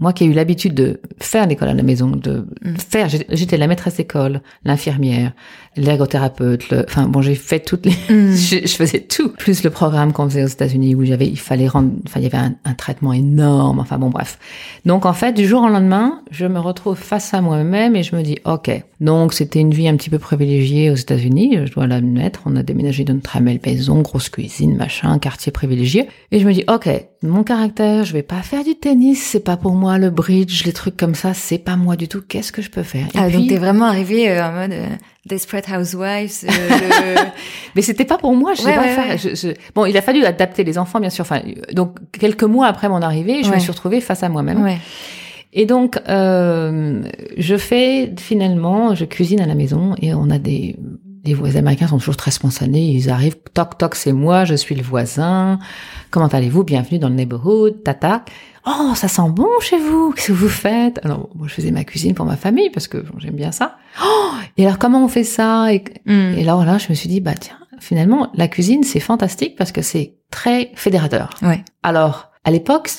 moi 0.00 0.12
qui 0.12 0.24
ai 0.24 0.26
eu 0.26 0.32
l'habitude 0.32 0.74
de 0.74 1.00
faire 1.20 1.46
l'école 1.46 1.68
à 1.68 1.74
la 1.74 1.82
maison, 1.82 2.10
de 2.10 2.46
mm. 2.62 2.76
faire, 2.76 3.08
j'étais 3.08 3.56
la 3.56 3.66
maîtresse 3.66 3.96
d'école, 3.96 4.42
l'infirmière, 4.64 5.32
l'ergothérapeute, 5.76 6.70
le, 6.70 6.84
enfin 6.88 7.06
bon, 7.06 7.20
j'ai 7.20 7.34
fait 7.34 7.60
toutes 7.60 7.86
les, 7.86 7.92
mm. 7.92 8.34
je, 8.64 8.66
faisais 8.68 9.00
tout, 9.00 9.30
plus 9.30 9.62
le 9.62 9.70
programme 9.70 10.12
qu'on 10.12 10.28
faisait 10.28 10.44
aux 10.44 10.48
États-Unis 10.48 10.94
où 10.94 11.04
j'avais, 11.04 11.26
il 11.26 11.38
fallait 11.38 11.68
rendre, 11.68 11.90
enfin 12.06 12.20
il 12.20 12.24
y 12.24 12.26
avait 12.26 12.38
un, 12.38 12.54
un, 12.64 12.74
traitement 12.74 13.12
énorme, 13.12 13.80
enfin 13.80 13.98
bon 13.98 14.10
bref. 14.10 14.38
Donc 14.84 15.06
en 15.06 15.12
fait, 15.12 15.32
du 15.32 15.46
jour 15.46 15.62
au 15.62 15.68
lendemain, 15.68 16.22
je 16.30 16.46
me 16.46 16.60
retrouve 16.60 16.96
face 16.96 17.34
à 17.34 17.40
moi-même 17.40 17.96
et 17.96 18.02
je 18.02 18.14
me 18.14 18.22
dis, 18.22 18.38
ok, 18.44 18.70
donc 19.00 19.32
c'était 19.32 19.60
une 19.60 19.72
vie 19.72 19.88
un 19.88 19.96
petit 19.96 20.10
peu 20.10 20.18
privilégiée 20.18 20.90
aux 20.90 20.96
États-Unis, 20.96 21.58
je 21.66 21.72
dois 21.72 21.86
l'admettre, 21.86 22.42
on 22.46 22.56
a 22.56 22.62
déménagé 22.62 23.04
dans 23.04 23.14
une 23.14 23.20
très 23.20 23.40
belle 23.40 23.60
maison, 23.64 24.00
grosse 24.00 24.28
cuisine, 24.28 24.76
machin, 24.76 25.18
quartier 25.18 25.52
privilégié, 25.52 26.08
et 26.30 26.40
je 26.40 26.46
me 26.46 26.52
dis, 26.52 26.64
ok, 26.68 26.88
mon 27.22 27.42
caractère, 27.42 28.04
je 28.04 28.12
vais 28.12 28.22
pas 28.22 28.42
faire 28.42 28.64
du 28.64 28.76
tennis, 28.76 29.22
c'est 29.22 29.44
pas 29.44 29.56
pour 29.56 29.72
moi 29.72 29.87
le 29.96 30.10
bridge, 30.10 30.64
les 30.64 30.72
trucs 30.72 30.96
comme 30.96 31.14
ça, 31.14 31.32
c'est 31.32 31.58
pas 31.58 31.76
moi 31.76 31.96
du 31.96 32.08
tout. 32.08 32.20
Qu'est-ce 32.20 32.52
que 32.52 32.60
je 32.60 32.68
peux 32.68 32.82
faire? 32.82 33.06
Ah 33.14 33.30
donc 33.30 33.48
t'es 33.48 33.56
vraiment 33.56 33.86
arrivé 33.86 34.28
euh, 34.28 34.46
en 34.46 34.52
mode 34.52 34.72
euh, 34.72 34.86
Desperate 35.24 35.68
Housewives. 35.70 36.44
Euh, 36.44 37.16
Mais 37.74 37.82
c'était 37.82 38.04
pas 38.04 38.18
pour 38.18 38.34
moi. 38.34 38.54
Je 38.54 38.62
sais 38.62 38.74
pas 38.74 38.82
faire. 38.82 39.16
Je, 39.16 39.54
Bon, 39.74 39.86
il 39.86 39.96
a 39.96 40.02
fallu 40.02 40.24
adapter 40.24 40.64
les 40.64 40.76
enfants, 40.76 41.00
bien 41.00 41.10
sûr. 41.10 41.22
Enfin, 41.22 41.40
donc 41.72 41.96
quelques 42.12 42.44
mois 42.44 42.66
après 42.66 42.88
mon 42.88 43.00
arrivée, 43.00 43.42
je 43.42 43.50
me 43.50 43.58
suis 43.58 43.70
retrouvée 43.70 44.00
face 44.00 44.22
à 44.22 44.28
moi-même. 44.28 44.78
Et 45.54 45.64
donc, 45.64 45.98
je 46.06 47.56
fais 47.56 48.12
finalement, 48.18 48.94
je 48.94 49.06
cuisine 49.06 49.40
à 49.40 49.46
la 49.46 49.54
maison 49.54 49.94
et 50.02 50.12
on 50.12 50.28
a 50.28 50.38
des 50.38 50.76
les 51.24 51.34
voisins 51.34 51.60
américains 51.60 51.88
sont 51.88 51.98
toujours 51.98 52.16
très 52.16 52.30
spontanés. 52.30 52.90
Ils 52.90 53.10
arrivent, 53.10 53.36
toc 53.54 53.78
toc, 53.78 53.94
c'est 53.94 54.12
moi, 54.12 54.44
je 54.44 54.54
suis 54.54 54.74
le 54.74 54.82
voisin. 54.82 55.58
Comment 56.10 56.26
allez-vous? 56.26 56.64
Bienvenue 56.64 56.98
dans 56.98 57.08
le 57.08 57.14
neighborhood, 57.14 57.82
tata. 57.84 58.24
Oh, 58.66 58.92
ça 58.94 59.08
sent 59.08 59.30
bon 59.30 59.48
chez 59.60 59.78
vous. 59.78 60.12
Qu'est-ce 60.12 60.28
que 60.28 60.32
vous 60.32 60.48
faites? 60.48 61.00
Alors, 61.04 61.28
moi, 61.34 61.48
je 61.48 61.54
faisais 61.54 61.70
ma 61.70 61.84
cuisine 61.84 62.14
pour 62.14 62.26
ma 62.26 62.36
famille 62.36 62.70
parce 62.70 62.88
que 62.88 63.04
j'aime 63.18 63.36
bien 63.36 63.52
ça. 63.52 63.76
Oh, 64.04 64.30
et 64.56 64.66
alors, 64.66 64.78
comment 64.78 65.04
on 65.04 65.08
fait 65.08 65.24
ça? 65.24 65.72
Et, 65.72 65.84
hmm. 66.06 66.34
et 66.36 66.44
là, 66.44 66.62
là, 66.64 66.78
je 66.78 66.88
me 66.90 66.94
suis 66.94 67.08
dit, 67.08 67.20
bah 67.20 67.34
tiens, 67.34 67.58
finalement, 67.80 68.30
la 68.34 68.48
cuisine, 68.48 68.82
c'est 68.82 69.00
fantastique 69.00 69.56
parce 69.56 69.72
que 69.72 69.82
c'est 69.82 70.16
très 70.30 70.72
fédérateur. 70.74 71.30
Ouais. 71.42 71.64
Alors, 71.82 72.30
à 72.44 72.50
l'époque, 72.50 72.90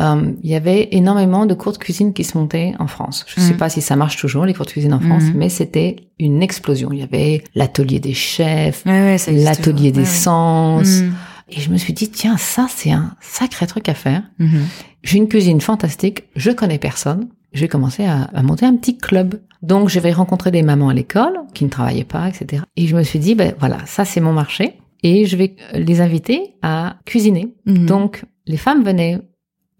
euh, 0.00 0.32
il 0.42 0.50
y 0.50 0.54
avait 0.54 0.88
énormément 0.92 1.46
de 1.46 1.54
cours 1.54 1.72
de 1.72 1.78
cuisine 1.78 2.12
qui 2.12 2.24
se 2.24 2.38
montaient 2.38 2.74
en 2.78 2.86
France. 2.86 3.24
Je 3.28 3.40
ne 3.40 3.46
sais 3.46 3.54
mm. 3.54 3.58
pas 3.58 3.68
si 3.68 3.82
ça 3.82 3.96
marche 3.96 4.16
toujours, 4.16 4.46
les 4.46 4.54
cours 4.54 4.66
de 4.66 4.70
cuisine 4.70 4.94
en 4.94 5.00
France, 5.00 5.24
mm. 5.24 5.32
mais 5.34 5.48
c'était 5.48 5.96
une 6.18 6.42
explosion. 6.42 6.90
Il 6.92 7.00
y 7.00 7.02
avait 7.02 7.44
l'atelier 7.54 8.00
des 8.00 8.14
chefs, 8.14 8.82
l'atelier 8.86 9.92
des 9.92 10.04
sens. 10.04 11.02
Mm. 11.02 11.12
Et 11.50 11.60
je 11.60 11.70
me 11.70 11.76
suis 11.76 11.92
dit, 11.92 12.08
tiens, 12.08 12.36
ça, 12.36 12.66
c'est 12.74 12.92
un 12.92 13.14
sacré 13.20 13.66
truc 13.66 13.88
à 13.88 13.94
faire. 13.94 14.22
Mm-hmm. 14.40 14.62
J'ai 15.02 15.18
une 15.18 15.28
cuisine 15.28 15.60
fantastique, 15.60 16.24
je 16.36 16.50
connais 16.50 16.78
personne. 16.78 17.28
Je 17.52 17.62
vais 17.62 17.68
commencer 17.68 18.04
à, 18.04 18.22
à, 18.32 18.42
monter 18.42 18.64
un 18.64 18.76
petit 18.76 18.96
club. 18.96 19.40
Donc, 19.60 19.88
je 19.88 19.98
vais 19.98 20.12
rencontrer 20.12 20.52
des 20.52 20.62
mamans 20.62 20.88
à 20.88 20.94
l'école 20.94 21.40
qui 21.52 21.64
ne 21.64 21.68
travaillaient 21.68 22.04
pas, 22.04 22.28
etc. 22.28 22.62
Et 22.76 22.86
je 22.86 22.94
me 22.94 23.02
suis 23.02 23.18
dit, 23.18 23.34
ben 23.34 23.54
voilà, 23.58 23.78
ça, 23.86 24.04
c'est 24.04 24.20
mon 24.20 24.32
marché. 24.32 24.74
Et 25.02 25.26
je 25.26 25.36
vais 25.36 25.56
les 25.74 26.00
inviter 26.00 26.54
à 26.62 26.98
cuisiner. 27.04 27.52
Mm-hmm. 27.66 27.86
Donc, 27.86 28.22
les 28.46 28.56
femmes 28.56 28.84
venaient 28.84 29.18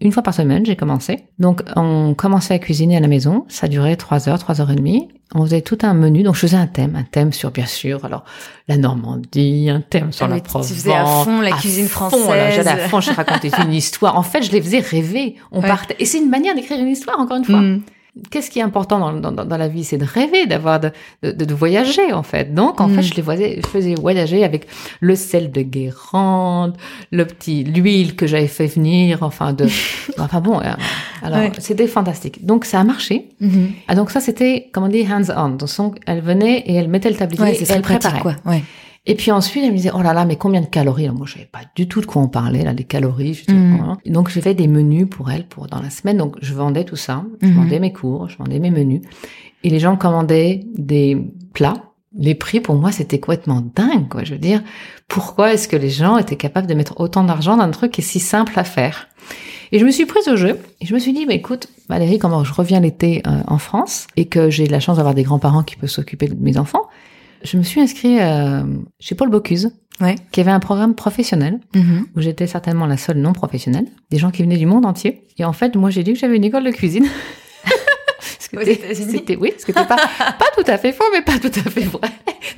une 0.01 0.13
fois 0.13 0.23
par 0.23 0.33
semaine, 0.33 0.65
j'ai 0.65 0.77
commencé. 0.77 1.25
Donc, 1.39 1.63
on 1.77 2.15
commençait 2.15 2.55
à 2.55 2.59
cuisiner 2.59 2.97
à 2.97 3.01
la 3.01 3.09
maison. 3.09 3.45
Ça 3.49 3.69
durait 3.69 3.97
trois 3.97 4.29
heures, 4.29 4.39
trois 4.39 4.61
heures 4.61 4.71
et 4.71 4.75
demie. 4.75 5.09
On 5.35 5.45
faisait 5.45 5.61
tout 5.61 5.79
un 5.83 5.93
menu. 5.93 6.23
Donc, 6.23 6.37
je 6.37 6.41
faisais 6.41 6.57
un 6.57 6.67
thème, 6.67 6.97
un 6.97 7.03
thème 7.03 7.33
sur, 7.33 7.51
bien 7.51 7.67
sûr, 7.67 8.05
alors, 8.05 8.25
la 8.67 8.79
Normandie, 8.79 9.69
un 9.69 9.83
thème 9.83 10.13
sur 10.13 10.27
ah, 10.27 10.29
la 10.29 10.41
Provence. 10.41 10.69
Tu 10.69 10.75
faisais 10.75 10.95
à 10.95 11.05
fond 11.05 11.41
la 11.41 11.53
cuisine 11.53 11.87
française. 11.87 12.23
J'allais 12.57 12.83
à 12.83 12.89
fond, 12.89 13.01
je 13.01 13.13
racontais 13.13 13.51
une 13.63 13.73
histoire. 13.75 14.17
En 14.17 14.23
fait, 14.23 14.43
je 14.43 14.51
les 14.53 14.63
faisais 14.63 14.81
rêver. 14.81 15.37
On 15.53 15.61
partait. 15.61 15.97
Et 15.99 16.07
c'est 16.07 16.19
une 16.19 16.31
manière 16.31 16.55
d'écrire 16.55 16.81
une 16.81 16.89
histoire, 16.89 17.21
encore 17.21 17.37
une 17.37 17.45
fois. 17.45 17.61
Mm. 17.61 17.83
Qu'est-ce 18.31 18.51
qui 18.51 18.59
est 18.59 18.63
important 18.63 18.99
dans, 18.99 19.33
dans, 19.33 19.45
dans 19.45 19.57
la 19.57 19.69
vie 19.69 19.85
C'est 19.85 19.99
de 19.99 20.05
rêver, 20.05 20.47
d'avoir 20.47 20.81
de, 20.81 20.91
de, 21.23 21.33
de, 21.33 21.55
voyager 21.55 22.13
en 22.13 22.23
fait. 22.23 22.55
Donc 22.55 22.81
en 22.81 22.89
fait, 22.89 23.01
mm. 23.01 23.03
je 23.03 23.15
les 23.15 23.23
voyais, 23.23 23.61
je 23.63 23.67
faisais 23.67 23.95
voyager 23.95 24.45
avec 24.45 24.67
le 25.01 25.17
sel 25.17 25.51
de 25.51 25.63
Guérande, 25.63 26.77
le 27.11 27.25
petit 27.25 27.65
l'huile 27.65 28.17
que 28.17 28.27
j'avais 28.27 28.47
fait 28.47 28.67
venir, 28.67 29.23
enfin 29.23 29.53
de, 29.53 29.67
enfin 30.19 30.41
bon. 30.41 30.61
Euh, 30.61 30.73
alors 31.23 31.51
c'était 31.59 31.87
fantastique. 31.87 32.45
Donc 32.45 32.65
ça 32.65 32.81
a 32.81 32.85
marché. 32.85 33.29
Mm-hmm. 33.43 33.67
Ah, 33.89 33.95
donc 33.95 34.11
ça 34.11 34.21
c'était, 34.21 34.69
comment 34.73 34.87
on 34.87 34.91
dit, 34.91 35.07
hands 35.11 35.33
on. 35.37 35.51
Donc 35.51 35.97
elle 36.07 36.21
venait 36.21 36.59
et 36.67 36.75
elle 36.75 36.89
mettait 36.89 37.11
le 37.11 37.17
tablier 37.17 37.63
et 37.63 37.65
elle 37.71 37.83
préparait. 37.83 38.21
Quoi. 38.21 38.37
Ouais. 38.45 38.63
Et 39.07 39.15
puis 39.15 39.33
ensuite, 39.33 39.65
elle 39.65 39.71
me 39.71 39.77
disait, 39.77 39.91
oh 39.95 40.03
là 40.03 40.13
là, 40.13 40.25
mais 40.25 40.37
combien 40.37 40.61
de 40.61 40.67
calories? 40.67 41.09
Moi, 41.09 41.27
je 41.27 41.35
savais 41.35 41.49
pas 41.51 41.63
du 41.75 41.89
tout 41.89 42.01
de 42.01 42.07
quoi 42.07 42.21
on 42.21 42.29
parlait, 42.29 42.63
là, 42.63 42.73
les 42.73 42.85
calories. 42.85 43.35
Je 43.35 43.53
mm. 43.53 43.97
Donc, 44.07 44.29
je 44.29 44.41
fais 44.41 44.55
des 44.55 44.69
menus 44.69 45.07
pour 45.09 45.31
elle 45.31 45.47
pour 45.47 45.69
dans 45.69 45.81
la 45.81 45.91
semaine. 45.91 46.19
Donc, 46.19 46.37
je 46.43 46.53
vendais 46.53 46.85
tout 46.85 46.97
ça. 46.97 47.25
Je 47.41 47.47
mm-hmm. 47.47 47.53
vendais 47.55 47.79
mes 47.81 47.93
cours, 47.93 48.29
je 48.29 48.37
vendais 48.37 48.59
mes 48.59 48.71
menus. 48.71 49.01
Et 49.65 49.71
les 49.71 49.79
gens 49.79 49.97
commandaient 49.97 50.67
des 50.77 51.19
plats. 51.55 51.83
Les 52.17 52.35
prix, 52.35 52.61
pour 52.61 52.75
moi, 52.75 52.93
c'était 52.93 53.21
complètement 53.21 53.63
dingue, 53.75 54.09
quoi. 54.09 54.25
Je 54.25 54.33
veux 54.33 54.39
dire, 54.39 54.63
pourquoi 55.09 55.55
est-ce 55.55 55.69
que 55.69 55.77
les 55.77 55.91
gens 55.91 56.19
étaient 56.19 56.37
capables 56.37 56.67
de 56.67 56.75
mettre 56.75 57.01
autant 57.01 57.25
d'argent 57.25 57.57
dans 57.57 57.63
un 57.63 57.71
truc 57.71 57.93
qui 57.93 58.01
est 58.01 58.05
si 58.05 58.21
simple 58.21 58.59
à 58.59 58.65
faire? 58.65 59.09
Et 59.73 59.79
je 59.79 59.85
me 59.85 59.91
suis 59.91 60.07
prise 60.07 60.29
au 60.29 60.37
jeu 60.37 60.59
et 60.81 60.87
je 60.87 60.93
me 60.93 60.99
suis 60.99 61.13
dit, 61.13 61.25
bah, 61.27 61.35
écoute, 61.35 61.69
Valérie, 61.89 62.19
comment 62.19 62.43
je 62.45 62.53
reviens 62.53 62.81
l'été 62.81 63.23
euh, 63.27 63.43
en 63.47 63.59
France 63.59 64.09
et 64.17 64.27
que 64.27 64.51
j'ai 64.51 64.67
la 64.67 64.81
chance 64.81 64.97
d'avoir 64.97 65.15
des 65.15 65.23
grands-parents 65.23 65.63
qui 65.63 65.77
peuvent 65.77 65.91
s'occuper 65.91 66.27
de 66.27 66.35
mes 66.35 66.59
enfants, 66.59 66.89
je 67.43 67.57
me 67.57 67.63
suis 67.63 67.81
inscrite 67.81 68.21
euh, 68.21 68.63
chez 68.99 69.15
Paul 69.15 69.31
Bocuse, 69.31 69.71
ouais. 70.01 70.17
qui 70.33 70.41
avait 70.41 70.51
un 70.51 70.61
programme 70.61 70.95
professionnel, 70.95 71.61
mm-hmm. 71.75 72.05
où 72.17 72.21
j'étais 72.21 72.47
certainement 72.47 72.87
la 72.87 72.97
seule 72.97 73.19
non 73.19 73.33
professionnelle, 73.33 73.87
des 74.11 74.19
gens 74.19 74.31
qui 74.31 74.43
venaient 74.43 74.57
du 74.57 74.67
monde 74.67 74.87
entier. 74.87 75.27
Et 75.39 75.45
en 75.45 75.53
fait, 75.53 75.77
moi, 75.77 75.91
j'ai 75.91 76.03
dit 76.03 76.13
que 76.13 76.19
j'avais 76.19 76.37
une 76.37 76.45
école 76.45 76.65
de 76.65 76.71
cuisine. 76.71 77.07
c'était 78.41 79.37
oui, 79.37 79.53
ce 79.59 79.65
qui 79.65 79.73
pas, 79.73 79.85
pas 79.85 79.97
tout 80.57 80.65
à 80.67 80.79
fait 80.79 80.93
faux, 80.93 81.05
mais 81.13 81.23
pas 81.23 81.39
tout 81.39 81.53
à 81.55 81.71
fait 81.71 81.83
vrai. 81.83 82.09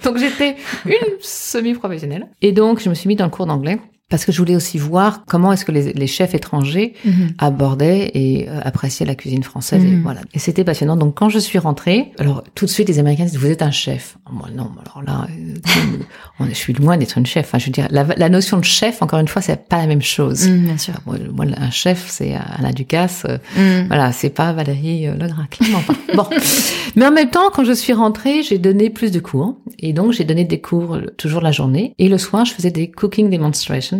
Donc 0.05 0.19
j'étais 0.19 0.57
une 0.87 1.19
semi-professionnelle. 1.21 2.29
Et 2.41 2.53
donc 2.53 2.81
je 2.81 2.89
me 2.89 2.95
suis 2.95 3.09
mis 3.09 3.17
dans 3.17 3.25
le 3.25 3.31
cours 3.31 3.47
d'anglais 3.47 3.79
parce 4.09 4.27
que 4.27 4.33
je 4.33 4.39
voulais 4.39 4.57
aussi 4.57 4.77
voir 4.77 5.25
comment 5.27 5.53
est-ce 5.53 5.65
que 5.65 5.73
les, 5.73 5.95
les, 5.95 6.07
chefs 6.07 6.35
étrangers 6.35 6.93
mhm. 7.05 7.35
abordaient 7.39 8.11
et 8.13 8.47
euh, 8.47 8.61
appréciaient 8.63 9.07
la 9.07 9.15
cuisine 9.15 9.43
française. 9.43 9.83
Et 9.83 9.87
mhm. 9.87 10.03
voilà. 10.03 10.21
Et 10.35 10.39
c'était 10.39 10.65
passionnant. 10.65 10.97
Donc 10.97 11.15
quand 11.15 11.31
je 11.31 11.39
suis 11.39 11.59
rentrée, 11.59 12.13
alors 12.19 12.45
tout 12.55 12.67
de 12.67 12.71
suite 12.71 12.89
les 12.89 12.99
Américains 12.99 13.25
disent 13.25 13.39
vous 13.39 13.51
êtes 13.51 13.63
un 13.63 13.71
chef. 13.71 14.19
Moi 14.33 14.49
non, 14.55 14.71
alors 14.81 15.03
là, 15.03 15.27
euh, 15.31 16.47
je 16.49 16.55
suis 16.55 16.73
loin 16.73 16.97
d'être 16.97 17.19
une 17.19 17.27
chef. 17.27 17.47
Enfin, 17.47 17.59
je 17.59 17.67
veux 17.67 17.73
dire, 17.73 17.87
la, 17.91 18.05
la, 18.05 18.29
notion 18.29 18.59
de 18.59 18.65
chef, 18.65 19.03
encore 19.03 19.19
une 19.19 19.29
fois, 19.29 19.43
c'est 19.43 19.69
pas 19.69 19.79
la 19.79 19.87
même 19.87 20.03
chose. 20.03 20.49
Mhm, 20.49 20.65
bien 20.65 20.79
sûr. 20.79 20.95
Moi, 21.07 21.17
moi, 21.33 21.47
un 21.57 21.71
chef, 21.71 22.07
c'est 22.09 22.35
Alain 22.35 22.71
Ducasse. 22.71 23.27
Euh, 23.29 23.85
voilà, 23.89 24.13
c'est 24.13 24.31
pas 24.31 24.53
Valérie 24.53 25.07
clairement 25.51 25.83
pas. 25.83 25.95
bon, 26.15 26.27
mais 26.97 27.07
en 27.07 27.13
même 27.13 27.31
temps, 27.31 27.51
quand 27.53 27.65
je 27.65 27.73
suis 27.73 27.93
rentrée, 27.93 28.43
j'ai 28.43 28.59
donné 28.59 28.91
plus 28.91 29.11
de 29.11 29.21
cours 29.21 29.57
et 29.79 29.93
donc 29.93 30.13
j'ai 30.13 30.25
donné 30.25 30.45
des 30.45 30.61
cours 30.61 30.99
toujours 31.19 31.41
la 31.41 31.53
journée 31.53 31.95
et 31.99 32.09
le 32.09 32.19
soir, 32.19 32.45
je 32.45 32.53
faisais 32.53 32.71
des 32.71 32.91
cooking 32.91 33.31
demonstrations 33.31 33.53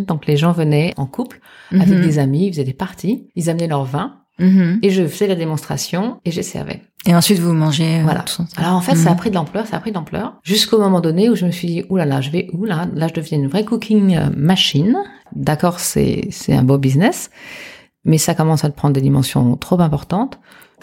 donc 0.07 0.25
les 0.27 0.37
gens 0.37 0.51
venaient 0.51 0.93
en 0.97 1.05
couple 1.05 1.39
avec 1.71 1.89
mhm. 1.89 2.01
des 2.01 2.19
amis, 2.19 2.47
ils 2.47 2.53
faisaient 2.53 2.63
des 2.63 2.73
parties, 2.73 3.27
ils 3.35 3.49
amenaient 3.49 3.67
leur 3.67 3.85
vin. 3.85 4.19
Mhm. 4.39 4.79
Et 4.81 4.89
je 4.89 5.05
faisais 5.07 5.27
la 5.27 5.35
démonstration 5.35 6.19
et 6.25 6.31
je 6.31 6.41
servais. 6.41 6.81
Et 7.05 7.15
ensuite 7.15 7.39
vous 7.39 7.53
mangez. 7.53 7.99
Euh, 7.99 8.03
voilà. 8.03 8.25
Alors 8.57 8.73
en 8.73 8.81
fait, 8.81 8.95
ça 8.95 9.09
a 9.09 9.11
mhm. 9.11 9.17
pris 9.17 9.29
de 9.29 9.35
l'ampleur, 9.35 9.67
ça 9.67 9.77
a 9.77 9.79
pris 9.79 9.91
de 9.91 9.95
l'ampleur, 9.95 10.39
jusqu'au 10.43 10.79
moment 10.79 11.01
donné 11.01 11.29
où 11.29 11.35
je 11.35 11.45
me 11.45 11.51
suis 11.51 11.67
dit, 11.67 11.83
oulala, 11.89 12.09
là 12.09 12.15
là, 12.15 12.21
je 12.21 12.31
vais 12.31 12.47
où 12.53 12.65
là 12.65 12.87
Là, 12.93 13.07
je 13.07 13.13
deviens 13.13 13.37
une 13.37 13.47
vraie 13.47 13.65
cooking 13.65 14.15
euh, 14.15 14.29
machine. 14.35 14.97
D'accord, 15.35 15.79
c'est 15.79 16.27
c'est 16.31 16.53
un 16.53 16.63
beau 16.63 16.77
business, 16.77 17.29
mais 18.05 18.17
ça 18.17 18.33
commence 18.33 18.63
à 18.63 18.69
prendre 18.69 18.93
des 18.93 19.01
dimensions 19.01 19.55
trop 19.57 19.79
importantes 19.81 20.39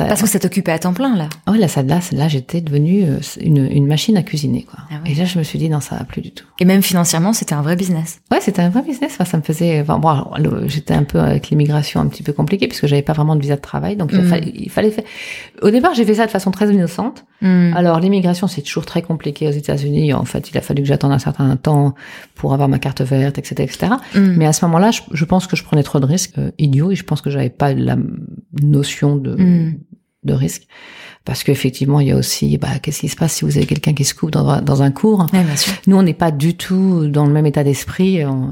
Parce 0.07 0.23
que 0.23 0.29
ça 0.29 0.39
t'occupait 0.39 0.73
à 0.73 0.79
temps 0.79 0.93
plein, 0.93 1.17
là. 1.17 1.29
Ah 1.47 1.53
oui, 1.53 1.59
là, 1.59 1.69
ça, 1.69 1.83
là, 1.83 2.01
là 2.13 2.29
j'étais 2.29 2.61
devenue 2.61 3.05
euh, 3.05 3.19
une, 3.41 3.67
une 3.71 3.87
machine 3.87 4.17
à 4.17 4.23
cuisiner, 4.23 4.63
quoi. 4.63 4.81
Ah 4.91 4.95
oui. 5.05 5.13
Et 5.13 5.15
là, 5.15 5.25
je 5.25 5.39
me 5.39 5.43
suis 5.45 5.59
dit, 5.59 5.69
non, 5.69 5.81
ça 5.81 5.97
va 5.97 6.05
plus 6.05 6.21
du 6.23 6.31
tout. 6.33 6.45
Et 6.61 6.65
même 6.65 6.83
financièrement, 6.83 7.33
c'était 7.33 7.55
un 7.55 7.63
vrai 7.63 7.77
business. 7.77 8.21
Ouais, 8.31 8.41
c'était 8.41 8.63
un 8.63 8.71
vrai 8.71 8.83
business. 8.83 9.13
Enfin, 9.15 9.25
ça 9.25 9.37
me 9.39 9.43
faisait. 9.43 9.81
Enfin, 9.81 9.99
bon, 9.99 10.25
j'étais 10.67 10.95
un 10.95 11.05
peu 11.05 11.21
avec 11.21 11.51
l'immigration 11.51 12.01
un 12.01 12.07
petit 12.07 12.23
peu 12.23 12.33
compliqué 12.33 12.69
puisque 12.69 12.87
j'avais 12.87 13.03
pas 13.03 13.13
vraiment 13.13 13.37
de 13.37 13.41
visa 13.43 13.57
de 13.57 13.61
travail, 13.61 13.97
donc 13.97 14.11
il, 14.13 14.21
Mm. 14.21 14.29
fallait, 14.29 14.53
il 14.55 14.71
fallait 14.71 14.91
faire. 14.91 15.05
Au 15.63 15.71
départ, 15.71 15.95
j'ai 15.95 16.05
fait 16.05 16.15
ça 16.15 16.27
de 16.27 16.31
façon 16.31 16.51
très 16.51 16.73
innocente. 16.73 17.25
Mm. 17.43 17.73
Alors, 17.77 18.01
l'immigration, 18.01 18.47
c'est 18.47 18.63
toujours 18.63 18.87
très 18.87 19.03
compliqué 19.03 19.49
aux 19.49 19.53
États-Unis. 19.53 20.13
En 20.13 20.25
fait, 20.25 20.51
il 20.51 20.59
a 20.59 20.61
fallu 20.61 20.83
que 20.83 20.89
j'attende 20.89 21.13
un 21.13 21.19
certain 21.19 21.57
temps 21.57 21.95
pour 22.35 22.53
avoir 22.55 22.69
ma 22.69 22.79
carte 22.79 23.01
verte, 23.03 23.39
etc., 23.39 23.55
etc. 23.63 23.93
Mm. 24.15 24.35
Mais 24.37 24.47
à 24.47 24.53
ce 24.53 24.65
moment-là, 24.67 24.91
je, 24.91 25.01
je 25.13 25.25
pense 25.25 25.47
que 25.47 25.57
je 25.57 25.65
prenais 25.65 25.83
trop 25.83 26.01
de 26.01 26.07
risques 26.07 26.39
euh, 26.39 26.51
idiots 26.59 26.91
et 26.91 26.95
je 26.97 27.05
pense 27.05 27.21
que 27.21 27.31
j'avais 27.31 27.51
pas 27.51 27.73
la 27.73 27.97
notion 28.63 29.17
de. 29.17 29.73
De 30.23 30.35
risque. 30.35 30.69
Parce 31.25 31.45
qu'effectivement, 31.45 32.01
il 32.01 32.09
y 32.09 32.13
a 32.13 32.17
aussi, 32.17 32.57
bah, 32.57 32.79
qu'est-ce 32.83 33.01
qui 33.01 33.09
se 33.09 33.17
passe 33.17 33.35
si 33.35 33.45
vous 33.45 33.57
avez 33.57 33.67
quelqu'un 33.67 33.93
qui 33.93 34.05
se 34.05 34.15
coupe 34.15 34.31
dans, 34.31 34.49
un- 34.49 34.63
dans 34.63 34.83
un 34.83 34.91
cours? 34.91 35.27
Ouais, 35.33 35.45
bien 35.45 35.57
sûr. 35.57 35.73
Nous, 35.87 35.97
on 35.97 36.03
n'est 36.03 36.15
pas 36.15 36.31
du 36.31 36.57
tout 36.57 37.07
dans 37.09 37.27
le 37.27 37.33
même 37.33 37.47
état 37.47 37.63
d'esprit. 37.63 38.25
on, 38.25 38.45
euh. 38.45 38.49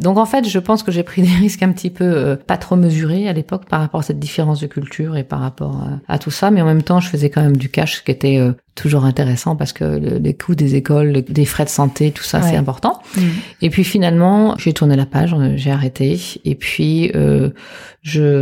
Donc, 0.00 0.16
en 0.16 0.24
fait, 0.24 0.48
je 0.48 0.58
pense 0.58 0.82
que 0.82 0.90
j'ai 0.90 1.02
pris 1.04 1.22
des 1.22 1.28
risques 1.28 1.62
un 1.62 1.70
petit 1.70 1.90
peu 1.90 2.04
euh, 2.04 2.34
pas 2.36 2.56
trop 2.56 2.76
mesurés 2.76 3.28
à 3.28 3.32
l'époque 3.32 3.66
par 3.68 3.80
rapport 3.80 4.00
à 4.00 4.02
cette 4.02 4.18
différence 4.18 4.60
de 4.60 4.66
culture 4.66 5.16
et 5.16 5.22
par 5.24 5.40
rapport 5.40 5.76
à, 6.08 6.14
à 6.14 6.18
tout 6.18 6.30
ça. 6.30 6.50
Mais 6.50 6.60
en 6.60 6.66
même 6.66 6.82
temps, 6.82 6.98
je 6.98 7.08
faisais 7.08 7.30
quand 7.30 7.42
même 7.42 7.56
du 7.56 7.68
cash, 7.68 7.96
ce 7.98 8.02
qui 8.02 8.10
était 8.10 8.38
euh, 8.38 8.52
toujours 8.74 9.04
intéressant 9.04 9.54
parce 9.54 9.72
que 9.74 9.84
le- 9.84 10.18
les 10.18 10.34
coûts 10.34 10.54
des 10.54 10.74
écoles, 10.74 11.12
le- 11.12 11.22
des 11.22 11.44
frais 11.44 11.64
de 11.64 11.68
santé, 11.70 12.10
tout 12.10 12.24
ça, 12.24 12.40
Ouais. 12.40 12.48
c'est 12.50 12.56
important. 12.56 13.00
Mm. 13.16 13.20
Et 13.60 13.70
puis 13.70 13.84
finalement, 13.84 14.56
j'ai 14.58 14.72
tourné 14.72 14.96
la 14.96 15.06
page, 15.06 15.34
euh, 15.34 15.52
j'ai 15.56 15.70
arrêté. 15.70 16.18
Et 16.46 16.54
puis, 16.56 17.12
euh, 17.14 17.50
je 18.02 18.40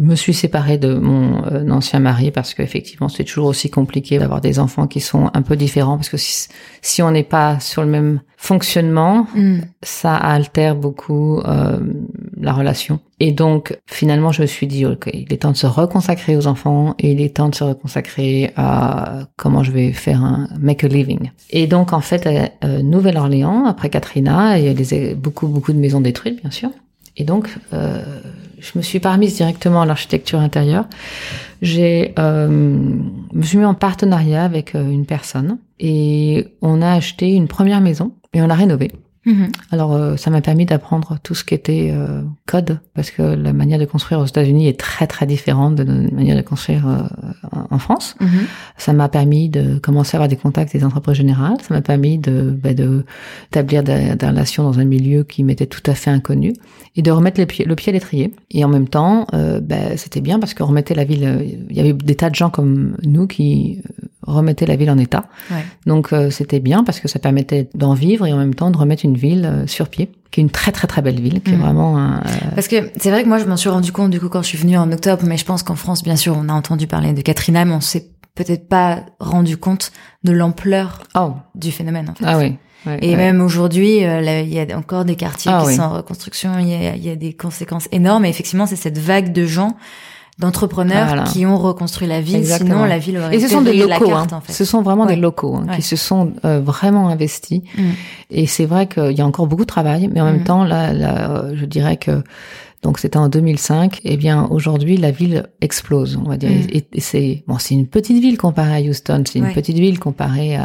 me 0.00 0.14
suis 0.14 0.32
séparée 0.34 0.78
de 0.78 0.94
mon 0.94 1.44
euh, 1.46 1.68
ancien 1.70 1.98
mari 1.98 2.07
parce 2.32 2.54
qu'effectivement, 2.54 3.08
c'est 3.08 3.24
toujours 3.24 3.46
aussi 3.46 3.70
compliqué 3.70 4.18
d'avoir 4.18 4.40
des 4.40 4.58
enfants 4.58 4.86
qui 4.86 5.00
sont 5.00 5.30
un 5.34 5.42
peu 5.42 5.56
différents 5.56 5.96
parce 5.96 6.08
que 6.08 6.16
si, 6.16 6.48
si 6.82 7.02
on 7.02 7.10
n'est 7.10 7.22
pas 7.22 7.60
sur 7.60 7.82
le 7.82 7.88
même 7.88 8.20
fonctionnement, 8.36 9.26
Mm. 9.34 9.60
ça 9.82 10.16
altère 10.16 10.76
beaucoup 10.76 11.40
euh, 11.40 11.78
la 12.40 12.52
relation. 12.52 13.00
Et 13.20 13.32
donc, 13.32 13.78
finalement, 13.86 14.32
je 14.32 14.42
me 14.42 14.46
suis 14.46 14.66
dit, 14.66 14.86
ok, 14.86 15.10
il 15.12 15.32
est 15.32 15.38
temps 15.38 15.52
de 15.52 15.56
se 15.56 15.66
reconsacrer 15.66 16.36
aux 16.36 16.46
enfants 16.46 16.94
et 16.98 17.12
il 17.12 17.20
est 17.20 17.36
temps 17.36 17.48
de 17.48 17.54
se 17.54 17.64
reconsacrer 17.64 18.52
à 18.56 19.28
comment 19.36 19.62
je 19.62 19.72
vais 19.72 19.92
faire 19.92 20.22
un 20.22 20.48
make 20.60 20.84
a 20.84 20.88
living. 20.88 21.30
Et 21.50 21.66
donc, 21.66 21.92
en 21.92 22.00
fait, 22.00 22.26
à 22.26 22.50
euh, 22.64 22.82
Nouvelle-Orléans, 22.82 23.64
après 23.66 23.90
Katrina, 23.90 24.58
il 24.58 24.64
y 24.64 24.68
a 24.68 24.74
des, 24.74 25.14
beaucoup, 25.14 25.48
beaucoup 25.48 25.72
de 25.72 25.78
maisons 25.78 26.00
détruites, 26.00 26.40
bien 26.40 26.50
sûr. 26.50 26.70
Et 27.16 27.24
donc, 27.24 27.48
euh, 27.72 28.02
je 28.60 28.72
me 28.76 28.82
suis 28.82 29.00
pas 29.00 29.16
directement 29.16 29.82
à 29.82 29.86
l'architecture 29.86 30.40
intérieure. 30.40 30.86
J'ai, 31.62 32.14
euh, 32.18 32.48
me 32.48 33.42
suis 33.42 33.58
mis 33.58 33.64
en 33.64 33.74
partenariat 33.74 34.44
avec 34.44 34.74
euh, 34.74 34.90
une 34.90 35.06
personne 35.06 35.58
et 35.80 36.48
on 36.62 36.82
a 36.82 36.92
acheté 36.92 37.32
une 37.32 37.48
première 37.48 37.80
maison 37.80 38.12
et 38.32 38.42
on 38.42 38.46
l'a 38.46 38.54
rénovée. 38.54 38.92
Mhm. 39.28 39.48
Alors, 39.72 39.92
euh, 39.92 40.16
ça 40.16 40.30
m'a 40.30 40.40
permis 40.40 40.64
d'apprendre 40.64 41.18
tout 41.22 41.34
ce 41.34 41.44
qui 41.44 41.52
était 41.54 41.90
euh, 41.92 42.22
code, 42.46 42.80
parce 42.94 43.10
que 43.10 43.20
la 43.22 43.52
manière 43.52 43.78
de 43.78 43.84
construire 43.84 44.20
aux 44.20 44.24
États-Unis 44.24 44.68
est 44.68 44.80
très 44.80 45.06
très 45.06 45.26
différente 45.26 45.74
de 45.74 45.82
la 45.82 46.10
manière 46.10 46.36
de 46.36 46.40
construire 46.42 46.88
euh, 46.88 47.02
en- 47.70 47.78
France. 47.78 48.16
Mhm. 48.20 48.28
Ça 48.78 48.92
m'a 48.94 49.08
permis 49.08 49.48
de 49.50 49.78
commencer 49.78 50.16
à 50.16 50.18
avoir 50.18 50.28
des 50.28 50.36
contacts 50.36 50.72
des 50.72 50.82
entreprises 50.82 51.16
générales. 51.16 51.56
Ça 51.60 51.74
m'a 51.74 51.82
permis 51.82 52.16
de 52.18 52.50
bah, 52.62 52.72
de 52.74 53.04
d'établir 53.52 53.82
des, 53.82 54.14
des 54.16 54.26
relations 54.26 54.64
dans 54.64 54.78
un 54.80 54.84
milieu 54.84 55.22
qui 55.24 55.44
m'était 55.44 55.66
tout 55.66 55.82
à 55.86 55.94
fait 55.94 56.10
inconnu 56.10 56.54
et 56.96 57.02
de 57.02 57.10
remettre 57.10 57.38
le 57.38 57.46
pied, 57.46 57.64
le 57.66 57.74
pied 57.76 57.90
à 57.90 57.92
l'étrier. 57.92 58.32
Et 58.50 58.64
en 58.64 58.68
même 58.68 58.88
temps, 58.88 59.26
euh, 59.34 59.60
bah, 59.60 59.96
c'était 59.96 60.22
bien 60.22 60.38
parce 60.40 60.54
qu'on 60.54 60.66
remettait 60.66 60.94
la 60.94 61.04
ville. 61.04 61.24
euh, 61.24 61.44
Il 61.70 61.76
y 61.76 61.80
avait 61.80 61.92
des 61.92 62.14
tas 62.16 62.30
de 62.30 62.34
gens 62.34 62.50
comme 62.50 62.96
nous 63.04 63.26
qui 63.26 63.82
remettaient 64.22 64.66
la 64.66 64.76
ville 64.76 64.90
en 64.90 64.98
état. 64.98 65.24
Ouais. 65.50 65.64
Donc 65.86 66.12
euh, 66.12 66.30
c'était 66.30 66.60
bien 66.60 66.84
parce 66.84 67.00
que 67.00 67.08
ça 67.08 67.18
permettait 67.18 67.68
d'en 67.74 67.94
vivre 67.94 68.26
et 68.26 68.32
en 68.32 68.36
même 68.36 68.54
temps 68.54 68.70
de 68.70 68.76
remettre 68.76 69.04
une 69.04 69.16
ville 69.16 69.44
euh, 69.44 69.66
sur 69.66 69.88
pied, 69.88 70.10
qui 70.30 70.40
est 70.40 70.42
une 70.42 70.50
très 70.50 70.72
très 70.72 70.86
très 70.88 71.02
belle 71.02 71.20
ville, 71.20 71.40
qui 71.40 71.50
est 71.52 71.54
Mhm. 71.56 71.60
vraiment 71.62 71.96
un, 71.98 72.18
euh, 72.18 72.54
Parce 72.54 72.68
que 72.68 72.90
c'est 72.96 73.10
vrai 73.10 73.22
que 73.22 73.28
moi, 73.28 73.38
je 73.38 73.44
m'en 73.44 73.56
suis 73.56 73.68
rendu 73.70 73.92
compte 73.92 74.10
du 74.10 74.20
coup 74.20 74.28
quand 74.28 74.42
je 74.42 74.48
suis 74.48 74.58
venue 74.58 74.76
en 74.76 74.90
octobre, 74.92 75.22
mais 75.26 75.36
je 75.36 75.44
pense 75.44 75.62
qu'en 75.62 75.76
France, 75.76 76.02
bien 76.02 76.16
sûr, 76.16 76.36
on 76.38 76.48
a 76.48 76.52
entendu 76.52 76.86
parler 76.86 77.12
de 77.12 77.22
Katrina, 77.22 77.64
mais 77.64 77.74
on 77.74 77.80
s'est 77.80 78.08
peut-être 78.34 78.68
pas 78.68 79.00
rendu 79.20 79.56
compte 79.56 79.90
de 80.24 80.32
l'ampleur 80.32 81.02
oh 81.16 81.32
du 81.54 81.70
phénomène. 81.72 82.08
En 82.10 82.14
fait. 82.14 82.24
ah 82.26 82.38
oui. 82.38 82.56
ouais, 82.86 82.98
Et 83.02 83.10
ouais. 83.10 83.16
même 83.16 83.40
aujourd'hui, 83.40 84.04
euh, 84.04 84.40
il 84.42 84.52
y 84.52 84.60
a 84.60 84.76
encore 84.78 85.04
des 85.04 85.16
quartiers 85.16 85.50
Ah 85.52 85.60
qui 85.62 85.68
oui. 85.68 85.74
sont 85.76 85.82
en 85.82 85.92
reconstruction. 85.94 86.58
Il 86.58 86.68
y 86.68 86.74
a, 86.74 86.94
il 86.94 87.04
y 87.04 87.10
a 87.10 87.16
des 87.16 87.32
conséquences 87.32 87.88
énormes. 87.90 88.24
Et 88.24 88.28
effectivement, 88.28 88.66
c'est 88.66 88.76
cette 88.76 88.98
vague 88.98 89.32
de 89.32 89.44
gens, 89.46 89.76
d'entrepreneurs 90.38 91.06
Voilà. 91.08 91.24
qui 91.24 91.44
ont 91.46 91.58
reconstruit 91.58 92.06
la 92.06 92.20
ville. 92.20 92.36
Exactement. 92.36 92.74
Sinon, 92.76 92.84
la 92.84 92.98
ville 92.98 93.18
aurait 93.18 93.34
Et 93.36 93.40
ce 93.40 93.48
sont 93.48 93.62
des 93.62 93.72
locaux, 93.74 93.88
la 93.88 93.98
carte, 93.98 94.32
hein. 94.32 94.36
en 94.36 94.40
fait. 94.40 94.52
ce 94.52 94.64
sont 94.64 94.82
vraiment 94.82 95.04
Ouais. 95.04 95.14
des 95.14 95.20
locaux 95.20 95.56
hein, 95.56 95.66
Ouais. 95.68 95.76
qui 95.76 95.82
se 95.82 95.96
sont 95.96 96.32
euh, 96.44 96.60
vraiment 96.60 97.08
investis. 97.08 97.60
Mm. 97.76 97.82
Et 98.30 98.46
c'est 98.46 98.64
vrai 98.66 98.86
qu'il 98.86 99.12
y 99.12 99.20
a 99.20 99.26
encore 99.26 99.46
beaucoup 99.46 99.62
de 99.64 99.68
travail, 99.68 100.08
mais 100.12 100.20
en 100.20 100.26
même 100.26 100.44
temps, 100.44 100.64
là, 100.64 100.92
là, 100.92 101.30
euh, 101.30 101.52
je 101.56 101.64
dirais 101.64 101.96
que 101.96 102.22
donc 102.84 103.00
c'était 103.00 103.16
en 103.16 103.28
2005. 103.28 104.00
Eh 104.04 104.16
bien, 104.16 104.46
aujourd'hui, 104.50 104.96
la 104.96 105.10
ville 105.10 105.48
explose, 105.60 106.16
on 106.24 106.28
va 106.28 106.36
dire. 106.36 106.50
Mhm. 106.50 106.66
Et, 106.72 106.86
et 106.92 107.00
c'est 107.00 107.42
bon, 107.48 107.58
c'est 107.58 107.74
une 107.74 107.88
petite 107.88 108.20
ville 108.22 108.38
comparée 108.38 108.76
à 108.86 108.88
Houston, 108.88 109.24
c'est 109.26 109.40
une 109.40 109.46
Ouais. 109.46 109.52
petite 109.54 109.78
ville 109.78 109.98
comparée 109.98 110.54
à, 110.54 110.64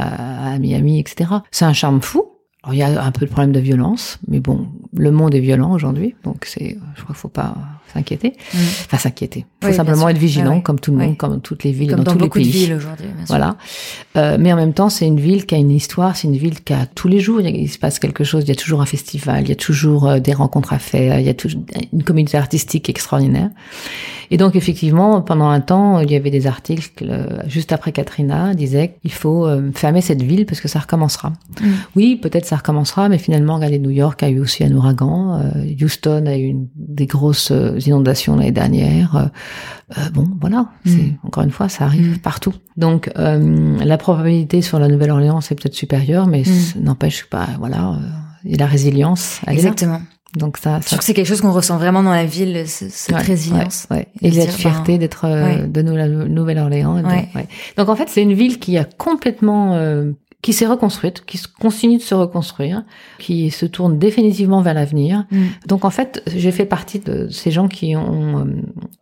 à 0.54 0.60
Miami, 0.60 1.00
etc. 1.00 1.32
C'est 1.50 1.66
un 1.66 1.74
charme 1.74 2.02
fou. 2.02 2.26
Alors, 2.66 2.76
il 2.76 2.78
y 2.78 2.84
a 2.84 3.04
un 3.04 3.12
peu 3.12 3.26
de 3.26 3.32
problème 3.32 3.52
de 3.52 3.60
violence, 3.60 4.20
mais 4.28 4.40
bon, 4.40 4.68
le 4.96 5.12
monde 5.12 5.34
est 5.36 5.42
violent 5.42 5.74
aujourd'hui, 5.74 6.16
donc 6.24 6.46
c'est, 6.46 6.78
je 6.96 7.02
crois 7.02 7.08
qu'il 7.14 7.20
faut 7.20 7.28
pas 7.28 7.56
s'inquiéter. 7.94 8.30
Mm. 8.54 8.58
Enfin, 8.86 8.98
s'inquiéter. 8.98 9.46
Il 9.62 9.66
faut 9.66 9.72
Oui, 9.72 9.78
simplement 9.78 10.10
être 10.10 10.18
vigilant, 10.18 10.56
ouais. 10.56 10.62
comme 10.62 10.80
tout 10.80 10.92
le 10.92 10.98
monde, 10.98 11.18
comme 11.18 11.42
toutes 11.42 11.64
les 11.64 11.72
villes, 11.72 11.90
Comme 11.90 12.00
dans, 12.00 12.04
dans 12.04 12.12
tous 12.12 12.18
les 12.18 12.24
beaucoup 12.26 12.40
de 12.40 12.44
pays. 12.44 12.52
villes 12.52 12.74
aujourd'hui, 12.74 13.08
bien 13.08 13.26
sûr. 13.26 13.28
Voilà. 13.28 13.58
Euh, 14.16 14.38
mais 14.40 14.54
en 14.54 14.56
même 14.56 14.74
temps, 14.74 14.90
c'est 14.90 15.08
une 15.08 15.20
ville 15.20 15.46
qui 15.46 15.56
a 15.56 15.58
une 15.58 15.72
histoire, 15.72 16.16
c'est 16.16 16.28
une 16.28 16.38
ville 16.38 16.62
qui 16.64 16.74
a 16.74 16.86
tous 16.86 17.08
les 17.08 17.20
jours, 17.20 17.42
il, 17.42 17.70
se 17.70 17.78
passe 17.78 18.00
quelque 18.00 18.24
chose, 18.24 18.44
il 18.44 18.50
y 18.50 18.52
a 18.52 18.56
toujours 18.56 18.82
un 18.82 18.86
festival, 18.86 19.44
il 19.44 19.50
y 19.50 19.52
a 19.52 19.56
toujours 19.56 20.08
euh, 20.08 20.20
des 20.20 20.34
rencontres 20.34 20.74
à 20.74 20.80
faire, 20.80 21.20
il 21.20 21.26
y 21.26 21.30
a 21.30 21.34
toujours 21.34 21.62
une 21.92 22.04
communauté 22.04 22.38
artistique 22.38 22.90
extraordinaire. 22.90 23.50
Et 24.32 24.38
donc, 24.38 24.56
effectivement, 24.56 25.22
pendant 25.22 25.50
un 25.50 25.62
temps, 25.62 26.00
il 26.00 26.12
y 26.12 26.16
avait 26.16 26.32
des 26.32 26.48
articles, 26.48 27.06
euh, 27.08 27.42
juste 27.48 27.72
après 27.72 27.92
Katrina, 27.92 28.54
disaient 28.56 28.96
qu'il 29.02 29.12
faut 29.12 29.48
fermer 29.74 30.02
cette 30.02 30.22
ville 30.22 30.46
parce 30.46 30.62
que 30.62 30.68
ça 30.68 30.80
recommencera. 30.80 31.34
Mm. 31.62 31.66
Oui, 31.96 32.16
peut-être 32.16 32.46
ça 32.46 32.56
recommencera, 32.56 33.10
mais 33.10 33.18
finalement, 33.18 33.56
regardez, 33.56 33.80
New 33.80 33.92
York 33.92 34.24
a 34.24 34.30
eu 34.30 34.40
aussi 34.40 34.64
un 34.64 34.72
ouragan, 34.74 35.42
Houston 35.82 36.26
a 36.26 36.38
eu 36.38 36.46
une, 36.46 36.68
des 36.76 37.06
grosses 37.06 37.52
inondations 37.88 38.36
l'année 38.36 38.52
dernière. 38.52 39.16
Euh, 39.16 39.26
euh, 39.98 40.10
bon, 40.14 40.28
voilà, 40.42 40.68
c'est 40.86 40.92
Mm. 40.92 41.18
encore 41.24 41.44
une 41.44 41.52
fois, 41.52 41.70
ça 41.70 41.86
arrive 41.86 42.16
Mm. 42.16 42.20
partout. 42.20 42.54
Donc, 42.78 43.12
euh, 43.18 43.78
la 43.84 43.98
probabilité 43.98 44.62
sur 44.62 44.80
la 44.80 44.88
Nouvelle-Orléans, 44.88 45.42
c'est 45.42 45.56
peut-être 45.56 45.76
supérieur, 45.76 46.28
mais 46.28 46.42
Mm. 46.42 46.46
ça 46.46 46.80
n'empêche 46.80 47.26
pas, 47.30 47.48
voilà, 47.60 47.98
et 48.46 48.58
la 48.58 48.66
résilience, 48.66 49.40
elle 49.46 49.54
est 49.54 49.56
là. 49.58 49.62
Exactement. 49.70 50.02
Donc 50.36 50.58
ça, 50.58 50.78
Je 50.80 50.84
ça 50.86 50.88
trouve 50.88 51.00
que 51.00 51.06
c'est 51.06 51.14
quelque 51.14 51.28
chose 51.28 51.42
qu'on 51.42 51.52
ressent 51.52 51.78
vraiment 51.78 52.02
dans 52.02 52.10
la 52.12 52.26
ville, 52.26 52.64
ce- 52.68 52.90
cette 52.90 53.16
Ouais, 53.16 53.22
résilience. 53.22 53.86
ouais, 53.92 53.98
ouais. 53.98 54.08
Et 54.24 54.32
la 54.32 54.46
dire, 54.46 54.52
fierté 54.56 54.94
ben, 54.94 54.98
d'être 55.02 55.26
euh, 55.26 55.68
de 55.68 55.82
la 55.82 56.08
Nouvelle-Orléans. 56.08 57.04
Donc 57.78 57.90
en 57.90 57.96
fait, 57.96 58.10
c'est 58.10 58.24
une 58.24 58.34
ville 58.34 58.58
qui 58.58 58.76
a 58.80 58.84
complètement, 58.84 59.76
euh, 59.76 60.12
qui 60.44 60.52
s'est 60.52 60.68
reconstruite, 60.68 61.24
qui 61.26 61.40
continue 61.60 61.98
de 61.98 62.02
se 62.02 62.14
reconstruire, 62.14 62.84
qui 63.18 63.50
se 63.50 63.66
tourne 63.66 63.98
définitivement 63.98 64.62
vers 64.62 64.74
l'avenir. 64.74 65.26
Mm. 65.32 65.44
Donc 65.68 65.86
en 65.86 65.90
fait, 65.90 66.22
j'ai 66.36 66.52
fait 66.52 66.66
partie 66.66 67.00
de 67.00 67.30
ces 67.30 67.50
gens 67.50 67.70
qui 67.70 67.96
ont 67.96 68.40
euh, 68.40 68.46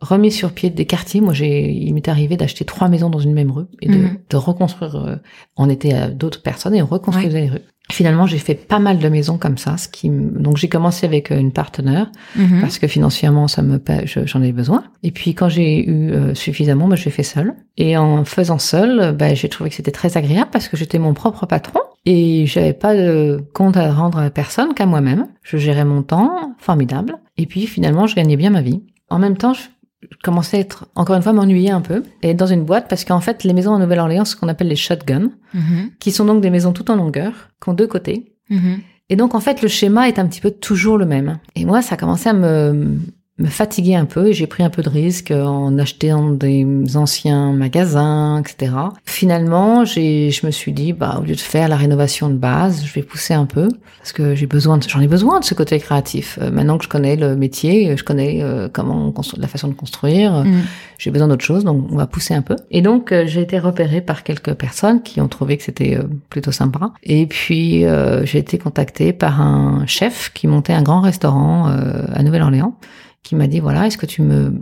remis 0.00 0.30
sur 0.30 0.52
pied 0.52 0.70
des 0.70 0.86
quartiers. 0.86 1.20
Moi, 1.20 1.34
j'ai, 1.34 1.72
il 1.72 1.92
m'est 1.94 2.08
arrivé 2.08 2.36
d'acheter 2.36 2.64
trois 2.64 2.88
maisons 2.88 3.10
dans 3.10 3.18
une 3.18 3.34
même 3.34 3.50
rue 3.50 3.66
et 3.80 3.88
de, 3.88 4.04
de 4.30 4.36
reconstruire. 4.36 4.94
euh, 4.94 5.16
on 5.56 5.68
était 5.68 5.92
à 5.92 6.08
d'autres 6.08 6.42
personnes 6.42 6.76
et 6.76 6.82
on 6.82 6.86
reconstruisait 6.86 7.40
les 7.40 7.48
rues. 7.50 7.66
Finalement, 7.92 8.26
j'ai 8.26 8.38
fait 8.38 8.54
pas 8.54 8.78
mal 8.78 8.98
de 8.98 9.08
maisons 9.08 9.36
comme 9.38 9.58
ça. 9.58 9.76
Ce 9.76 9.86
qui, 9.86 10.08
donc 10.10 10.56
j'ai 10.56 10.68
commencé 10.68 11.04
avec 11.06 11.30
euh, 11.30 11.38
une 11.38 11.52
partenaire 11.52 12.10
Mhm. 12.36 12.60
parce 12.60 12.78
que 12.78 12.86
financièrement 12.86 13.48
ça 13.48 13.60
me 13.62 13.78
j'en 14.24 14.42
ai 14.42 14.52
besoin. 14.52 14.84
Et 15.02 15.10
puis 15.10 15.34
quand 15.34 15.48
j'ai 15.50 15.86
eu 15.88 16.10
euh, 16.10 16.34
suffisamment, 16.34 16.88
bah, 16.88 16.96
je 16.96 17.04
l'ai 17.04 17.10
fait 17.10 17.22
seule. 17.22 17.54
Et 17.76 17.96
en 17.96 18.24
faisant 18.24 18.58
seule, 18.58 19.14
bah, 19.16 19.34
j'ai 19.34 19.48
trouvé 19.48 19.70
que 19.70 19.76
c'était 19.76 19.90
très 19.90 20.16
agréable 20.16 20.48
parce 20.50 20.68
que 20.68 20.76
j'étais 20.76 20.98
mon 20.98 21.12
propre 21.14 21.44
patron 21.46 21.80
et 22.06 22.46
j'avais 22.46 22.72
pas 22.72 22.94
de 22.96 23.44
compte 23.54 23.76
à 23.76 23.92
rendre 23.92 24.18
à 24.18 24.30
personne 24.30 24.74
qu'à 24.74 24.86
moi-même. 24.86 25.28
Je 25.42 25.56
gérais 25.58 25.84
mon 25.84 26.02
temps, 26.02 26.54
formidable. 26.58 27.16
Et 27.36 27.46
puis 27.46 27.66
finalement, 27.66 28.06
je 28.06 28.16
gagnais 28.16 28.36
bien 28.36 28.50
ma 28.50 28.62
vie. 28.62 28.82
En 29.10 29.18
même 29.18 29.36
temps, 29.36 29.52
je 29.52 29.60
je 30.10 30.16
commençais 30.22 30.56
à 30.56 30.60
être, 30.60 30.86
encore 30.94 31.16
une 31.16 31.22
fois, 31.22 31.32
m'ennuyer 31.32 31.70
un 31.70 31.80
peu 31.80 32.02
et 32.22 32.34
dans 32.34 32.46
une 32.46 32.64
boîte 32.64 32.88
parce 32.88 33.04
qu'en 33.04 33.20
fait, 33.20 33.44
les 33.44 33.52
maisons 33.52 33.72
en 33.72 33.78
Nouvelle-Orléans, 33.78 34.24
ce 34.24 34.36
qu'on 34.36 34.48
appelle 34.48 34.68
les 34.68 34.76
shotguns, 34.76 35.30
Mhm. 35.54 35.90
qui 36.00 36.10
sont 36.10 36.24
donc 36.24 36.40
des 36.40 36.50
maisons 36.50 36.72
tout 36.72 36.90
en 36.90 36.96
longueur, 36.96 37.32
qui 37.62 37.68
ont 37.68 37.74
deux 37.74 37.86
côtés, 37.86 38.34
Mhm. 38.50 38.78
et 39.10 39.16
donc, 39.16 39.34
en 39.34 39.40
fait, 39.40 39.62
le 39.62 39.68
schéma 39.68 40.08
est 40.08 40.18
un 40.18 40.26
petit 40.26 40.40
peu 40.40 40.50
toujours 40.50 40.98
le 40.98 41.06
même. 41.06 41.38
Et 41.54 41.64
moi, 41.64 41.82
ça 41.82 41.96
commençait 41.96 42.30
à 42.30 42.34
me 42.34 42.96
me 43.42 43.48
fatiguait 43.48 43.94
un 43.94 44.04
peu 44.04 44.28
et 44.28 44.32
j'ai 44.32 44.46
pris 44.46 44.62
un 44.62 44.70
peu 44.70 44.82
de 44.82 44.88
risque 44.88 45.32
en 45.32 45.76
achetant 45.78 46.30
des 46.30 46.66
anciens 46.94 47.52
magasins, 47.52 48.40
etc. 48.40 48.72
Finalement, 49.04 49.84
j'ai, 49.84 50.30
je 50.30 50.46
me 50.46 50.50
suis 50.50 50.72
dit, 50.72 50.92
bah, 50.92 51.18
au 51.20 51.24
lieu 51.24 51.34
de 51.34 51.40
faire 51.40 51.68
la 51.68 51.76
rénovation 51.76 52.28
de 52.28 52.34
base, 52.34 52.84
je 52.86 52.92
vais 52.92 53.02
pousser 53.02 53.34
un 53.34 53.46
peu 53.46 53.68
parce 53.98 54.12
que 54.12 54.34
j'ai 54.34 54.46
besoin, 54.46 54.78
de, 54.78 54.88
j'en 54.88 55.00
ai 55.00 55.06
besoin 55.06 55.40
de 55.40 55.44
ce 55.44 55.54
côté 55.54 55.78
créatif. 55.78 56.38
Euh, 56.40 56.50
maintenant 56.50 56.78
que 56.78 56.84
je 56.84 56.88
connais 56.88 57.16
le 57.16 57.36
métier, 57.36 57.96
je 57.96 58.02
connais 58.02 58.42
euh, 58.42 58.68
comment 58.72 59.12
la 59.36 59.48
façon 59.48 59.68
de 59.68 59.74
construire, 59.74 60.44
mm. 60.44 60.62
j'ai 60.98 61.10
besoin 61.10 61.28
d'autre 61.28 61.44
chose, 61.44 61.64
donc 61.64 61.86
on 61.90 61.96
va 61.96 62.06
pousser 62.06 62.34
un 62.34 62.42
peu. 62.42 62.56
Et 62.70 62.82
donc, 62.82 63.12
euh, 63.12 63.26
j'ai 63.26 63.42
été 63.42 63.58
repérée 63.58 64.00
par 64.00 64.24
quelques 64.24 64.54
personnes 64.54 65.02
qui 65.02 65.20
ont 65.20 65.28
trouvé 65.28 65.56
que 65.56 65.62
c'était 65.62 65.98
plutôt 66.30 66.52
sympa. 66.52 66.92
Et 67.02 67.26
puis, 67.26 67.84
j'ai 68.24 68.38
été 68.38 68.58
contactée 68.58 69.12
par 69.12 69.40
un 69.40 69.86
chef 69.86 70.32
qui 70.34 70.46
montait 70.46 70.72
un 70.72 70.82
grand 70.82 71.00
restaurant 71.00 71.66
à 71.66 72.22
Nouvelle-Orléans 72.22 72.74
qui 73.22 73.36
m'a 73.36 73.46
dit 73.46 73.60
voilà, 73.60 73.86
est-ce 73.86 73.98
que 73.98 74.06
tu 74.06 74.22
me 74.22 74.54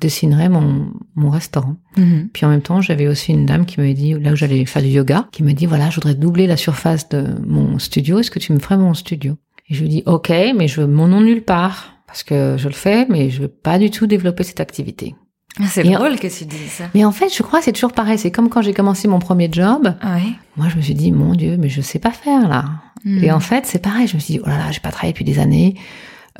dessinerais 0.00 0.48
mon, 0.48 0.92
mon 1.14 1.30
restaurant? 1.30 1.76
Mhm. 1.96 2.28
Puis 2.32 2.46
en 2.46 2.48
même 2.48 2.62
temps, 2.62 2.80
j'avais 2.80 3.06
aussi 3.06 3.32
une 3.32 3.46
dame 3.46 3.66
qui 3.66 3.78
m'avait 3.78 3.94
dit 3.94 4.14
là 4.14 4.32
où 4.32 4.36
j'allais 4.36 4.64
faire 4.66 4.82
du 4.82 4.88
yoga, 4.88 5.28
qui 5.32 5.42
m'a 5.42 5.52
dit 5.52 5.66
voilà, 5.66 5.90
je 5.90 5.96
voudrais 5.96 6.14
doubler 6.14 6.46
la 6.46 6.56
surface 6.56 7.08
de 7.08 7.24
mon 7.46 7.78
studio, 7.78 8.18
est-ce 8.18 8.30
que 8.30 8.38
tu 8.38 8.52
me 8.52 8.58
ferais 8.58 8.76
mon 8.78 8.94
studio? 8.94 9.36
Et 9.68 9.74
je 9.74 9.82
lui 9.82 9.88
dis 9.88 10.02
OK, 10.06 10.30
mais 10.30 10.68
je 10.68 10.80
veux 10.80 10.86
mon 10.86 11.08
nom 11.08 11.20
nulle 11.20 11.42
part 11.42 11.94
parce 12.06 12.24
que 12.24 12.56
je 12.58 12.66
le 12.66 12.74
fais, 12.74 13.06
mais 13.08 13.30
je 13.30 13.42
veux 13.42 13.48
pas 13.48 13.78
du 13.78 13.90
tout 13.90 14.06
développer 14.06 14.42
cette 14.42 14.60
activité. 14.60 15.14
Ah, 15.58 15.64
c'est 15.68 15.82
drôle 15.82 16.18
que 16.18 16.28
tu 16.28 16.44
dises 16.44 16.70
ça. 16.70 16.84
Mais 16.94 17.04
en 17.04 17.12
fait, 17.12 17.28
je 17.34 17.42
crois 17.42 17.58
que 17.58 17.64
c'est 17.64 17.72
toujours 17.72 17.92
pareil. 17.92 18.18
C'est 18.18 18.30
comme 18.30 18.48
quand 18.48 18.62
j'ai 18.62 18.72
commencé 18.72 19.08
mon 19.08 19.18
premier 19.18 19.48
job. 19.50 19.94
Ah 20.00 20.16
oui. 20.16 20.34
Moi, 20.56 20.68
je 20.68 20.76
me 20.76 20.80
suis 20.80 20.94
dit, 20.94 21.12
mon 21.12 21.34
Dieu, 21.34 21.56
mais 21.58 21.68
je 21.68 21.80
sais 21.80 21.98
pas 21.98 22.12
faire 22.12 22.48
là. 22.48 22.64
Mhm. 23.04 23.24
Et 23.24 23.32
en 23.32 23.40
fait, 23.40 23.66
c'est 23.66 23.80
pareil. 23.80 24.06
Je 24.06 24.14
me 24.14 24.20
suis 24.20 24.34
dit, 24.34 24.40
oh 24.42 24.48
là 24.48 24.58
là, 24.58 24.70
j'ai 24.70 24.80
pas 24.80 24.90
travaillé 24.90 25.12
depuis 25.12 25.24
des 25.24 25.38
années. 25.38 25.74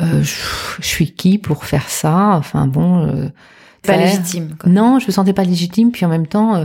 Euh, 0.00 0.22
je, 0.22 0.86
suis 0.86 1.12
qui 1.12 1.38
pour 1.38 1.64
faire 1.64 1.88
ça? 1.88 2.36
Enfin 2.36 2.66
bon. 2.66 3.06
Euh, 3.06 3.28
pas 3.82 3.96
légitime. 3.96 4.56
Quoi. 4.58 4.70
Non, 4.70 4.98
je 4.98 5.06
me 5.06 5.12
sentais 5.12 5.32
pas 5.32 5.44
légitime. 5.44 5.90
Puis 5.90 6.04
en 6.04 6.08
même 6.08 6.26
temps, 6.26 6.54
euh, 6.54 6.64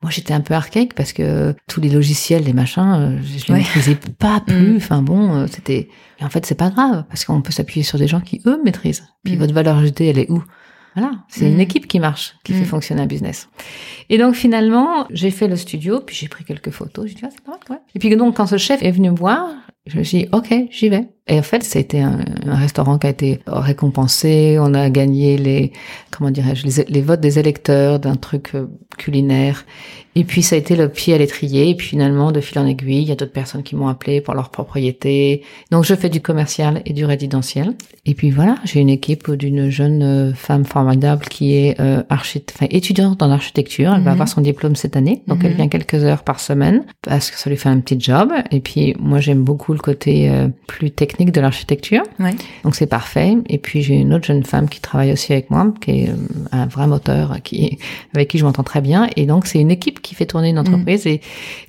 moi 0.00 0.10
j'étais 0.10 0.32
un 0.32 0.40
peu 0.40 0.54
archaïque 0.54 0.94
parce 0.94 1.12
que 1.12 1.54
tous 1.68 1.80
les 1.80 1.90
logiciels, 1.90 2.44
les 2.44 2.52
machins, 2.52 3.20
je 3.22 3.52
les 3.52 3.58
maîtrisais 3.58 3.98
pas 4.18 4.40
plus. 4.40 4.74
Mm. 4.74 4.76
Enfin 4.76 5.02
bon, 5.02 5.46
c'était. 5.48 5.88
Et 6.20 6.24
en 6.24 6.30
fait, 6.30 6.46
c'est 6.46 6.54
pas 6.54 6.70
grave 6.70 7.04
parce 7.08 7.24
qu'on 7.24 7.42
peut 7.42 7.52
s'appuyer 7.52 7.84
sur 7.84 7.98
des 7.98 8.08
gens 8.08 8.20
qui 8.20 8.40
eux 8.46 8.60
maîtrisent. 8.64 9.04
Puis 9.24 9.36
mm. 9.36 9.38
votre 9.38 9.54
valeur 9.54 9.76
ajoutée, 9.76 10.08
elle 10.08 10.18
est 10.18 10.30
où? 10.30 10.42
Voilà, 10.94 11.12
c'est 11.28 11.48
une 11.48 11.56
mm. 11.56 11.60
équipe 11.60 11.88
qui 11.88 12.00
marche, 12.00 12.34
qui 12.44 12.52
fait 12.52 12.64
fonctionner 12.64 13.02
un 13.02 13.06
business. 13.06 13.48
Et 14.10 14.18
donc 14.18 14.34
finalement, 14.34 15.06
j'ai 15.10 15.30
fait 15.30 15.48
le 15.48 15.56
studio, 15.56 16.00
puis 16.00 16.14
j'ai 16.14 16.28
pris 16.28 16.44
quelques 16.44 16.70
photos. 16.70 17.06
J'ai 17.08 17.14
dit 17.14 17.22
ah 17.24 17.28
c'est 17.30 17.40
pas 17.40 17.58
ouais. 17.70 17.80
Et 17.94 17.98
puis 17.98 18.14
donc 18.14 18.36
quand 18.36 18.46
ce 18.46 18.58
chef 18.58 18.82
est 18.82 18.90
venu 18.90 19.10
me 19.10 19.16
voir, 19.16 19.48
je 19.86 19.98
me 19.98 20.04
suis 20.04 20.18
dit 20.18 20.28
ok, 20.32 20.54
j'y 20.70 20.88
vais. 20.88 21.08
Et 21.28 21.38
en 21.38 21.42
fait, 21.42 21.62
c'était 21.62 22.00
un, 22.00 22.18
un, 22.46 22.56
restaurant 22.56 22.98
qui 22.98 23.06
a 23.06 23.10
été 23.10 23.40
récompensé. 23.46 24.56
On 24.58 24.74
a 24.74 24.90
gagné 24.90 25.38
les, 25.38 25.72
comment 26.10 26.32
dirais-je, 26.32 26.66
les, 26.66 26.84
les, 26.88 27.00
votes 27.00 27.20
des 27.20 27.38
électeurs 27.38 28.00
d'un 28.00 28.16
truc 28.16 28.50
euh, 28.54 28.66
culinaire. 28.98 29.64
Et 30.14 30.24
puis 30.24 30.42
ça 30.42 30.56
a 30.56 30.58
été 30.58 30.76
le 30.76 30.88
pied 30.88 31.14
à 31.14 31.18
l'étrier. 31.18 31.70
Et 31.70 31.74
puis 31.76 31.88
finalement, 31.88 32.32
de 32.32 32.40
fil 32.40 32.58
en 32.58 32.66
aiguille, 32.66 33.02
il 33.02 33.08
y 33.08 33.12
a 33.12 33.14
d'autres 33.14 33.32
personnes 33.32 33.62
qui 33.62 33.76
m'ont 33.76 33.88
appelé 33.88 34.20
pour 34.20 34.34
leur 34.34 34.50
propriété. 34.50 35.42
Donc 35.70 35.84
je 35.84 35.94
fais 35.94 36.10
du 36.10 36.20
commercial 36.20 36.82
et 36.84 36.92
du 36.92 37.04
résidentiel. 37.04 37.74
Et 38.04 38.14
puis 38.14 38.30
voilà, 38.30 38.56
j'ai 38.64 38.80
une 38.80 38.90
équipe 38.90 39.30
d'une 39.30 39.70
jeune 39.70 40.02
euh, 40.02 40.34
femme 40.34 40.64
formidable 40.64 41.24
qui 41.26 41.54
est 41.54 41.80
euh, 41.80 42.02
enfin, 42.10 42.66
étudiante 42.70 43.20
dans 43.20 43.28
l'architecture. 43.28 43.94
Elle 43.94 44.02
va 44.02 44.10
mhm. 44.10 44.14
avoir 44.14 44.28
son 44.28 44.40
diplôme 44.40 44.76
cette 44.76 44.96
année. 44.96 45.22
Donc 45.28 45.44
elle 45.44 45.52
mhm. 45.52 45.56
vient 45.56 45.68
quelques 45.68 46.02
heures 46.04 46.24
par 46.24 46.40
semaine 46.40 46.84
parce 47.00 47.30
que 47.30 47.38
ça 47.38 47.48
lui 47.48 47.56
fait 47.56 47.68
un 47.68 47.78
petit 47.78 47.98
job. 47.98 48.32
Et 48.50 48.60
puis 48.60 48.94
moi 48.98 49.20
j'aime 49.20 49.44
beaucoup 49.44 49.71
le 49.72 49.78
côté 49.78 50.30
euh, 50.30 50.48
plus 50.66 50.90
technique 50.90 51.32
de 51.32 51.40
l'architecture. 51.40 52.02
Donc 52.64 52.74
c'est 52.74 52.86
parfait. 52.86 53.36
Et 53.48 53.58
puis 53.58 53.82
j'ai 53.82 53.94
une 53.94 54.14
autre 54.14 54.26
jeune 54.26 54.44
femme 54.44 54.68
qui 54.68 54.80
travaille 54.80 55.12
aussi 55.12 55.32
avec 55.32 55.50
moi, 55.50 55.72
qui 55.80 55.90
est 55.90 56.08
euh, 56.08 56.14
un 56.52 56.66
vrai 56.66 56.86
moteur, 56.86 57.38
qui 57.42 57.78
avec 58.14 58.28
qui 58.28 58.38
je 58.38 58.44
m'entends 58.44 58.62
très 58.62 58.80
bien. 58.80 59.08
Et 59.16 59.26
donc 59.26 59.46
c'est 59.46 59.60
une 59.60 59.70
équipe 59.70 60.00
qui 60.00 60.14
fait 60.14 60.26
tourner 60.26 60.50
une 60.50 60.58
entreprise. 60.58 61.06
Et, 61.06 61.20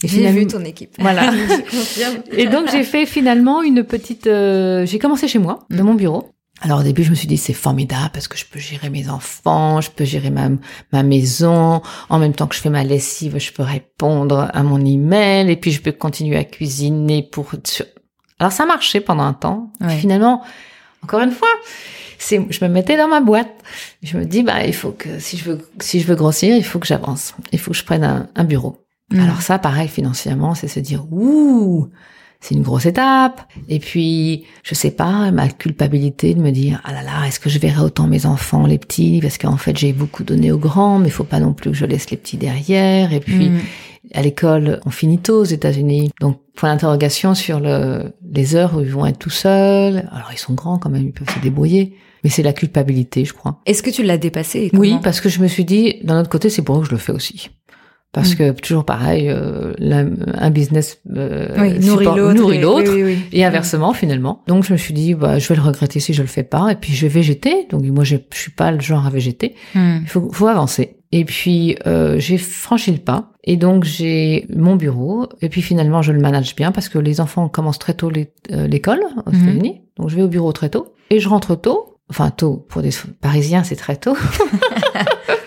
et 0.04 0.08
j'ai 0.08 0.32
vu 0.32 0.47
ton 0.47 0.64
équipe. 0.64 0.95
Voilà. 0.99 1.34
et 2.32 2.47
donc 2.47 2.70
j'ai 2.72 2.84
fait 2.84 3.06
finalement 3.06 3.62
une 3.62 3.84
petite. 3.84 4.28
Euh, 4.28 4.86
j'ai 4.86 4.99
commencé 4.99 5.28
chez 5.28 5.39
moi, 5.39 5.60
de 5.70 5.82
mm. 5.82 5.86
mon 5.86 5.93
bureau. 5.93 6.34
Alors 6.64 6.80
au 6.80 6.84
début, 6.84 7.04
je 7.04 7.10
me 7.10 7.16
suis 7.16 7.28
dit 7.28 7.36
c'est 7.36 7.51
formidable 7.51 8.12
parce 8.14 8.30
que 8.30 8.38
je 8.38 8.45
peux 8.45 8.60
gérer 8.60 8.89
mes 8.89 9.10
enfants, 9.10 9.82
je 9.82 9.91
peux 9.91 10.06
gérer 10.06 10.30
ma, 10.30 10.49
ma 10.93 11.04
maison, 11.04 11.82
en 12.10 12.20
même 12.20 12.34
temps 12.34 12.47
que 12.47 12.56
je 12.56 12.62
fais 12.62 12.70
ma 12.70 12.86
lessive, 12.86 13.38
je 13.38 13.51
peux 13.51 13.64
répondre 13.64 14.49
à 14.54 14.64
mon 14.64 14.84
email 14.86 15.51
et 15.51 15.58
puis 15.58 15.72
je 15.72 15.82
peux 15.82 15.91
continuer 15.91 16.38
à 16.38 16.45
cuisiner 16.45 17.22
pour 17.22 17.51
alors 18.40 18.52
ça 18.52 18.66
marchait 18.66 19.02
pendant 19.02 19.24
un 19.24 19.34
temps. 19.34 19.72
Finalement, 19.90 20.44
encore 21.04 21.22
une 21.22 21.32
fois, 21.32 21.50
c'est, 22.18 22.42
je 22.50 22.64
me 22.64 22.70
mettais 22.70 22.98
dans 22.98 23.08
ma 23.08 23.22
boîte. 23.22 23.52
Je 24.02 24.18
me 24.18 24.26
dis, 24.26 24.44
bah, 24.44 24.66
il 24.66 24.74
faut 24.74 24.92
que 24.92 25.20
si 25.20 25.38
je 25.38 25.46
veux, 25.46 25.60
si 25.80 26.00
je 26.00 26.08
veux 26.08 26.16
grossir, 26.16 26.56
il 26.56 26.64
faut 26.64 26.80
que 26.80 26.88
j'avance. 26.88 27.36
Il 27.52 27.60
faut 27.60 27.72
que 27.72 27.78
je 27.78 27.84
prenne 27.84 28.28
un, 28.36 28.44
bureau. 28.44 28.78
Mm. 29.12 29.20
Alors 29.20 29.42
ça, 29.42 29.60
pareil, 29.60 29.88
financièrement, 29.88 30.56
c'est 30.56 30.68
se 30.68 30.80
dire, 30.80 31.06
ouh, 31.12 31.90
c'est 32.40 32.56
une 32.56 32.64
grosse 32.64 32.86
étape. 32.86 33.42
Et 33.70 33.80
puis, 33.80 34.46
je 34.64 34.76
sais 34.76 34.92
pas, 34.92 35.32
ma 35.32 35.50
culpabilité 35.50 36.34
de 36.34 36.42
me 36.42 36.52
dire, 36.52 36.82
ah 36.86 36.94
là 36.94 37.04
là, 37.04 37.28
est-ce 37.28 37.40
que 37.40 37.50
je 37.50 37.60
verrai 37.60 37.82
autant 37.82 38.08
mes 38.08 38.26
enfants, 38.26 38.66
les 38.66 38.78
petits, 38.78 39.20
parce 39.22 39.38
qu'en 39.38 39.58
fait, 39.58 39.78
j'ai 39.78 39.94
beaucoup 39.94 40.24
donné 40.24 40.52
aux 40.52 40.58
grands, 40.58 41.00
mais 41.00 41.08
il 41.08 41.12
faut 41.12 41.24
pas 41.24 41.40
non 41.40 41.54
plus 41.54 41.72
que 41.72 41.78
je 41.78 41.86
laisse 41.86 42.10
les 42.10 42.18
petits 42.18 42.38
derrière. 42.38 43.14
Et 43.14 43.20
puis, 43.20 43.50
mm 43.50 43.62
à 44.14 44.22
l'école, 44.22 44.80
on 44.86 44.89
finit 44.89 45.20
tôt 45.20 45.41
aux 45.41 45.45
États-Unis. 45.45 46.12
Donc, 46.20 46.39
point 46.56 46.72
d'interrogation 46.72 47.34
sur 47.34 47.60
le, 47.60 48.14
les 48.30 48.56
heures 48.56 48.76
où 48.76 48.82
ils 48.82 48.91
vont 48.91 49.06
être 49.06 49.20
tout 49.20 49.30
seuls. 49.30 50.08
Alors, 50.12 50.30
ils 50.32 50.38
sont 50.38 50.54
grands 50.54 50.78
quand 50.78 50.89
même, 50.89 51.04
ils 51.04 51.14
peuvent 51.14 51.34
se 51.34 51.39
débrouiller. 51.39 51.95
Mais 52.24 52.30
c'est 52.30 52.43
la 52.43 52.54
culpabilité, 52.54 53.26
je 53.26 53.34
crois. 53.34 53.60
Est-ce 53.66 53.84
que 53.84 53.89
tu 53.89 54.04
l'as 54.04 54.18
dépassé 54.18 54.70
Oui, 54.74 54.97
parce 55.04 55.20
que 55.20 55.30
je 55.30 55.41
me 55.41 55.47
suis 55.47 55.66
dit, 55.66 55.99
d'un 56.04 56.20
autre 56.20 56.30
côté, 56.30 56.49
c'est 56.49 56.62
pour 56.62 56.78
eux 56.78 56.82
que 56.82 56.88
je 56.88 56.91
le 56.91 56.97
fais 56.97 57.12
aussi. 57.12 57.49
Parce 58.14 58.34
mm. 58.34 58.36
que 58.36 58.51
toujours 58.51 58.86
pareil, 58.86 59.28
euh, 59.28 59.74
un 60.36 60.49
business 60.51 60.99
euh, 61.16 61.47
oui, 61.58 61.80
nourrit 61.80 62.60
l'autre, 62.60 62.91
et 63.32 63.43
inversement 63.43 63.91
finalement. 63.93 64.43
Donc 64.47 64.64
je 64.64 64.72
me 64.72 64.78
suis 64.78 64.93
dit, 64.93 65.16
bah, 65.16 65.39
je 65.39 65.49
vais 65.49 65.56
le 65.56 65.62
regretter 65.62 65.99
si 65.99 66.14
je 66.14 66.22
le 66.22 66.28
fais 66.28 66.43
pas, 66.43 66.72
et 66.72 66.76
puis 66.76 66.93
je 66.93 67.08
vais 67.08 67.14
végéter. 67.14 67.68
Donc 67.72 67.84
moi, 67.86 68.04
je, 68.04 68.18
je 68.32 68.38
suis 68.38 68.51
pas 68.51 68.72
le 68.72 68.80
genre 68.80 69.08
à 69.08 69.10
végéter. 69.10 69.56
Mm. 69.74 70.01
Il 70.04 70.08
faut, 70.08 70.32
faut 70.32 70.47
avancer. 70.47 70.97
Et 71.16 71.26
puis 71.26 71.78
euh, 71.86 72.18
j'ai 72.18 72.39
franchi 72.39 72.91
le 72.91 72.97
pas. 72.97 73.30
Et 73.43 73.55
donc 73.55 73.84
j'ai 73.84 74.47
mon 74.49 74.76
bureau. 74.76 75.30
Et 75.41 75.49
puis 75.49 75.61
finalement 75.61 76.01
je 76.01 76.11
le 76.11 76.20
manage 76.20 76.55
bien 76.55 76.72
parce 76.72 76.89
que 76.89 76.97
les 76.97 77.22
enfants 77.22 77.47
commencent 77.49 77.78
très 77.78 77.93
tôt 77.93 78.09
euh, 78.09 78.68
l'école 78.68 79.01
aux 79.28 79.32
mhm. 79.32 79.43
États-Unis. 79.43 79.82
Donc 79.95 80.09
je 80.09 80.16
vais 80.16 80.24
au 80.24 80.28
bureau 80.28 80.51
très 80.53 80.70
tôt. 80.70 80.95
Et 81.11 81.20
je 81.20 81.30
rentre 81.30 81.55
tôt. 81.55 81.99
Enfin 82.09 82.32
tôt, 82.32 82.66
pour 82.68 82.82
des 82.82 82.89
Parisiens 83.22 83.64
c'est 83.64 83.76
très 83.76 83.95
tôt. 83.95 84.18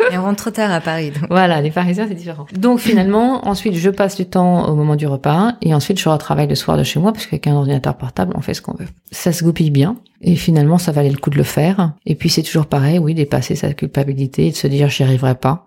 Et 0.12 0.18
on 0.18 0.22
rentre 0.22 0.42
trop 0.42 0.50
tard 0.50 0.70
à 0.70 0.80
Paris. 0.80 1.12
Voilà, 1.30 1.60
les 1.60 1.70
Parisiens 1.70 2.06
c'est 2.08 2.14
différent. 2.14 2.46
Donc 2.54 2.78
finalement, 2.78 3.46
ensuite 3.48 3.74
je 3.74 3.90
passe 3.90 4.16
du 4.16 4.26
temps 4.26 4.68
au 4.68 4.74
moment 4.74 4.96
du 4.96 5.06
repas 5.06 5.54
et 5.62 5.74
ensuite 5.74 6.00
je 6.00 6.08
retravaille 6.08 6.48
le 6.48 6.54
soir 6.54 6.76
de 6.76 6.82
chez 6.82 7.00
moi 7.00 7.12
parce 7.12 7.26
qu'avec 7.26 7.46
un 7.46 7.54
ordinateur 7.54 7.96
portable 7.96 8.32
on 8.36 8.40
fait 8.40 8.54
ce 8.54 8.62
qu'on 8.62 8.74
veut. 8.74 8.88
Ça 9.10 9.32
se 9.32 9.44
goupille 9.44 9.70
bien 9.70 9.96
et 10.20 10.36
finalement 10.36 10.78
ça 10.78 10.92
valait 10.92 11.10
le 11.10 11.18
coup 11.18 11.30
de 11.30 11.36
le 11.36 11.42
faire. 11.42 11.92
Et 12.06 12.14
puis 12.14 12.28
c'est 12.28 12.42
toujours 12.42 12.66
pareil, 12.66 12.98
oui, 12.98 13.14
dépasser 13.14 13.54
sa 13.54 13.72
culpabilité 13.72 14.46
et 14.46 14.50
de 14.50 14.56
se 14.56 14.66
dire 14.66 14.88
j'y 14.88 15.02
arriverai 15.02 15.34
pas. 15.34 15.66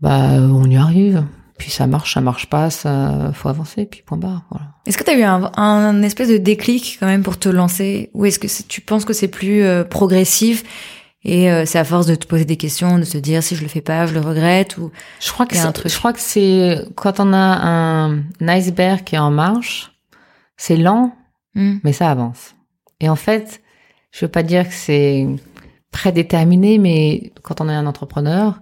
Bah 0.00 0.30
on 0.32 0.68
y 0.68 0.76
arrive. 0.76 1.24
Puis 1.58 1.70
ça 1.70 1.86
marche, 1.86 2.14
ça 2.14 2.20
marche 2.20 2.46
pas, 2.46 2.68
ça 2.68 3.30
faut 3.32 3.48
avancer, 3.48 3.86
puis 3.86 4.02
point 4.04 4.18
barre. 4.18 4.42
Voilà. 4.50 4.66
Est-ce 4.86 4.98
que 4.98 5.04
tu 5.04 5.10
as 5.10 5.18
eu 5.18 5.22
un, 5.22 5.50
un, 5.56 6.02
espèce 6.02 6.28
de 6.28 6.36
déclic 6.36 6.98
quand 7.00 7.06
même 7.06 7.22
pour 7.22 7.38
te 7.38 7.48
lancer, 7.48 8.10
ou 8.12 8.26
est-ce 8.26 8.38
que 8.38 8.46
tu 8.68 8.82
penses 8.82 9.06
que 9.06 9.14
c'est 9.14 9.28
plus 9.28 9.62
euh, 9.62 9.82
progressif? 9.82 10.64
Et 11.28 11.50
euh, 11.50 11.64
c'est 11.66 11.80
à 11.80 11.84
force 11.84 12.06
de 12.06 12.14
te 12.14 12.24
poser 12.24 12.44
des 12.44 12.56
questions, 12.56 13.00
de 13.00 13.04
se 13.04 13.18
dire 13.18 13.42
si 13.42 13.56
je 13.56 13.62
le 13.62 13.68
fais 13.68 13.80
pas, 13.80 14.06
je 14.06 14.14
le 14.14 14.20
regrette 14.20 14.78
ou 14.78 14.92
je 15.20 15.32
crois 15.32 15.44
que 15.44 15.56
c'est 15.56 15.62
un 15.62 15.72
truc. 15.72 15.90
Je 15.90 15.98
crois 15.98 16.12
que 16.12 16.20
c'est 16.20 16.86
quand 16.94 17.18
on 17.18 17.32
a 17.32 17.66
un, 17.66 18.22
iceberg 18.40 19.02
qui 19.02 19.16
est 19.16 19.18
en 19.18 19.32
marche, 19.32 19.90
c'est 20.56 20.76
lent, 20.76 21.16
hmm. 21.56 21.78
mais 21.82 21.92
ça 21.92 22.12
avance. 22.12 22.54
Et 23.00 23.08
en 23.08 23.16
fait, 23.16 23.60
je 24.12 24.24
veux 24.24 24.30
pas 24.30 24.44
dire 24.44 24.68
que 24.68 24.74
c'est 24.74 25.26
prédéterminé, 25.90 26.78
mais 26.78 27.32
quand 27.42 27.60
on 27.60 27.68
est 27.68 27.74
un 27.74 27.86
entrepreneur, 27.86 28.60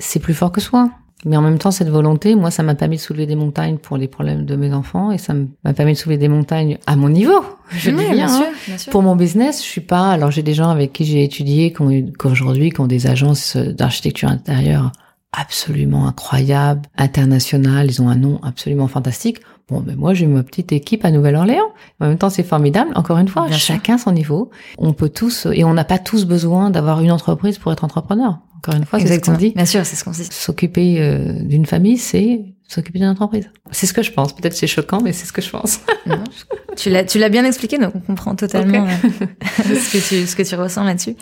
c'est 0.00 0.18
plus 0.18 0.34
fort 0.34 0.50
que 0.50 0.60
soi. 0.60 0.90
Mais 1.24 1.36
en 1.36 1.40
même 1.40 1.58
temps, 1.58 1.70
cette 1.70 1.88
volonté, 1.88 2.34
moi, 2.34 2.50
ça 2.50 2.62
m'a 2.62 2.74
permis 2.74 2.96
de 2.96 3.00
soulever 3.00 3.26
des 3.26 3.36
montagnes 3.36 3.78
pour 3.78 3.96
les 3.96 4.06
problèmes 4.06 4.44
de 4.44 4.54
mes 4.54 4.72
enfants 4.74 5.10
et 5.10 5.18
ça 5.18 5.34
m'a 5.64 5.72
permis 5.72 5.94
de 5.94 5.98
soulever 5.98 6.18
des 6.18 6.28
montagnes 6.28 6.78
à 6.86 6.94
mon 6.94 7.08
niveau. 7.08 7.42
Je 7.70 7.90
dis 7.90 8.10
bien, 8.10 8.28
hein. 8.28 8.76
Pour 8.90 9.02
mon 9.02 9.16
business, 9.16 9.62
je 9.62 9.66
suis 9.66 9.80
pas. 9.80 10.10
Alors, 10.10 10.30
j'ai 10.30 10.42
des 10.42 10.54
gens 10.54 10.68
avec 10.68 10.92
qui 10.92 11.04
j'ai 11.04 11.24
étudié, 11.24 11.72
qu'aujourd'hui, 11.72 12.70
qui 12.70 12.80
ont 12.80 12.86
des 12.86 13.06
agences 13.06 13.56
d'architecture 13.56 14.28
intérieure 14.28 14.92
absolument 15.32 16.06
incroyables, 16.06 16.82
internationales. 16.96 17.86
Ils 17.90 18.02
ont 18.02 18.08
un 18.08 18.16
nom 18.16 18.38
absolument 18.42 18.88
fantastique. 18.88 19.38
Bon, 19.68 19.82
mais 19.84 19.96
moi, 19.96 20.14
j'ai 20.14 20.26
ma 20.26 20.42
petite 20.42 20.70
équipe 20.70 21.04
à 21.04 21.10
Nouvelle-Orléans. 21.10 21.72
En 22.00 22.08
même 22.08 22.18
temps, 22.18 22.30
c'est 22.30 22.44
formidable. 22.44 22.92
Encore 22.94 23.18
une 23.18 23.28
fois, 23.28 23.50
chacun 23.50 23.98
son 23.98 24.12
niveau. 24.12 24.50
On 24.78 24.92
peut 24.92 25.08
tous, 25.08 25.48
et 25.52 25.64
on 25.64 25.74
n'a 25.74 25.84
pas 25.84 25.98
tous 25.98 26.24
besoin 26.24 26.70
d'avoir 26.70 27.00
une 27.00 27.10
entreprise 27.10 27.58
pour 27.58 27.72
être 27.72 27.84
entrepreneur. 27.84 28.38
Encore 28.56 28.74
une 28.74 28.84
fois, 28.84 28.98
c'est 29.00 29.14
ce 29.14 29.20
qu'on 29.20 29.36
dit. 29.36 29.50
Bien 29.50 29.66
sûr, 29.66 29.84
c'est 29.84 29.96
ce 29.96 30.04
qu'on 30.04 30.10
dit. 30.10 30.26
S'occuper 30.30 30.96
euh, 30.98 31.42
d'une 31.42 31.66
famille, 31.66 31.98
c'est 31.98 32.40
s'occuper 32.68 32.98
d'une 32.98 33.08
entreprise. 33.08 33.50
C'est 33.70 33.86
ce 33.86 33.92
que 33.92 34.02
je 34.02 34.12
pense. 34.12 34.34
Peut-être 34.34 34.54
c'est 34.54 34.66
choquant, 34.66 35.00
mais 35.00 35.12
c'est 35.12 35.26
ce 35.26 35.32
que 35.32 35.42
je 35.42 35.50
pense. 35.50 35.80
tu 36.76 36.90
l'as, 36.90 37.04
tu 37.04 37.18
l'as 37.18 37.28
bien 37.28 37.44
expliqué, 37.44 37.78
donc 37.78 37.92
on 37.94 38.00
comprend 38.00 38.34
totalement 38.34 38.86
euh, 38.86 39.08
ce 39.64 39.92
que 39.92 40.08
tu, 40.08 40.26
ce 40.26 40.34
que 40.34 40.42
tu 40.42 40.54
ressens 40.54 40.84
là-dessus. 40.84 41.16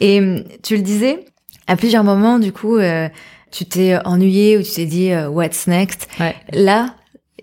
Et 0.00 0.20
euh, 0.20 0.42
tu 0.62 0.76
le 0.76 0.82
disais, 0.82 1.24
à 1.66 1.76
plusieurs 1.76 2.04
moments, 2.04 2.38
du 2.38 2.52
coup, 2.52 2.76
euh, 2.76 3.08
tu 3.50 3.64
t'es 3.64 3.96
ennuyé 4.04 4.58
ou 4.58 4.62
tu 4.62 4.72
t'es 4.72 4.86
dit 4.86 5.12
what's 5.14 5.66
next? 5.66 6.08
Ouais. 6.20 6.34
Là, 6.52 6.94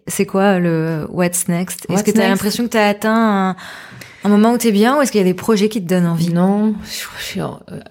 c'est 0.08 0.26
quoi 0.26 0.60
le 0.60 1.08
what's 1.10 1.48
next? 1.48 1.86
Est-ce 1.90 2.04
que 2.04 2.12
tu 2.12 2.22
as 2.22 2.28
l'impression 2.28 2.66
que 2.66 2.72
tu 2.72 2.78
as 2.78 2.88
atteint 2.88 3.50
un 3.50 3.56
un 4.24 4.30
moment 4.30 4.52
où 4.52 4.58
t'es 4.58 4.72
bien 4.72 4.98
ou 4.98 5.02
est-ce 5.02 5.12
qu'il 5.12 5.20
y 5.20 5.24
a 5.24 5.28
des 5.28 5.34
projets 5.34 5.70
qui 5.70 5.82
te 5.82 5.88
donnent 5.88 6.08
envie? 6.08 6.34
Non, 6.34 6.76
je, 6.84 7.40
euh, 7.40 7.46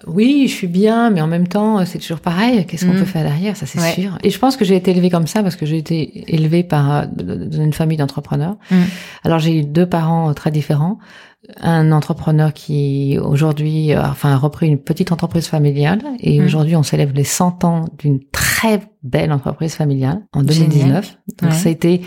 oui, 0.05 0.45
je 0.47 0.53
suis 0.53 0.67
bien, 0.67 1.09
mais 1.09 1.21
en 1.21 1.27
même 1.27 1.47
temps, 1.47 1.83
c'est 1.85 1.97
toujours 1.97 2.19
pareil. 2.19 2.65
Qu'est-ce 2.67 2.85
qu'on 2.85 2.93
mm. 2.93 2.99
peut 2.99 3.05
faire 3.05 3.23
derrière? 3.23 3.57
Ça, 3.57 3.65
c'est 3.65 3.79
sûr. 3.93 4.17
Et 4.23 4.29
je 4.29 4.37
pense 4.39 4.55
que 4.55 4.63
j'ai 4.63 4.75
été 4.75 4.91
élevée 4.91 5.09
comme 5.09 5.27
ça 5.27 5.41
parce 5.41 5.55
que 5.55 5.65
j'ai 5.65 5.77
été 5.77 6.23
élevée 6.33 6.63
par 6.63 7.07
dans 7.07 7.61
une 7.61 7.73
famille 7.73 7.97
d'entrepreneurs. 7.97 8.57
Mm. 8.69 8.75
Alors 9.23 9.39
j'ai 9.39 9.59
eu 9.59 9.63
deux 9.63 9.87
parents 9.87 10.33
très 10.33 10.51
différents. 10.51 10.99
Un 11.61 11.93
entrepreneur 11.93 12.53
qui 12.53 13.17
aujourd'hui, 13.17 13.93
euh, 13.93 14.03
enfin, 14.03 14.33
a 14.33 14.37
repris 14.37 14.67
une 14.67 14.77
petite 14.77 15.11
entreprise 15.11 15.47
familiale 15.47 16.01
et 16.19 16.39
mm. 16.39 16.45
aujourd'hui, 16.45 16.75
on 16.75 16.83
célèbre 16.83 17.13
les 17.15 17.23
100 17.23 17.63
ans 17.63 17.85
d'une 17.97 18.19
très 18.31 18.81
belle 19.01 19.31
entreprise 19.31 19.73
familiale 19.73 20.21
en 20.33 20.43
2019. 20.43 21.17
Donc 21.41 21.53
ça 21.53 21.69
a 21.69 21.71
été 21.71 22.01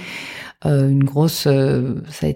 euh, 0.66 0.88
une 0.88 1.04
grosse 1.04 1.46
euh, 1.46 1.94
ça, 2.08 2.28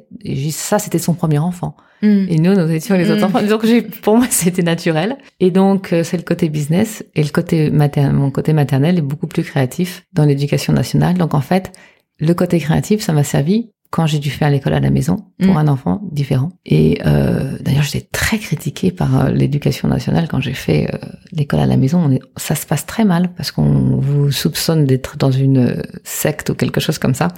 ça 0.50 0.78
c'était 0.78 0.98
son 0.98 1.14
premier 1.14 1.38
enfant 1.38 1.76
hmm. 2.02 2.26
et 2.28 2.38
nous 2.38 2.54
nous 2.54 2.70
étions 2.70 2.96
les 2.96 3.10
autres 3.10 3.20
hmm. 3.20 3.36
enfants 3.36 3.42
donc 3.42 3.64
pour 4.02 4.16
moi 4.16 4.26
c'était 4.30 4.62
naturel 4.62 5.16
et 5.38 5.50
donc 5.50 5.92
euh, 5.92 6.02
c'est 6.02 6.16
le 6.16 6.22
côté 6.22 6.48
business 6.48 7.04
et 7.14 7.22
le 7.22 7.28
côté 7.28 7.70
maternel 7.70 8.12
mon 8.14 8.30
côté 8.30 8.52
maternel 8.52 8.98
est 8.98 9.02
beaucoup 9.02 9.26
plus 9.28 9.44
créatif 9.44 10.04
dans 10.12 10.24
l'éducation 10.24 10.72
nationale 10.72 11.16
donc 11.16 11.34
en 11.34 11.40
fait 11.40 11.72
le 12.18 12.34
côté 12.34 12.58
créatif 12.58 13.00
ça 13.00 13.12
m'a 13.12 13.24
servi 13.24 13.70
quand 13.96 14.06
j'ai 14.06 14.18
dû 14.18 14.28
faire 14.28 14.50
l'école 14.50 14.74
à 14.74 14.80
la 14.80 14.90
maison 14.90 15.24
pour 15.40 15.54
mm. 15.54 15.56
un 15.56 15.68
enfant 15.68 16.02
différent. 16.12 16.50
Et 16.66 17.00
euh, 17.06 17.56
d'ailleurs, 17.62 17.82
j'étais 17.82 18.06
très 18.12 18.38
critiquée 18.38 18.90
par 18.90 19.18
euh, 19.18 19.30
l'éducation 19.30 19.88
nationale 19.88 20.28
quand 20.28 20.38
j'ai 20.38 20.52
fait 20.52 20.86
euh, 20.92 20.98
l'école 21.32 21.60
à 21.60 21.66
la 21.66 21.78
maison. 21.78 22.02
On 22.04 22.10
est, 22.10 22.20
ça 22.36 22.54
se 22.54 22.66
passe 22.66 22.84
très 22.84 23.06
mal 23.06 23.30
parce 23.34 23.52
qu'on 23.52 23.96
vous 23.96 24.30
soupçonne 24.30 24.84
d'être 24.84 25.16
dans 25.16 25.30
une 25.30 25.68
euh, 25.70 25.82
secte 26.04 26.50
ou 26.50 26.54
quelque 26.54 26.78
chose 26.78 26.98
comme 26.98 27.14
ça. 27.14 27.28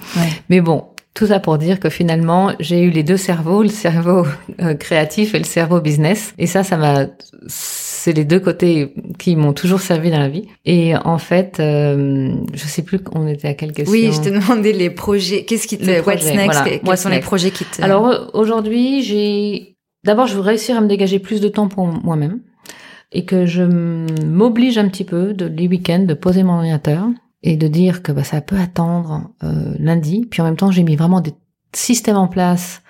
Mais 0.49 0.59
bon, 0.59 0.83
tout 1.13 1.27
ça 1.27 1.39
pour 1.39 1.57
dire 1.57 1.79
que 1.79 1.89
finalement, 1.89 2.51
j'ai 2.59 2.81
eu 2.83 2.89
les 2.89 3.03
deux 3.03 3.15
cerveaux, 3.15 3.63
le 3.63 3.69
cerveau 3.69 4.27
créatif 4.79 5.35
et 5.35 5.39
le 5.39 5.45
cerveau 5.45 5.79
business. 5.79 6.33
Et 6.37 6.45
ça, 6.45 6.65
ça 6.65 6.75
m'a 6.75 7.05
c'est 7.99 8.13
les 8.13 8.23
deux 8.23 8.39
côtés 8.39 8.93
qui 9.17 9.35
m'ont 9.35 9.51
toujours 9.51 9.81
servi 9.81 10.09
dans 10.09 10.19
la 10.19 10.29
vie. 10.29 10.45
Et 10.63 10.95
en 10.95 11.17
fait, 11.17 11.59
euh, 11.59 12.33
je 12.53 12.63
sais 12.63 12.81
plus, 12.81 13.01
on 13.13 13.27
était 13.27 13.49
à 13.49 13.53
quelle 13.53 13.73
question. 13.73 13.91
Oui, 13.91 14.09
je 14.13 14.21
te 14.21 14.29
demandais 14.29 14.71
les 14.71 14.89
projets. 14.89 15.43
Qu'est-ce 15.43 15.67
qui 15.67 15.77
te, 15.77 16.05
what's 16.05 16.25
next? 16.25 16.63
Quels 16.63 16.97
sont 16.97 17.09
les 17.09 17.19
projets 17.19 17.51
qui 17.51 17.65
te. 17.65 17.81
Alors 17.81 18.31
aujourd'hui, 18.33 19.03
j'ai, 19.03 19.75
d'abord, 20.05 20.27
je 20.27 20.35
veux 20.35 20.41
réussir 20.41 20.77
à 20.77 20.81
me 20.81 20.87
dégager 20.87 21.19
plus 21.19 21.41
de 21.41 21.49
temps 21.49 21.67
pour 21.67 21.87
moi-même 21.87 22.39
et 23.11 23.25
que 23.25 23.45
je 23.45 23.63
m'oblige 23.63 24.77
un 24.77 24.87
petit 24.87 25.03
peu 25.03 25.33
de 25.33 25.47
les 25.47 25.67
week-ends 25.67 26.05
de 26.07 26.13
poser 26.13 26.43
mon 26.43 26.53
ordinateur 26.53 27.05
et 27.43 27.57
de 27.57 27.67
dire 27.67 28.01
que 28.01 28.13
bah, 28.13 28.23
ça 28.23 28.39
peut 28.39 28.57
attendre 28.57 29.29
euh, 29.43 29.73
lundi. 29.77 30.25
Puis 30.25 30.41
en 30.41 30.45
même 30.45 30.55
temps, 30.55 30.71
j'ai 30.71 30.83
mis 30.83 30.95
vraiment 30.95 31.19
des 31.19 31.33
systèmes 31.73 32.17
en 32.17 32.27
place 32.27 32.81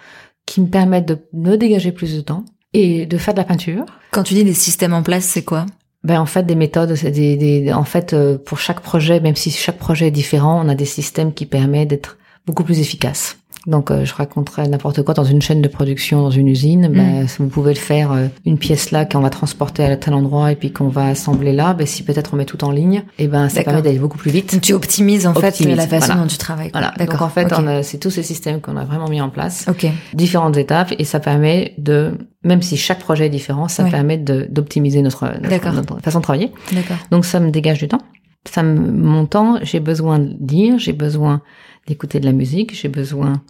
qui 0.46 0.62
me 0.62 0.68
permettent 0.68 1.08
de 1.08 1.18
me 1.34 1.56
dégager 1.56 1.92
plus 1.92 2.16
de 2.16 2.22
temps 2.22 2.46
et 2.74 3.06
de 3.06 3.18
faire 3.18 3.34
de 3.34 3.40
la 3.40 3.46
peinture. 3.46 3.86
Quand 4.12 4.24
tu 4.24 4.34
dis 4.34 4.44
des 4.44 4.54
systèmes 4.54 4.94
en 4.94 5.04
place, 5.04 5.26
c'est 5.26 5.44
quoi? 5.44 5.66
Ben 6.04 6.20
en 6.20 6.26
fait 6.26 6.44
des 6.44 6.56
méthodes, 6.56 6.94
des, 6.94 7.36
des, 7.36 7.74
en 7.74 7.84
fait 7.84 8.14
euh, 8.14 8.38
pour 8.38 8.60
chaque 8.60 8.80
projet, 8.80 9.20
même 9.20 9.36
si 9.36 9.52
chaque 9.52 9.78
projet 9.78 10.08
est 10.08 10.12
différent, 10.12 10.62
on 10.64 10.70
a 10.70 10.76
des 10.76 10.86
systèmes 10.86 11.34
qui 11.34 11.46
permettent 11.46 11.90
d'être 11.90 12.18
beaucoup 12.46 12.64
plus 12.64 12.80
efficaces. 12.80 13.38
Donc, 13.70 13.92
euh, 13.92 14.04
je 14.04 14.14
raconterai 14.14 14.68
n'importe 14.68 15.04
quoi 15.04 15.14
dans 15.14 15.24
une 15.24 15.42
chaîne 15.42 15.62
de 15.62 15.68
production, 15.68 16.22
dans 16.22 16.32
une 16.32 16.48
usine. 16.48 16.90
Mm. 16.90 16.94
Ben, 16.94 17.28
vous 17.38 17.48
pouvez 17.48 17.74
le 17.74 17.80
faire 17.80 18.12
euh, 18.12 18.28
une 18.46 18.58
pièce 18.58 18.92
là 18.92 19.06
qu'on 19.06 19.20
va 19.20 19.30
transporter 19.30 19.84
à 19.86 19.96
tel 19.96 20.14
endroit 20.14 20.52
et 20.52 20.56
puis 20.56 20.72
qu'on 20.72 20.88
va 20.88 21.08
assembler 21.08 21.54
là. 21.54 21.74
Ben, 21.74 21.86
si 21.86 22.04
peut-être 22.04 22.34
on 22.34 22.38
met 22.38 22.46
tout 22.46 22.64
en 22.64 22.72
ligne, 22.72 23.04
et 23.18 23.26
eh 23.26 23.28
ben 23.28 23.48
ça 23.48 23.64
permet 23.64 23.82
d'aller 23.82 24.00
beaucoup 24.00 24.18
plus 24.18 24.32
vite. 24.32 24.54
Donc, 24.54 24.62
tu 24.62 24.74
optimises 24.74 25.28
en 25.28 25.34
fait 25.34 25.60
la 25.60 25.88
façon 25.88 26.16
dont 26.16 26.28
tu 26.28 26.38
travailles. 26.38 26.72
Voilà. 26.72 26.94
Donc 26.98 27.22
en 27.22 27.30
fait, 27.30 27.48
c'est 27.84 28.00
tous 28.00 28.10
ces 28.10 28.24
systèmes 28.24 28.62
qu'on 28.62 28.78
a 28.78 28.86
vraiment 28.86 29.08
mis 29.08 29.22
en 29.22 29.30
place. 29.30 29.66
Ok. 29.70 29.86
Différentes 30.14 30.58
étapes 30.58 30.94
et 30.98 31.04
ça 31.04 31.20
permet 31.20 31.74
de, 31.78 32.14
même 32.44 32.62
si 32.62 32.78
chaque 32.78 33.00
projet 33.00 33.28
est 33.28 33.30
différent, 33.30 33.68
ça 33.68 33.84
permet 33.84 34.18
d'optimiser 34.18 35.02
notre, 35.02 35.26
notre, 35.42 36.02
façon 36.02 36.20
de 36.20 36.24
travailler. 36.24 36.52
D'accord. 36.72 36.98
Donc 37.12 37.26
ça 37.26 37.40
me 37.40 37.52
dégage 37.52 37.80
du 37.80 37.88
temps. 37.88 38.02
Ça 38.50 38.64
me, 38.64 38.92
mon 38.92 39.26
temps, 39.26 39.60
j'ai 39.62 39.80
besoin 39.80 40.18
de 40.20 40.36
lire, 40.40 40.80
j'ai 40.80 40.94
besoin 40.94 41.42
d'écouter 41.88 42.20
de 42.20 42.26
la 42.26 42.32
musique, 42.32 42.76
j'ai 42.76 42.90
besoin 42.90 43.42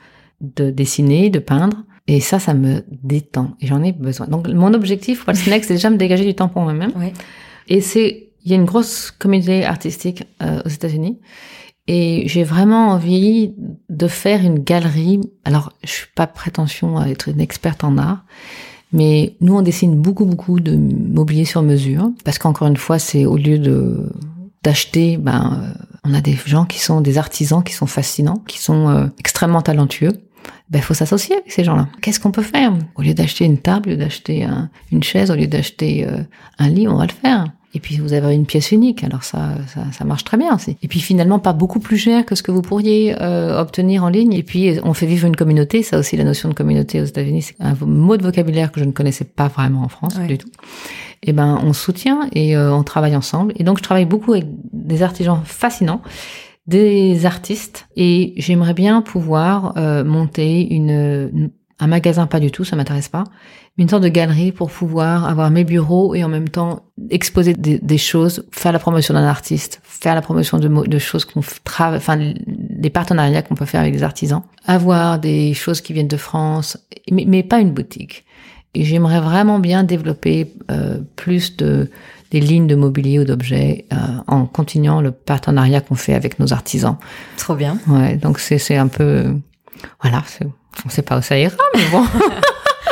de 0.41 0.71
dessiner, 0.71 1.29
de 1.29 1.39
peindre. 1.39 1.77
Et 2.07 2.21
ça, 2.21 2.39
ça 2.39 2.53
me 2.53 2.83
détend. 2.89 3.55
Et 3.61 3.67
j'en 3.67 3.83
ai 3.83 3.91
besoin. 3.91 4.27
Donc, 4.27 4.47
mon 4.47 4.73
objectif 4.73 5.23
pour 5.23 5.33
le 5.33 5.49
Next, 5.49 5.67
c'est 5.67 5.75
déjà 5.75 5.89
me 5.91 5.97
dégager 5.97 6.25
du 6.25 6.33
temps 6.33 6.49
pour 6.49 6.63
moi-même. 6.63 6.91
Et 7.67 7.81
c'est, 7.81 8.29
il 8.43 8.51
y 8.51 8.53
a 8.53 8.57
une 8.57 8.65
grosse 8.65 9.11
communauté 9.11 9.63
artistique 9.63 10.23
euh, 10.41 10.61
aux 10.65 10.69
États-Unis. 10.69 11.19
Et 11.87 12.23
j'ai 12.27 12.43
vraiment 12.43 12.89
envie 12.89 13.53
de 13.89 14.07
faire 14.07 14.43
une 14.43 14.59
galerie. 14.59 15.19
Alors, 15.45 15.73
je 15.83 15.91
suis 15.91 16.07
pas 16.15 16.27
prétention 16.27 16.97
à 16.97 17.07
être 17.09 17.29
une 17.29 17.41
experte 17.41 17.83
en 17.83 17.97
art, 17.97 18.25
mais 18.91 19.35
nous, 19.41 19.55
on 19.55 19.61
dessine 19.61 19.95
beaucoup, 19.95 20.25
beaucoup 20.25 20.59
de 20.59 20.75
mobilier 20.75 21.45
sur 21.45 21.61
mesure. 21.61 22.11
Parce 22.23 22.39
qu'encore 22.39 22.67
une 22.67 22.77
fois, 22.77 22.97
c'est 22.97 23.25
au 23.25 23.37
lieu 23.37 23.59
de 23.59 24.11
d'acheter, 24.63 25.17
ben, 25.17 25.61
euh, 25.63 25.83
on 26.03 26.13
a 26.13 26.21
des 26.21 26.37
gens 26.45 26.65
qui 26.65 26.79
sont 26.79 27.01
des 27.01 27.17
artisans 27.17 27.63
qui 27.63 27.73
sont 27.73 27.85
fascinants, 27.85 28.43
qui 28.47 28.59
sont 28.59 28.89
euh, 28.89 29.07
extrêmement 29.19 29.61
talentueux. 29.61 30.13
Ben, 30.69 30.81
faut 30.81 30.93
s'associer 30.93 31.35
avec 31.35 31.51
ces 31.51 31.63
gens-là. 31.63 31.87
Qu'est-ce 32.01 32.19
qu'on 32.19 32.31
peut 32.31 32.43
faire? 32.43 32.73
Au 32.95 33.01
lieu 33.01 33.13
d'acheter 33.13 33.45
une 33.45 33.57
table, 33.57 33.89
au 33.89 33.91
lieu 33.91 33.97
d'acheter 33.97 34.47
une 34.91 35.03
chaise, 35.03 35.31
au 35.31 35.35
lieu 35.35 35.47
d'acheter 35.47 36.07
euh, 36.07 36.21
un 36.59 36.69
lit, 36.69 36.87
on 36.87 36.95
va 36.95 37.05
le 37.05 37.11
faire. 37.11 37.47
Et 37.75 37.79
puis 37.79 37.97
vous 37.97 38.13
avez 38.13 38.33
une 38.33 38.47
pièce 38.47 38.71
unique, 38.71 39.03
alors 39.03 39.23
ça, 39.23 39.55
ça, 39.67 39.83
ça, 39.91 40.03
marche 40.03 40.23
très 40.23 40.37
bien 40.37 40.55
aussi. 40.55 40.75
Et 40.81 40.87
puis 40.87 40.99
finalement 40.99 41.37
pas 41.37 41.53
beaucoup 41.53 41.79
plus 41.79 41.97
cher 41.97 42.25
que 42.25 42.33
ce 42.33 42.41
que 42.41 42.51
vous 42.51 42.63
pourriez 42.63 43.15
euh, 43.21 43.59
obtenir 43.59 44.03
en 44.03 44.09
ligne. 44.09 44.33
Et 44.33 44.41
puis 44.41 44.79
on 44.83 44.93
fait 44.93 45.05
vivre 45.05 45.27
une 45.27 45.35
communauté, 45.35 45.83
ça 45.83 45.99
aussi 45.99 46.17
la 46.17 46.23
notion 46.23 46.49
de 46.49 46.55
communauté 46.55 46.99
aux 46.99 47.05
États-Unis, 47.05 47.43
c'est 47.43 47.55
un 47.59 47.75
mot 47.85 48.17
de 48.17 48.23
vocabulaire 48.23 48.71
que 48.71 48.79
je 48.79 48.85
ne 48.85 48.91
connaissais 48.91 49.25
pas 49.25 49.49
vraiment 49.49 49.83
en 49.83 49.87
France 49.87 50.17
du 50.19 50.39
tout. 50.39 50.49
Et 51.21 51.33
ben 51.33 51.59
on 51.63 51.73
soutient 51.73 52.29
et 52.33 52.55
euh, 52.55 52.73
on 52.73 52.83
travaille 52.83 53.15
ensemble. 53.15 53.53
Et 53.57 53.63
donc 53.63 53.77
je 53.77 53.83
travaille 53.83 54.05
beaucoup 54.05 54.33
avec 54.33 54.45
des 54.71 55.03
artisans 55.03 55.41
fascinants 55.43 56.01
des 56.67 57.25
artistes 57.25 57.87
et 57.95 58.33
j'aimerais 58.37 58.75
bien 58.75 59.01
pouvoir 59.01 59.73
euh, 59.77 60.03
monter 60.03 60.71
une, 60.71 61.49
un 61.79 61.87
magasin 61.87 62.27
pas 62.27 62.39
du 62.39 62.51
tout, 62.51 62.63
ça 62.63 62.75
m'intéresse 62.75 63.09
pas, 63.09 63.23
une 63.77 63.89
sorte 63.89 64.03
de 64.03 64.09
galerie 64.09 64.51
pour 64.51 64.69
pouvoir 64.69 65.25
avoir 65.25 65.49
mes 65.49 65.63
bureaux 65.63 66.13
et 66.13 66.23
en 66.23 66.27
même 66.27 66.49
temps 66.49 66.83
exposer 67.09 67.53
des, 67.53 67.97
choses, 67.97 68.45
faire 68.51 68.71
la 68.71 68.79
promotion 68.79 69.13
d'un 69.13 69.25
artiste, 69.25 69.79
faire 69.83 70.13
la 70.13 70.21
promotion 70.21 70.59
de, 70.59 70.99
choses 70.99 71.25
qu'on 71.25 71.41
travaille, 71.63 71.97
enfin 71.97 72.33
des 72.45 72.89
partenariats 72.89 73.41
qu'on 73.41 73.55
peut 73.55 73.65
faire 73.65 73.81
avec 73.81 73.93
des 73.93 74.03
artisans, 74.03 74.43
avoir 74.65 75.17
des 75.17 75.53
choses 75.53 75.81
qui 75.81 75.93
viennent 75.93 76.07
de 76.07 76.17
France, 76.17 76.77
mais, 77.09 77.23
mais 77.25 77.41
pas 77.41 77.61
une 77.61 77.71
boutique. 77.71 78.25
Et 78.75 78.83
j'aimerais 78.83 79.19
vraiment 79.19 79.59
bien 79.59 79.83
développer 79.83 80.53
euh, 80.71 80.99
plus 81.15 81.57
de 81.57 81.89
des 82.31 82.39
lignes 82.39 82.67
de 82.67 82.75
mobilier 82.75 83.17
ou 83.17 83.23
d'objets 83.23 83.85
euh, 83.91 83.95
en 84.27 84.45
continuant 84.45 85.01
le 85.01 85.09
partenariat 85.11 85.81
qu'on 85.81 85.95
fait 85.95 86.13
avec 86.13 86.39
nos 86.39 86.53
artisans. 86.53 86.97
Trop 87.37 87.55
bien. 87.55 87.79
Ouais, 87.87 88.17
donc 88.17 88.39
c'est 88.39 88.59
c'est 88.59 88.77
un 88.77 88.87
peu 88.87 89.33
voilà, 90.03 90.23
on 90.85 90.89
sait 90.89 91.01
pas 91.01 91.17
où 91.17 91.21
ça 91.21 91.37
ira, 91.39 91.55
mais 91.75 91.89
bon. 91.91 92.05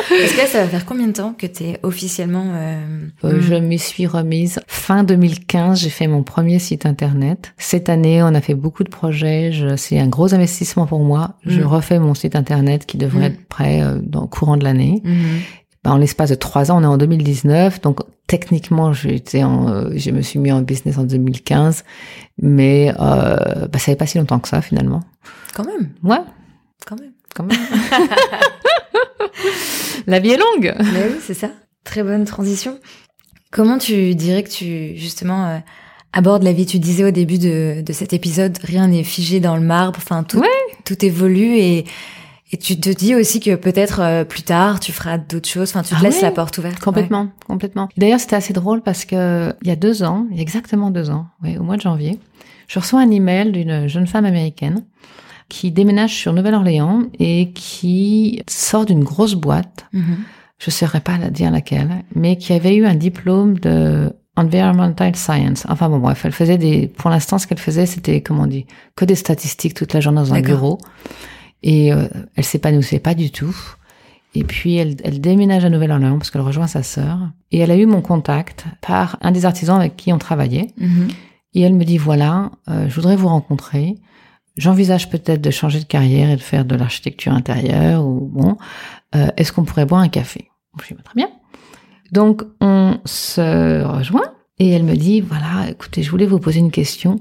Est-ce 0.12 0.36
que 0.36 0.48
ça 0.48 0.62
va 0.62 0.68
faire 0.68 0.86
combien 0.86 1.08
de 1.08 1.14
temps 1.14 1.34
que 1.38 1.48
tu 1.48 1.64
es 1.64 1.80
officiellement 1.84 2.54
euh... 2.54 3.08
euh 3.24 3.42
je 3.42 3.56
m'y 3.56 3.80
suis 3.80 4.08
remise 4.08 4.60
fin 4.68 5.04
2015. 5.04 5.80
J'ai 5.80 5.90
fait 5.90 6.08
mon 6.08 6.24
premier 6.24 6.60
site 6.60 6.86
internet. 6.86 7.54
Cette 7.58 7.90
année, 7.90 8.24
on 8.24 8.34
a 8.34 8.42
fait 8.42 8.54
beaucoup 8.54 8.84
de 8.84 8.90
projets. 8.90 9.52
C'est 9.78 10.00
un 10.00 10.08
gros 10.08 10.34
investissement 10.34 10.86
pour 10.86 11.00
moi. 11.00 11.36
Je 11.46 11.62
mm. 11.62 11.66
refais 11.66 12.00
mon 12.00 12.14
site 12.14 12.36
internet 12.36 12.86
qui 12.86 12.98
devrait 12.98 13.30
mm. 13.30 13.34
être 13.34 13.48
prêt 13.48 13.82
euh, 13.82 14.00
dans 14.02 14.22
le 14.22 14.28
courant 14.28 14.58
de 14.58 14.64
l'année. 14.64 15.02
Mm-hmm. 15.04 15.42
Ben, 15.84 15.92
en 15.92 15.98
l'espace 15.98 16.30
de 16.30 16.36
trois 16.36 16.72
ans, 16.72 16.80
on 16.80 16.84
est 16.84 16.88
en 16.88 16.98
2019, 16.98 17.82
donc 17.82 18.00
techniquement, 18.28 18.94
j'étais 18.94 19.44
en, 19.44 19.70
euh, 19.70 19.90
je 19.96 20.12
me 20.12 20.22
suis 20.22 20.40
mis 20.40 20.52
en 20.52 20.62
business 20.62 20.98
en 20.98 21.04
2015, 21.04 21.84
mais 22.42 22.94
euh, 23.00 23.68
bah, 23.68 23.80
ça 23.80 23.86
fait 23.86 23.96
pas 23.96 24.06
si 24.06 24.18
longtemps 24.18 24.40
que 24.40 24.50
ça 24.50 24.62
finalement. 24.62 25.02
Quand 25.56 25.66
même. 25.66 25.90
Ouais. 26.04 26.22
Quand 26.86 27.00
même. 27.00 27.14
Quand 27.34 27.44
même. 27.44 27.58
La 30.08 30.20
vie 30.20 30.32
est 30.32 30.38
longue. 30.38 30.74
Mais 30.80 31.10
oui, 31.10 31.18
c'est 31.22 31.34
ça. 31.34 31.52
Très 31.84 32.04
bonne 32.04 32.26
transition. 32.26 32.80
Comment 33.52 33.78
tu 33.78 34.16
dirais 34.16 34.44
que 34.44 34.50
tu 34.50 34.98
justement 34.98 35.48
euh, 35.48 35.58
abordes 36.14 36.44
la 36.44 36.54
vie? 36.54 36.66
Tu 36.66 36.80
disais 36.80 37.04
au 37.04 37.12
début 37.12 37.38
de, 37.38 37.82
de 37.82 37.94
cet 37.94 38.14
épisode, 38.14 38.58
rien 38.64 38.88
n'est 38.88 39.04
figé 39.04 39.40
dans 39.40 39.56
le 39.56 39.62
marbre. 39.62 40.00
Enfin, 40.02 40.24
tout, 40.24 40.44
tout 40.86 41.06
évolue 41.06 41.58
et 41.58 41.86
Et 42.52 42.58
tu 42.58 42.80
te 42.80 42.90
dis 42.90 43.14
aussi 43.14 43.40
que 43.40 43.56
peut-être 43.56 44.00
euh, 44.00 44.24
plus 44.24 44.44
tard, 44.44 44.80
tu 44.80 44.92
feras 44.92 45.18
d'autres 45.18 45.50
choses. 45.50 45.70
Enfin, 45.70 45.84
tu 45.84 45.90
te 45.90 46.00
Ah 46.00 46.04
laisses 46.04 46.18
oui, 46.18 46.22
la 46.22 46.32
porte 46.32 46.58
ouverte. 46.58 46.80
Complètement, 46.80 47.30
complètement. 47.46 47.90
D'ailleurs, 47.98 48.20
c'était 48.20 48.38
assez 48.38 48.54
drôle 48.54 48.82
parce 48.82 49.04
que 49.04 49.54
il 49.62 49.68
y 49.68 49.72
a 49.72 49.76
deux 49.76 50.04
ans, 50.04 50.28
il 50.32 50.38
y 50.38 50.40
a 50.40 50.42
exactement 50.44 50.90
deux 50.90 51.10
ans, 51.10 51.28
oui, 51.44 51.58
au 51.58 51.64
mois 51.64 51.76
de 51.76 51.82
janvier, 51.82 52.20
je 52.68 52.80
reçois 52.80 53.02
un 53.02 53.12
email 53.12 53.52
d'une 53.52 53.88
jeune 53.88 54.08
femme 54.08 54.26
américaine 54.26 54.84
qui 55.50 55.72
déménage 55.72 56.14
sur 56.14 56.34
Nouvelle-Orléans 56.34 57.04
et 57.20 57.52
qui 57.54 58.44
sort 58.50 58.86
d'une 58.86 59.04
grosse 59.04 59.36
boîte. 59.36 59.86
Mhm. 59.94 60.18
Je 60.60 60.70
ne 60.70 60.74
saurais 60.74 61.02
pas 61.02 61.18
la 61.18 61.30
dire 61.30 61.52
laquelle, 61.52 62.04
mais 62.16 62.38
qui 62.38 62.52
avait 62.52 62.76
eu 62.76 62.86
un 62.86 62.96
diplôme 62.96 63.60
de 63.60 64.12
environmental 64.36 65.16
science. 65.16 65.66
Enfin 65.70 65.90
bon, 65.90 66.00
bref, 66.00 66.24
elle 66.26 66.32
faisait 66.32 66.58
des, 66.58 66.88
pour 66.88 67.10
l'instant, 67.10 67.38
ce 67.38 67.48
qu'elle 67.48 67.60
faisait, 67.60 67.86
c'était, 67.86 68.22
comment 68.22 68.44
on 68.44 68.48
dit, 68.48 68.66
que 68.96 69.06
des 69.06 69.16
statistiques 69.16 69.74
toute 69.74 69.94
la 69.94 70.00
journée 70.00 70.20
dans 70.20 70.34
un 70.34 70.42
bureau. 70.42 70.80
Et 71.64 71.92
euh, 71.94 72.08
elle 72.36 72.44
s'épanouissait 72.46 73.00
pas 73.00 73.14
du 73.14 73.32
tout. 73.32 73.56
Et 74.36 74.44
puis 74.44 74.76
elle, 74.76 74.96
elle 75.04 75.20
déménage 75.20 75.66
à 75.66 75.70
Nouvelle-Orléans 75.70 76.18
parce 76.18 76.30
qu'elle 76.30 76.42
rejoint 76.42 76.68
sa 76.68 76.84
sœur. 76.84 77.18
Et 77.52 77.60
elle 77.60 77.72
a 77.72 77.78
eu 77.78 77.86
mon 77.86 78.02
contact 78.02 78.66
par 78.82 79.18
un 79.22 79.32
des 79.32 79.46
artisans 79.46 79.78
avec 79.80 79.96
qui 79.96 80.14
on 80.14 80.18
travaillait. 80.20 80.68
Mhm. 80.78 81.08
Et 81.54 81.62
elle 81.62 81.74
me 81.74 81.86
dit 81.86 81.98
voilà, 81.98 82.52
euh, 82.70 82.88
je 82.88 82.94
voudrais 82.96 83.16
vous 83.16 83.30
rencontrer. 83.30 83.96
J'envisage 84.58 85.10
peut-être 85.10 85.42
de 85.42 85.52
changer 85.52 85.80
de 85.80 85.86
carrière 85.86 86.30
et 86.30 86.36
de 86.36 86.42
faire 86.42 86.66
de 86.66 86.76
l'architecture 86.76 87.32
intérieure 87.34 88.06
ou 88.06 88.28
bon. 88.32 88.58
euh, 89.16 89.28
Est-ce 89.38 89.52
qu'on 89.52 89.64
pourrait 89.64 89.86
boire 89.86 90.02
un 90.02 90.10
café? 90.10 90.50
Je 90.82 90.88
dis 90.90 90.94
bah, 90.94 91.02
très 91.04 91.16
bien. 91.16 91.30
Donc 92.12 92.44
on 92.62 93.00
se 93.06 93.84
rejoint 93.84 94.34
et 94.60 94.70
elle 94.70 94.84
me 94.84 94.96
dit 94.96 95.22
voilà, 95.22 95.70
écoutez, 95.70 96.04
je 96.04 96.12
voulais 96.12 96.26
vous 96.28 96.40
poser 96.40 96.60
une 96.60 96.72
question. 96.72 97.18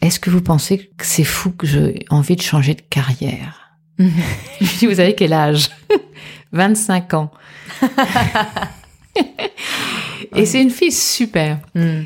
Est-ce 0.00 0.18
que 0.20 0.30
vous 0.30 0.40
pensez 0.42 0.90
que 0.96 1.04
c'est 1.06 1.24
fou 1.24 1.50
que 1.50 1.66
j'ai 1.66 2.04
envie 2.10 2.36
de 2.36 2.42
changer 2.42 2.74
de 2.74 2.82
carrière? 2.82 3.63
Je 3.98 4.04
lui 4.04 4.76
dis 4.78 4.86
vous 4.86 5.00
avez 5.00 5.14
quel 5.14 5.32
âge? 5.32 5.70
25 6.52 7.14
ans. 7.14 7.30
et 10.36 10.46
c'est 10.46 10.62
une 10.62 10.70
fille 10.70 10.92
super. 10.92 11.58
Mhm. 11.74 12.04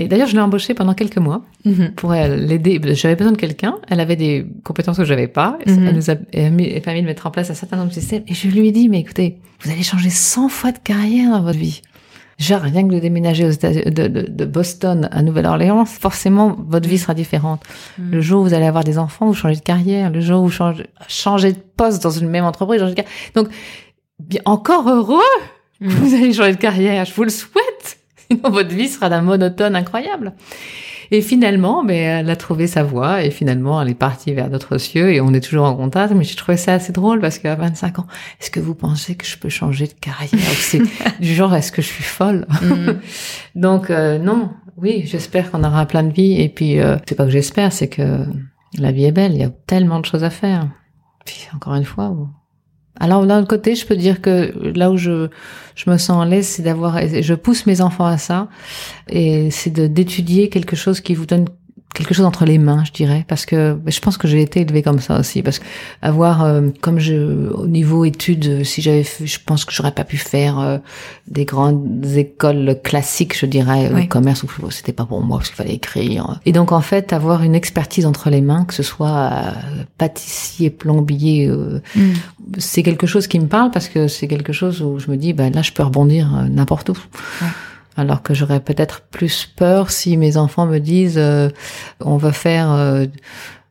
Et 0.00 0.06
d'ailleurs, 0.06 0.28
je 0.28 0.34
l'ai 0.34 0.40
embauchée 0.40 0.74
pendant 0.74 0.94
quelques 0.94 1.18
mois 1.18 1.42
Mhm. 1.64 1.90
pour 1.96 2.12
l'aider. 2.12 2.80
J'avais 2.94 3.16
besoin 3.16 3.32
de 3.32 3.36
quelqu'un. 3.36 3.78
Elle 3.88 3.98
avait 3.98 4.14
des 4.14 4.46
compétences 4.62 4.96
que 4.96 5.04
j'avais 5.04 5.26
pas. 5.26 5.58
Et 5.66 5.72
Mhm. 5.72 5.86
Elle 5.88 5.94
nous 5.96 6.10
a 6.10 6.14
permis 6.14 7.02
de 7.02 7.06
mettre 7.06 7.26
en 7.26 7.32
place 7.32 7.50
un 7.50 7.54
certain 7.54 7.76
nombre 7.76 7.88
de 7.88 7.94
systèmes. 7.94 8.22
Et 8.28 8.34
je 8.34 8.46
lui 8.48 8.68
ai 8.68 8.72
dit, 8.72 8.88
mais 8.88 9.00
écoutez, 9.00 9.38
vous 9.62 9.70
allez 9.72 9.82
changer 9.82 10.10
100 10.10 10.48
fois 10.48 10.70
de 10.70 10.78
carrière 10.78 11.30
dans 11.30 11.42
votre 11.42 11.58
vie. 11.58 11.82
Genre, 12.38 12.60
rien 12.60 12.86
que 12.86 12.94
de 12.94 13.00
déménager 13.00 13.44
aux 13.44 13.50
États- 13.50 13.72
de, 13.72 14.06
de, 14.06 14.22
de 14.28 14.44
Boston 14.44 15.08
à 15.10 15.22
Nouvelle-Orléans, 15.22 15.84
forcément, 15.84 16.56
votre 16.68 16.88
vie 16.88 16.98
sera 16.98 17.12
différente. 17.14 17.62
Mhm. 17.98 18.10
Le 18.12 18.20
jour 18.20 18.40
où 18.42 18.44
vous 18.44 18.54
allez 18.54 18.66
avoir 18.66 18.84
des 18.84 18.96
enfants, 18.96 19.26
vous 19.26 19.34
changez 19.34 19.56
de 19.56 19.60
carrière. 19.60 20.10
Le 20.10 20.20
jour 20.20 20.40
où 20.42 20.44
vous 20.44 20.50
changez, 20.52 20.86
changez 21.08 21.52
de 21.52 21.58
poste 21.76 22.02
dans 22.02 22.10
une 22.10 22.28
même 22.28 22.44
entreprise, 22.44 22.80
changez 22.80 22.92
de 22.94 22.96
carrière. 22.96 23.12
Donc, 23.34 23.48
bien, 24.20 24.40
encore 24.44 24.88
heureux 24.88 25.18
Mhm. 25.80 25.88
vous 25.90 26.14
allez 26.14 26.32
changer 26.32 26.52
de 26.54 26.58
carrière, 26.58 27.04
je 27.04 27.12
vous 27.14 27.24
le 27.24 27.30
souhaite. 27.30 27.97
Sinon, 28.30 28.50
votre 28.50 28.74
vie 28.74 28.88
sera 28.88 29.08
d'un 29.08 29.22
monotone 29.22 29.76
incroyable. 29.76 30.34
Et 31.10 31.22
finalement, 31.22 31.82
mais 31.82 31.96
elle 31.96 32.28
a 32.28 32.36
trouvé 32.36 32.66
sa 32.66 32.82
voie 32.82 33.24
et 33.24 33.30
finalement, 33.30 33.80
elle 33.80 33.88
est 33.88 33.94
partie 33.94 34.34
vers 34.34 34.50
d'autres 34.50 34.76
cieux 34.76 35.10
et 35.10 35.20
on 35.22 35.32
est 35.32 35.40
toujours 35.40 35.64
en 35.64 35.74
contact. 35.74 36.12
Mais 36.14 36.24
j'ai 36.24 36.34
trouvé 36.34 36.58
ça 36.58 36.74
assez 36.74 36.92
drôle 36.92 37.20
parce 37.20 37.38
qu'à 37.38 37.54
25 37.54 38.00
ans, 38.00 38.06
est-ce 38.40 38.50
que 38.50 38.60
vous 38.60 38.74
pensez 38.74 39.14
que 39.14 39.24
je 39.24 39.38
peux 39.38 39.48
changer 39.48 39.86
de 39.86 39.94
carrière 39.94 40.38
C'est 40.58 40.82
du 41.20 41.34
genre, 41.34 41.54
est-ce 41.54 41.72
que 41.72 41.80
je 41.80 41.86
suis 41.86 42.04
folle? 42.04 42.46
Mhm. 42.60 43.00
Donc 43.54 43.88
euh, 43.88 44.18
non, 44.18 44.50
oui, 44.76 45.04
j'espère 45.06 45.50
qu'on 45.50 45.64
aura 45.64 45.86
plein 45.86 46.02
de 46.02 46.12
vie. 46.12 46.40
Et 46.40 46.50
puis, 46.50 46.78
euh, 46.78 46.96
c'est 47.08 47.14
pas 47.14 47.24
que 47.24 47.30
j'espère, 47.30 47.72
c'est 47.72 47.88
que 47.88 48.26
la 48.78 48.92
vie 48.92 49.04
est 49.04 49.12
belle. 49.12 49.32
Il 49.32 49.40
y 49.40 49.44
a 49.44 49.50
tellement 49.50 50.00
de 50.00 50.04
choses 50.04 50.24
à 50.24 50.30
faire. 50.30 50.68
Puis 51.24 51.48
encore 51.54 51.74
une 51.74 51.84
fois. 51.84 52.14
Alors 53.00 53.26
d'un 53.26 53.44
côté, 53.44 53.74
je 53.74 53.86
peux 53.86 53.96
dire 53.96 54.20
que 54.20 54.52
là 54.76 54.90
où 54.90 54.96
je 54.96 55.28
je 55.76 55.88
me 55.88 55.96
sens 55.96 56.20
à 56.20 56.26
l'aise, 56.26 56.46
c'est 56.46 56.62
d'avoir, 56.62 56.98
je 56.98 57.34
pousse 57.34 57.64
mes 57.66 57.80
enfants 57.80 58.06
à 58.06 58.18
ça, 58.18 58.48
et 59.08 59.50
c'est 59.52 59.70
d'étudier 59.70 60.48
quelque 60.48 60.74
chose 60.74 61.00
qui 61.00 61.14
vous 61.14 61.24
donne 61.24 61.44
quelque 61.94 62.14
chose 62.14 62.26
entre 62.26 62.44
les 62.44 62.58
mains, 62.58 62.84
je 62.84 62.92
dirais, 62.92 63.24
parce 63.28 63.44
que 63.46 63.76
je 63.86 63.98
pense 64.00 64.16
que 64.18 64.28
j'ai 64.28 64.40
été 64.42 64.60
élevée 64.60 64.82
comme 64.82 65.00
ça 65.00 65.18
aussi, 65.18 65.42
parce 65.42 65.58
que 65.58 65.64
avoir, 66.02 66.44
euh, 66.44 66.68
comme 66.80 66.98
je, 67.00 67.48
au 67.50 67.66
niveau 67.66 68.04
études, 68.04 68.62
si 68.64 68.82
j'avais, 68.82 69.02
fait- 69.02 69.26
je 69.26 69.38
pense 69.44 69.64
que 69.64 69.72
j'aurais 69.72 69.90
pas 69.92 70.04
pu 70.04 70.16
faire 70.16 70.58
euh, 70.60 70.78
des 71.26 71.44
grandes 71.44 72.04
écoles 72.14 72.78
classiques, 72.84 73.36
je 73.36 73.46
dirais, 73.46 73.90
Oui. 73.92 74.02
le 74.02 74.06
commerce, 74.08 74.44
ou 74.44 74.48
c'était 74.70 74.92
pas 74.92 75.06
pour 75.06 75.22
moi 75.22 75.38
parce 75.38 75.48
qu'il 75.48 75.56
fallait 75.56 75.74
écrire. 75.74 76.38
Et 76.46 76.52
donc 76.52 76.70
en 76.72 76.82
fait, 76.82 77.12
avoir 77.12 77.42
une 77.42 77.54
expertise 77.56 78.06
entre 78.06 78.30
les 78.30 78.42
mains, 78.42 78.64
que 78.64 78.74
ce 78.74 78.82
soit 78.84 79.30
euh, 79.32 79.50
pâtissier, 79.96 80.70
plombier, 80.70 81.46
euh, 81.48 81.80
Mhm. 81.96 82.14
c'est 82.58 82.82
quelque 82.82 83.06
chose 83.06 83.26
qui 83.26 83.40
me 83.40 83.46
parle 83.46 83.70
parce 83.72 83.88
que 83.88 84.06
c'est 84.08 84.28
quelque 84.28 84.52
chose 84.52 84.82
où 84.82 84.98
je 85.00 85.10
me 85.10 85.16
dis, 85.16 85.32
bah 85.32 85.50
là, 85.50 85.62
je 85.62 85.72
peux 85.72 85.82
rebondir 85.82 86.32
euh, 86.36 86.48
n'importe 86.48 86.90
où. 86.90 86.96
Ouais. 87.42 87.48
Alors 87.98 88.22
que 88.22 88.32
j'aurais 88.32 88.60
peut-être 88.60 89.00
plus 89.00 89.44
peur 89.44 89.90
si 89.90 90.16
mes 90.16 90.36
enfants 90.36 90.66
me 90.66 90.78
disent, 90.78 91.18
euh, 91.18 91.48
on 91.98 92.16
va 92.16 92.30
faire 92.30 92.70
euh, 92.70 93.06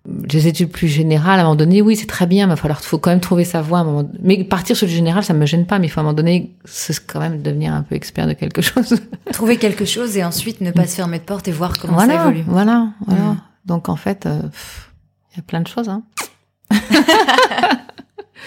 des 0.06 0.48
études 0.48 0.70
plus 0.70 0.90
générales. 0.90 1.40
À 1.40 1.44
un 1.44 1.46
moment 1.46 1.56
donné, 1.56 1.82
oui, 1.82 1.96
c'est 1.96 2.08
très 2.08 2.28
bien, 2.28 2.46
mais 2.46 2.52
il 2.52 2.56
va 2.58 2.62
falloir, 2.62 2.82
faut 2.82 2.98
quand 2.98 3.10
même 3.10 3.22
trouver 3.22 3.46
sa 3.46 3.62
voie. 3.62 3.78
À 3.78 3.82
un 3.82 3.86
moment... 3.86 4.10
Mais 4.22 4.44
partir 4.44 4.76
sur 4.76 4.86
le 4.86 4.92
général, 4.92 5.24
ça 5.24 5.34
me 5.34 5.46
gêne 5.46 5.66
pas, 5.66 5.80
mais 5.80 5.88
il 5.88 5.90
faut 5.90 6.02
à 6.02 6.02
un 6.02 6.04
moment 6.04 6.14
donné, 6.14 6.58
c'est 6.66 7.08
quand 7.08 7.22
même 7.22 7.42
devenir 7.42 7.74
un 7.74 7.84
peu 7.84 7.96
expert 7.96 8.28
de 8.28 8.34
quelque 8.34 8.62
chose. 8.62 9.00
Trouver 9.32 9.56
quelque 9.56 9.86
chose 9.86 10.18
et 10.18 10.26
ensuite 10.26 10.60
ne 10.60 10.72
pas 10.72 10.88
se 10.88 10.96
fermer 10.96 11.20
de 11.20 11.24
porte 11.24 11.48
et 11.48 11.54
voir 11.54 11.78
comment 11.80 11.94
voilà, 11.94 12.16
ça 12.16 12.22
évolue. 12.24 12.44
voilà, 12.48 12.90
voilà. 13.08 13.38
Donc 13.64 13.88
en 13.88 13.96
fait, 13.96 14.26
euh, 14.26 14.42
il 15.32 15.38
y 15.38 15.40
a 15.40 15.44
plein 15.44 15.62
de 15.62 15.68
choses. 15.70 15.88
Hein. 15.88 16.04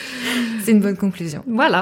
C'est 0.62 0.72
une 0.72 0.80
bonne 0.80 0.98
conclusion. 0.98 1.42
Voilà. 1.46 1.80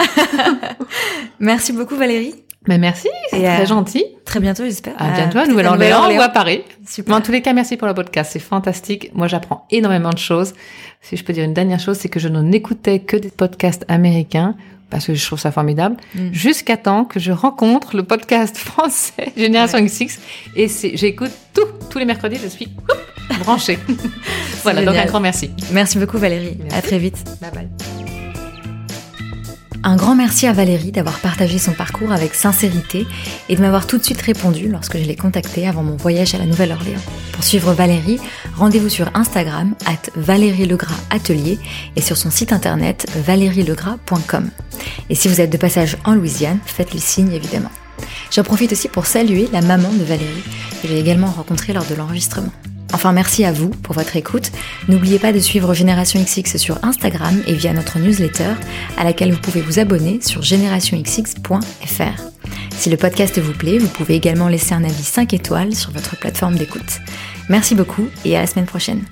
Merci 1.40 1.72
beaucoup 1.72 1.96
Valérie. 1.96 2.44
Mais 2.68 2.76
merci, 2.76 3.08
c'est 3.30 3.38
très 3.38 3.62
euh, 3.62 3.66
gentil. 3.66 4.04
Très 4.26 4.40
bientôt, 4.40 4.62
j'espère. 4.62 4.92
À 4.98 5.10
bientôt 5.10 5.38
à 5.38 5.46
Nouvelle-Orléans 5.46 6.14
ou 6.14 6.20
à 6.20 6.28
Paris. 6.28 6.62
Super. 6.86 7.14
Mais 7.14 7.18
en 7.18 7.22
tous 7.22 7.32
les 7.32 7.40
cas, 7.40 7.54
merci 7.54 7.78
pour 7.78 7.88
le 7.88 7.94
podcast. 7.94 8.30
C'est 8.34 8.38
fantastique. 8.38 9.10
Moi, 9.14 9.26
j'apprends 9.26 9.66
énormément 9.70 10.10
de 10.10 10.18
choses. 10.18 10.52
Si 11.00 11.16
je 11.16 11.24
peux 11.24 11.32
dire 11.32 11.44
une 11.44 11.54
dernière 11.54 11.80
chose, 11.80 11.96
c'est 11.96 12.10
que 12.10 12.20
je 12.20 12.28
n'écoutais 12.28 12.98
que 12.98 13.16
des 13.16 13.30
podcasts 13.30 13.86
américains 13.88 14.54
parce 14.90 15.06
que 15.06 15.14
je 15.14 15.24
trouve 15.24 15.38
ça 15.38 15.50
formidable. 15.50 15.96
Mm. 16.14 16.32
Jusqu'à 16.32 16.76
temps 16.76 17.06
que 17.06 17.18
je 17.18 17.32
rencontre 17.32 17.96
le 17.96 18.02
podcast 18.02 18.56
français 18.58 19.32
Génération 19.34 19.80
XX 19.80 20.18
et 20.54 20.68
j'écoute 20.94 21.32
tout, 21.54 21.66
tous 21.88 21.98
les 21.98 22.04
mercredis. 22.04 22.36
Je 22.36 22.48
suis 22.48 22.68
branchée. 23.40 23.78
voilà. 24.62 24.84
Donc 24.84 24.94
un 24.94 25.06
grand 25.06 25.20
merci. 25.20 25.50
Merci 25.72 25.98
beaucoup 25.98 26.18
Valérie. 26.18 26.58
Merci. 26.60 26.76
À 26.76 26.82
très 26.82 26.98
vite. 26.98 27.24
Bye 27.40 27.50
bye. 27.50 27.97
Un 29.84 29.96
grand 29.96 30.16
merci 30.16 30.46
à 30.46 30.52
Valérie 30.52 30.90
d'avoir 30.90 31.20
partagé 31.20 31.58
son 31.58 31.72
parcours 31.72 32.12
avec 32.12 32.34
sincérité 32.34 33.06
et 33.48 33.56
de 33.56 33.60
m'avoir 33.60 33.86
tout 33.86 33.98
de 33.98 34.04
suite 34.04 34.20
répondu 34.20 34.68
lorsque 34.68 34.98
je 34.98 35.04
l'ai 35.04 35.14
contactée 35.14 35.68
avant 35.68 35.82
mon 35.82 35.96
voyage 35.96 36.34
à 36.34 36.38
la 36.38 36.46
Nouvelle-Orléans. 36.46 37.00
Pour 37.32 37.44
suivre 37.44 37.72
Valérie, 37.72 38.18
rendez-vous 38.56 38.88
sur 38.88 39.10
Instagram 39.14 39.74
at 39.86 40.10
Valérie 40.16 40.66
Legras 40.66 40.98
Atelier 41.10 41.58
et 41.94 42.02
sur 42.02 42.16
son 42.16 42.30
site 42.30 42.52
internet 42.52 43.06
valerielegras.com. 43.24 44.50
Et 45.10 45.14
si 45.14 45.28
vous 45.28 45.40
êtes 45.40 45.50
de 45.50 45.56
passage 45.56 45.96
en 46.04 46.14
Louisiane, 46.14 46.58
faites-lui 46.66 47.00
signe 47.00 47.32
évidemment. 47.32 47.70
J'en 48.32 48.42
profite 48.42 48.72
aussi 48.72 48.88
pour 48.88 49.06
saluer 49.06 49.48
la 49.52 49.62
maman 49.62 49.92
de 49.92 50.04
Valérie, 50.04 50.44
que 50.82 50.88
j'ai 50.88 50.98
également 50.98 51.28
rencontrée 51.28 51.72
lors 51.72 51.86
de 51.86 51.94
l'enregistrement. 51.94 52.52
Enfin, 52.92 53.12
merci 53.12 53.44
à 53.44 53.52
vous 53.52 53.68
pour 53.68 53.94
votre 53.94 54.16
écoute. 54.16 54.50
N'oubliez 54.88 55.18
pas 55.18 55.32
de 55.32 55.38
suivre 55.38 55.74
Génération 55.74 56.22
XX 56.22 56.56
sur 56.56 56.82
Instagram 56.84 57.42
et 57.46 57.54
via 57.54 57.72
notre 57.72 57.98
newsletter, 57.98 58.52
à 58.96 59.04
laquelle 59.04 59.32
vous 59.32 59.40
pouvez 59.40 59.60
vous 59.60 59.78
abonner 59.78 60.20
sur 60.22 60.42
générationxx.fr. 60.42 62.22
Si 62.70 62.90
le 62.90 62.96
podcast 62.96 63.38
vous 63.38 63.52
plaît, 63.52 63.78
vous 63.78 63.88
pouvez 63.88 64.14
également 64.14 64.48
laisser 64.48 64.72
un 64.72 64.84
avis 64.84 65.02
5 65.02 65.34
étoiles 65.34 65.74
sur 65.74 65.90
votre 65.90 66.16
plateforme 66.16 66.56
d'écoute. 66.56 67.00
Merci 67.48 67.74
beaucoup 67.74 68.08
et 68.24 68.36
à 68.36 68.40
la 68.40 68.46
semaine 68.46 68.66
prochaine. 68.66 69.02